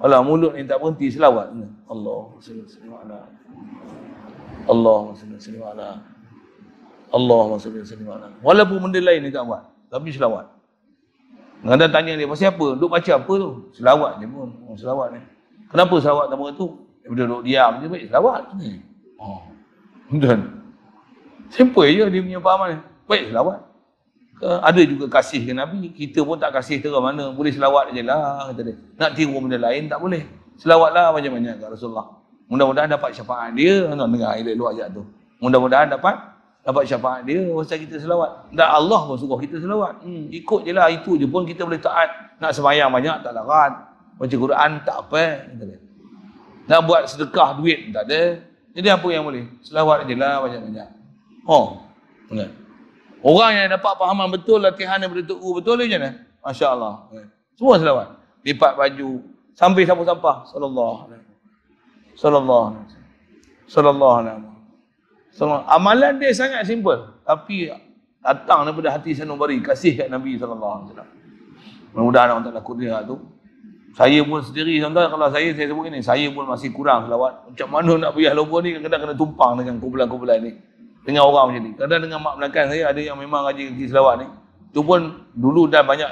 Alah, 0.01 0.21
mulut 0.21 0.53
ni 0.53 0.65
tak 0.65 0.81
berhenti 0.81 1.09
selawat. 1.09 1.53
Allah, 1.89 2.21
ala. 3.01 3.19
Allah, 4.69 5.01
ala. 5.09 5.89
Allah, 7.13 7.43
ala. 7.57 8.27
Walaupun 8.45 8.77
benda 8.77 9.01
lain 9.01 9.25
dia 9.25 9.41
tak 9.41 9.45
buat. 9.45 9.63
Tapi 9.89 10.09
selawat. 10.13 10.45
Kadang 11.61 11.93
tanya 11.93 12.17
dia, 12.17 12.25
pasal 12.25 12.53
apa? 12.57 12.67
Duk 12.73 12.89
baca 12.89 13.11
apa 13.13 13.33
tu? 13.37 13.49
Selawat 13.77 14.11
je 14.17 14.25
pun. 14.25 14.49
Oh, 14.65 14.73
selawat 14.73 15.13
ni. 15.13 15.21
Kenapa 15.69 15.95
selawat 16.01 16.25
tak 16.33 16.57
tu? 16.57 16.67
Dia 17.05 17.25
duduk 17.25 17.41
diam 17.45 17.71
je 17.81 17.85
baik. 17.89 18.05
Selawat. 18.09 18.41
Hmm. 18.57 18.90
Oh. 19.21 19.45
Dan 20.09 20.65
simple 21.53 21.85
je 21.93 22.03
dia 22.09 22.19
punya 22.25 22.41
pahaman. 22.41 22.81
Baik 23.05 23.29
selawat. 23.29 23.59
Ada 24.41 24.81
juga 24.89 25.05
kasih 25.05 25.45
ke 25.45 25.53
Nabi. 25.53 25.93
Kita 25.93 26.25
pun 26.25 26.41
tak 26.41 26.57
kasih 26.57 26.81
terang 26.81 27.05
mana. 27.05 27.29
Boleh 27.29 27.53
selawat 27.53 27.93
je 27.93 28.01
lah. 28.01 28.49
Kata 28.49 28.61
dia. 28.65 28.75
Nak 28.97 29.11
tiru 29.13 29.37
benda 29.37 29.61
lain 29.61 29.85
tak 29.85 30.01
boleh. 30.01 30.25
Selawatlah 30.57 31.13
banyak-banyak 31.13 31.61
kat 31.61 31.69
Rasulullah. 31.69 32.17
Mudah-mudahan 32.49 32.89
dapat 32.89 33.13
syafaat 33.13 33.53
dia. 33.53 33.85
Nak 33.93 34.09
dengar 34.09 34.33
ayat 34.33 34.57
luar 34.57 34.73
ayat 34.73 34.89
tu. 34.89 35.05
Mudah-mudahan 35.37 35.93
dapat 35.93 36.17
dapat 36.65 36.83
syafaat 36.89 37.21
dia. 37.29 37.45
Pasal 37.53 37.77
kita 37.85 38.01
selawat. 38.01 38.49
Dan 38.49 38.65
Allah 38.65 38.99
pun 39.05 39.15
suruh 39.21 39.37
kita 39.37 39.61
selawat. 39.61 40.01
Hmm, 40.01 40.33
ikut 40.33 40.65
je 40.65 40.73
lah. 40.73 40.89
Itu 40.89 41.21
je 41.21 41.29
pun 41.29 41.45
kita 41.45 41.61
boleh 41.61 41.77
taat. 41.77 42.09
Nak 42.41 42.57
semayang 42.57 42.89
banyak 42.89 43.21
tak 43.21 43.37
larat. 43.37 43.77
Baca 44.17 44.35
Quran 44.35 44.69
tak 44.81 44.97
apa. 44.97 45.23
Nak 46.65 46.79
buat 46.89 47.05
sedekah 47.05 47.61
duit 47.61 47.93
tak 47.93 48.09
ada. 48.09 48.49
Jadi 48.71 48.87
apa 48.87 49.07
yang 49.11 49.27
boleh? 49.27 49.45
Selawat 49.63 50.07
je 50.07 50.15
lah 50.15 50.39
banyak-banyak. 50.43 50.89
Oh, 51.43 51.83
benar. 52.31 52.49
Orang 53.21 53.51
yang 53.53 53.69
dapat 53.69 53.93
pahaman 53.99 54.27
betul 54.33 54.63
latihan 54.63 54.97
yang 54.97 55.13
betul 55.13 55.37
betul 55.37 55.77
dia 55.77 55.85
macam 55.85 55.99
mana? 56.01 56.11
Masya 56.41 56.67
Allah. 56.73 56.93
Semua 57.53 57.75
selawat. 57.77 58.07
Lipat 58.41 58.73
baju. 58.73 59.09
Sampai 59.53 59.85
sampah-sampah. 59.85 60.49
Sallallahu 60.49 60.95
alaihi 61.05 61.23
Sallallahu 62.17 62.63
alaihi 62.73 62.85
Sallallahu 63.69 64.15
alaihi 64.25 64.49
Sallallahu 65.31 65.69
Amalan 65.69 66.13
dia 66.17 66.31
sangat 66.33 66.65
simple. 66.65 66.97
Tapi 67.21 67.69
datang 68.23 68.65
daripada 68.65 68.97
hati 68.97 69.13
sanubari. 69.13 69.61
Kasih 69.61 70.01
kat 70.01 70.07
Nabi 70.09 70.41
Sallallahu 70.41 70.73
alaihi 70.73 70.87
wasallam. 70.89 71.09
Mudah-mudahan 71.91 72.27
Allah 72.33 72.45
Ta'ala 72.49 72.61
kurnia 72.63 73.03
tu. 73.05 73.19
Saya 73.91 74.23
pun 74.23 74.39
sendiri 74.39 74.79
tuan-tuan 74.79 75.11
kalau 75.11 75.27
saya 75.27 75.51
saya 75.51 75.67
sebut 75.67 75.85
ini 75.91 75.99
saya 75.99 76.27
pun 76.31 76.47
masih 76.47 76.71
kurang 76.71 77.11
selawat. 77.11 77.51
Macam 77.51 77.67
mana 77.67 77.91
nak 78.07 78.11
biar 78.15 78.31
lobo 78.31 78.63
ni 78.63 78.71
kadang-kadang 78.71 79.11
kena 79.11 79.15
tumpang 79.19 79.59
dengan 79.59 79.83
kumpulan-kumpulan 79.83 80.39
ni. 80.39 80.51
Dengan 81.03 81.27
orang 81.27 81.51
macam 81.51 81.61
ni. 81.67 81.71
Kadang 81.75 81.99
dengan 81.99 82.19
mak 82.23 82.39
belakang 82.39 82.71
saya 82.71 82.83
ada 82.87 83.01
yang 83.03 83.19
memang 83.19 83.43
ngaji 83.43 83.75
ngaji 83.75 83.85
selawat 83.91 84.15
ni. 84.23 84.27
Tu 84.71 84.79
pun 84.79 85.27
dulu 85.35 85.67
dah 85.67 85.83
banyak 85.83 86.07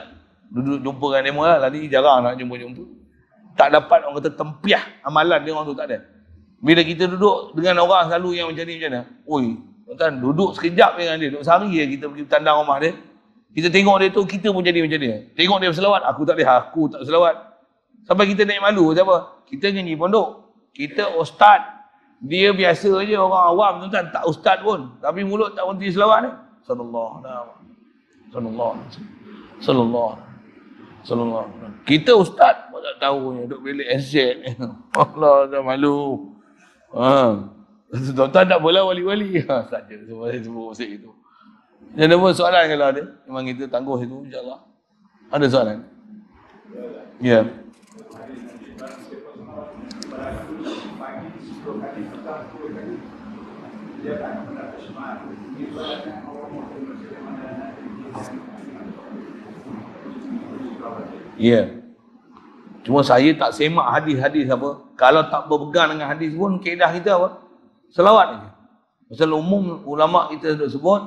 duduk 0.51 0.83
jumpa 0.83 1.07
dengan 1.15 1.23
demo 1.23 1.41
lah. 1.47 1.57
Lagi 1.63 1.87
jarang 1.87 2.19
nak 2.27 2.35
jumpa-jumpa. 2.35 2.83
Tak 3.55 3.67
dapat 3.71 3.99
orang 4.03 4.15
kata 4.19 4.31
tempiah 4.35 4.83
amalan 5.07 5.39
dia 5.39 5.51
orang 5.55 5.65
tu 5.67 5.75
tak 5.75 5.87
ada. 5.87 5.97
Bila 6.59 6.83
kita 6.83 7.07
duduk 7.07 7.55
dengan 7.55 7.87
orang 7.87 8.11
selalu 8.11 8.29
yang 8.35 8.51
macam 8.51 8.63
ni 8.67 8.73
macam 8.75 8.91
mana? 8.91 9.01
Oi, 9.23 9.45
tuan 9.95 10.13
duduk 10.19 10.49
sekejap 10.59 10.91
dengan 10.99 11.15
dia. 11.15 11.27
Duduk 11.31 11.43
sehari 11.47 11.71
je 11.71 11.83
kita 11.95 12.05
pergi 12.11 12.23
tandang 12.27 12.59
rumah 12.59 12.83
dia. 12.83 12.91
Kita 13.49 13.67
tengok 13.73 13.95
dia 13.97 14.09
tu, 14.13 14.21
kita 14.29 14.53
pun 14.53 14.61
jadi 14.61 14.83
macam 14.85 14.99
dia. 15.01 15.25
Tengok 15.33 15.57
dia 15.57 15.69
berselawat, 15.73 16.05
aku 16.05 16.21
tak 16.21 16.37
boleh, 16.37 16.49
aku 16.51 16.81
tak 16.91 16.99
berselawat. 17.01 17.35
Sampai 18.09 18.25
kita 18.25 18.41
naik 18.41 18.57
malu 18.65 18.89
siapa? 18.97 19.45
Kita 19.45 19.69
nyanyi 19.69 19.93
pondok. 19.93 20.49
Kita 20.73 21.13
ustaz. 21.13 21.61
Dia 22.25 22.49
biasa 22.51 23.05
je 23.05 23.13
orang 23.13 23.45
awam 23.53 23.73
tu 23.85 23.87
kan 23.93 24.09
tak 24.09 24.25
ustaz 24.25 24.57
pun. 24.65 24.97
Tapi 24.97 25.21
mulut 25.21 25.53
tak 25.53 25.69
berhenti 25.69 25.93
selawat 25.93 26.25
ni. 26.25 26.31
Sallallahu 26.65 27.09
alaihi 27.21 27.37
wasallam. 28.33 28.73
Sallallahu. 29.61 30.11
Sallallahu 31.05 31.45
Kita 31.85 32.17
ustaz 32.17 32.65
pun 32.73 32.81
tak 32.81 32.97
tahu 32.97 33.37
ni 33.37 33.41
duk 33.45 33.61
bilik 33.61 33.85
aset 33.93 34.41
ni. 34.41 34.57
Allah 34.97 35.45
dah 35.45 35.61
malu. 35.61 36.33
Ha. 36.97 37.45
Tuan-tuan 37.93 38.45
tak 38.49 38.59
boleh 38.59 38.81
wali-wali. 38.81 39.37
Ha, 39.49 39.69
saja 39.69 39.95
semua 40.01 40.33
saya 40.33 40.41
sebut 40.41 40.65
masa 40.73 40.85
itu. 40.85 41.13
Ada 41.93 42.17
pun 42.17 42.33
soalan 42.33 42.63
kalau 42.73 42.85
ada? 42.89 43.03
Memang 43.29 43.43
kita 43.53 43.63
tangguh 43.69 44.01
itu 44.01 44.17
insyaAllah. 44.25 44.59
Ada 45.29 45.45
soalan? 45.45 45.77
Ya. 47.21 47.45
Yeah. 47.45 47.68
Ya. 53.99 54.15
Yeah. 61.39 61.65
Cuma 62.87 63.03
saya 63.03 63.35
tak 63.35 63.51
semak 63.55 63.85
hadis-hadis 63.91 64.47
apa. 64.47 64.87
Kalau 64.95 65.27
tak 65.27 65.51
berpegang 65.51 65.95
dengan 65.95 66.07
hadis 66.15 66.31
pun, 66.31 66.57
keedah 66.63 66.95
kita 66.95 67.19
apa? 67.19 67.43
Selawat 67.91 68.25
saja. 68.35 68.49
Pasal 69.11 69.35
umum 69.35 69.83
ulama 69.83 70.31
kita 70.31 70.55
sudah 70.55 70.69
sebut, 70.69 71.01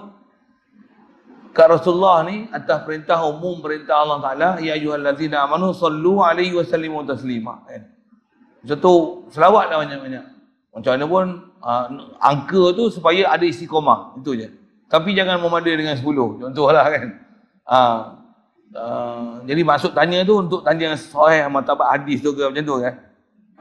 kat 1.52 1.69
Rasulullah 1.69 2.24
ni 2.24 2.48
atas 2.48 2.82
perintah 2.82 3.20
umum 3.28 3.60
perintah 3.60 4.01
Allah 4.01 4.19
Taala 4.24 4.48
ya 4.59 4.73
ayyuhallazina 4.73 5.44
amanu 5.44 5.77
sallu 5.77 6.24
alaihi 6.24 6.56
wasallimu 6.56 7.05
taslima 7.05 7.60
kan 7.69 7.93
macam 8.64 8.78
tu 8.81 8.94
selawat 9.28 9.69
dah 9.69 9.78
banyak-banyak 9.85 10.24
macam 10.73 10.90
mana 10.97 11.05
pun 11.05 11.27
uh, 11.63 11.87
angka 12.19 12.75
tu 12.75 12.91
supaya 12.91 13.31
ada 13.31 13.47
istiqamah 13.47 14.19
itu 14.21 14.35
je 14.37 14.49
tapi 14.91 15.17
jangan 15.17 15.41
memada 15.41 15.71
dengan 15.71 15.97
10 15.97 16.05
contohlah 16.43 16.85
kan 16.85 17.07
uh, 17.65 17.99
uh, 18.77 19.31
jadi 19.49 19.63
masuk 19.65 19.97
tanya 19.97 20.27
tu 20.27 20.43
untuk 20.43 20.61
tanya 20.67 20.93
sahih 20.99 21.47
martabat 21.49 21.89
hadis 21.99 22.21
tu 22.21 22.35
ke 22.35 22.43
macam 22.45 22.65
tu 22.67 22.75
kan 22.83 22.95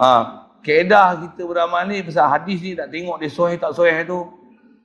uh, 0.01 0.23
keedah 0.65 1.21
kita 1.29 1.45
beramal 1.45 1.85
ni 1.85 2.03
pasal 2.03 2.27
hadis 2.27 2.59
ni 2.59 2.75
tak 2.75 2.89
tengok 2.89 3.21
dia 3.21 3.29
sahih 3.29 3.57
tak 3.61 3.71
sahih 3.77 4.03
tu 4.03 4.19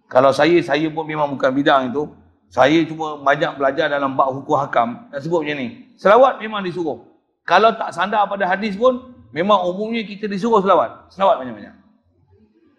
kalau 0.07 0.31
saya 0.31 0.61
saya 0.63 0.87
pun 0.87 1.03
memang 1.03 1.33
bukan 1.35 1.51
bidang 1.51 1.91
itu 1.91 2.07
saya 2.47 2.79
cuma 2.87 3.19
banyak 3.19 3.59
belajar 3.59 3.91
dalam 3.91 4.15
bab 4.15 4.31
hukum 4.31 4.57
hakam. 4.59 5.11
Nak 5.11 5.21
sebut 5.23 5.43
macam 5.43 5.57
ni. 5.59 5.91
Selawat 5.99 6.39
memang 6.39 6.63
disuruh. 6.63 7.03
Kalau 7.47 7.75
tak 7.75 7.95
sandar 7.95 8.27
pada 8.27 8.47
hadis 8.47 8.75
pun, 8.79 9.15
memang 9.35 9.67
umumnya 9.67 10.03
kita 10.07 10.31
disuruh 10.31 10.63
selawat. 10.63 11.11
Selawat 11.11 11.43
banyak-banyak. 11.43 11.75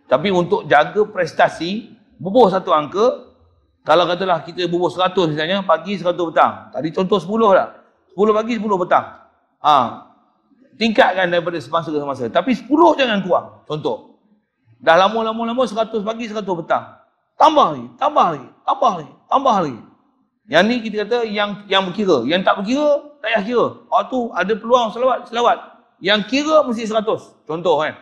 Tapi 0.08 0.32
untuk 0.32 0.66
jaga 0.72 1.04
prestasi, 1.08 1.92
bubuh 2.18 2.48
satu 2.48 2.72
angka, 2.72 3.36
kalau 3.84 4.04
katalah 4.08 4.44
kita 4.44 4.68
bubuh 4.72 4.88
100 4.88 5.36
misalnya, 5.36 5.64
pagi 5.64 6.00
100 6.00 6.16
petang. 6.16 6.72
Tadi 6.72 6.90
contoh 6.96 7.20
10 7.20 7.52
lah. 7.56 7.68
10 8.16 8.32
pagi, 8.36 8.54
10 8.60 8.82
petang. 8.88 9.06
Ha. 9.64 9.76
Tingkatkan 10.80 11.28
daripada 11.28 11.60
semasa 11.60 11.92
ke 11.92 12.00
semasa. 12.00 12.24
Tapi 12.32 12.52
10 12.56 13.00
jangan 13.00 13.20
kurang. 13.24 13.48
Contoh. 13.68 14.20
Dah 14.80 14.96
lama-lama-lama 14.96 15.64
100 15.68 16.04
pagi, 16.04 16.32
100 16.32 16.44
petang. 16.64 16.84
Tambah 17.38 17.68
lagi, 17.76 17.86
tambah 18.02 18.26
lagi, 18.34 18.50
tambah 18.66 18.94
lagi 18.98 19.18
tambah 19.28 19.56
lagi. 19.68 19.80
Yang 20.48 20.64
ni 20.64 20.76
kita 20.88 20.96
kata 21.04 21.18
yang 21.28 21.50
yang 21.68 21.84
berkira. 21.92 22.24
Yang 22.24 22.42
tak 22.48 22.56
berkira, 22.64 22.90
tak 23.20 23.28
payah 23.28 23.42
kira. 23.44 23.68
Oh 23.92 24.04
tu 24.08 24.20
ada 24.32 24.54
peluang 24.56 24.88
selawat, 24.96 25.28
selawat. 25.28 25.58
Yang 26.00 26.20
kira 26.32 26.64
mesti 26.64 26.88
100. 26.88 27.04
Contoh 27.44 27.84
kan. 27.84 27.94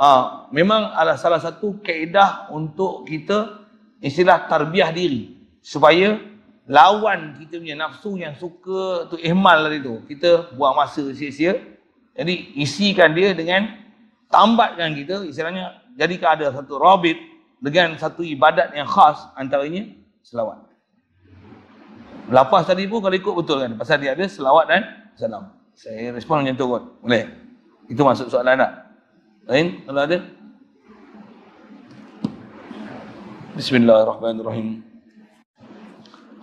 Ha, 0.00 0.48
memang 0.48 0.96
adalah 0.96 1.20
salah 1.20 1.36
satu 1.36 1.76
kaedah 1.84 2.48
untuk 2.56 3.04
kita 3.04 3.68
istilah 4.00 4.48
tarbiah 4.48 4.88
diri. 4.88 5.36
Supaya 5.60 6.16
lawan 6.64 7.36
kita 7.36 7.60
punya 7.60 7.76
nafsu 7.76 8.16
yang 8.16 8.32
suka 8.32 9.12
tu 9.12 9.20
ihmal 9.20 9.68
tadi 9.68 9.84
tu. 9.84 10.00
Kita 10.08 10.56
buang 10.56 10.72
masa 10.72 11.04
sia-sia. 11.12 11.60
Jadi 12.16 12.56
isikan 12.56 13.12
dia 13.12 13.36
dengan 13.36 13.76
tambatkan 14.32 14.96
kita 14.96 15.20
istilahnya 15.28 15.84
jadikan 16.00 16.32
ada 16.32 16.48
satu 16.48 16.80
rabit 16.80 17.20
dengan 17.60 17.92
satu 18.00 18.24
ibadat 18.24 18.72
yang 18.72 18.88
khas 18.88 19.20
antaranya 19.36 19.84
selawat. 20.24 20.64
Lapas 22.32 22.64
tadi 22.64 22.88
pun 22.88 23.04
kalau 23.04 23.20
ikut 23.20 23.34
betul 23.36 23.60
kan. 23.60 23.76
Pasal 23.76 24.00
dia 24.00 24.16
ada 24.16 24.24
selawat 24.24 24.64
dan 24.64 24.82
salam. 25.12 25.52
Saya 25.76 26.16
respon 26.16 26.40
macam 26.40 26.56
tu 26.56 26.64
kot. 26.72 26.84
Boleh? 27.04 27.28
Itu 27.92 28.00
masuk 28.00 28.32
soalan 28.32 28.64
tak? 28.64 28.89
أين؟ 29.50 29.90
العدل؟ 29.90 30.22
بسم 33.58 33.74
الله 33.82 33.98
الرحمن 34.06 34.36
الرحيم. 34.38 34.68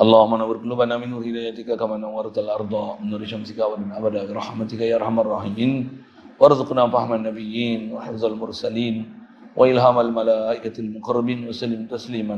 اللهم 0.03 0.31
نور 0.35 0.55
قلوبنا 0.59 0.99
من 0.99 1.15
نور 1.15 1.23
هدايتك 1.23 1.79
كما 1.79 1.95
نورت 2.03 2.35
الأرض 2.35 2.73
من 2.99 3.07
نور 3.07 3.23
شمسك 3.23 3.55
ومن 3.63 3.95
أبدا 3.95 4.27
برحمتك 4.27 4.81
يا 4.91 4.99
أرحم 4.99 5.23
الراحمين. 5.23 5.71
وارزقنا 6.35 6.83
فهم 6.91 7.11
النبيين 7.23 7.95
وحفظ 7.95 8.23
المرسلين 8.27 8.95
وإلهام 9.55 9.97
الملائكة 10.05 10.75
المقربين 10.75 11.47
وسلم 11.47 11.87
تسليما 11.87 12.37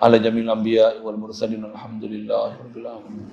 على 0.00 0.16
جميع 0.24 0.42
الأنبياء 0.48 1.04
والمرسلين 1.04 1.62
الحمد 1.68 2.04
لله 2.08 2.48
رب 2.64 2.76
العالمين. 2.80 3.28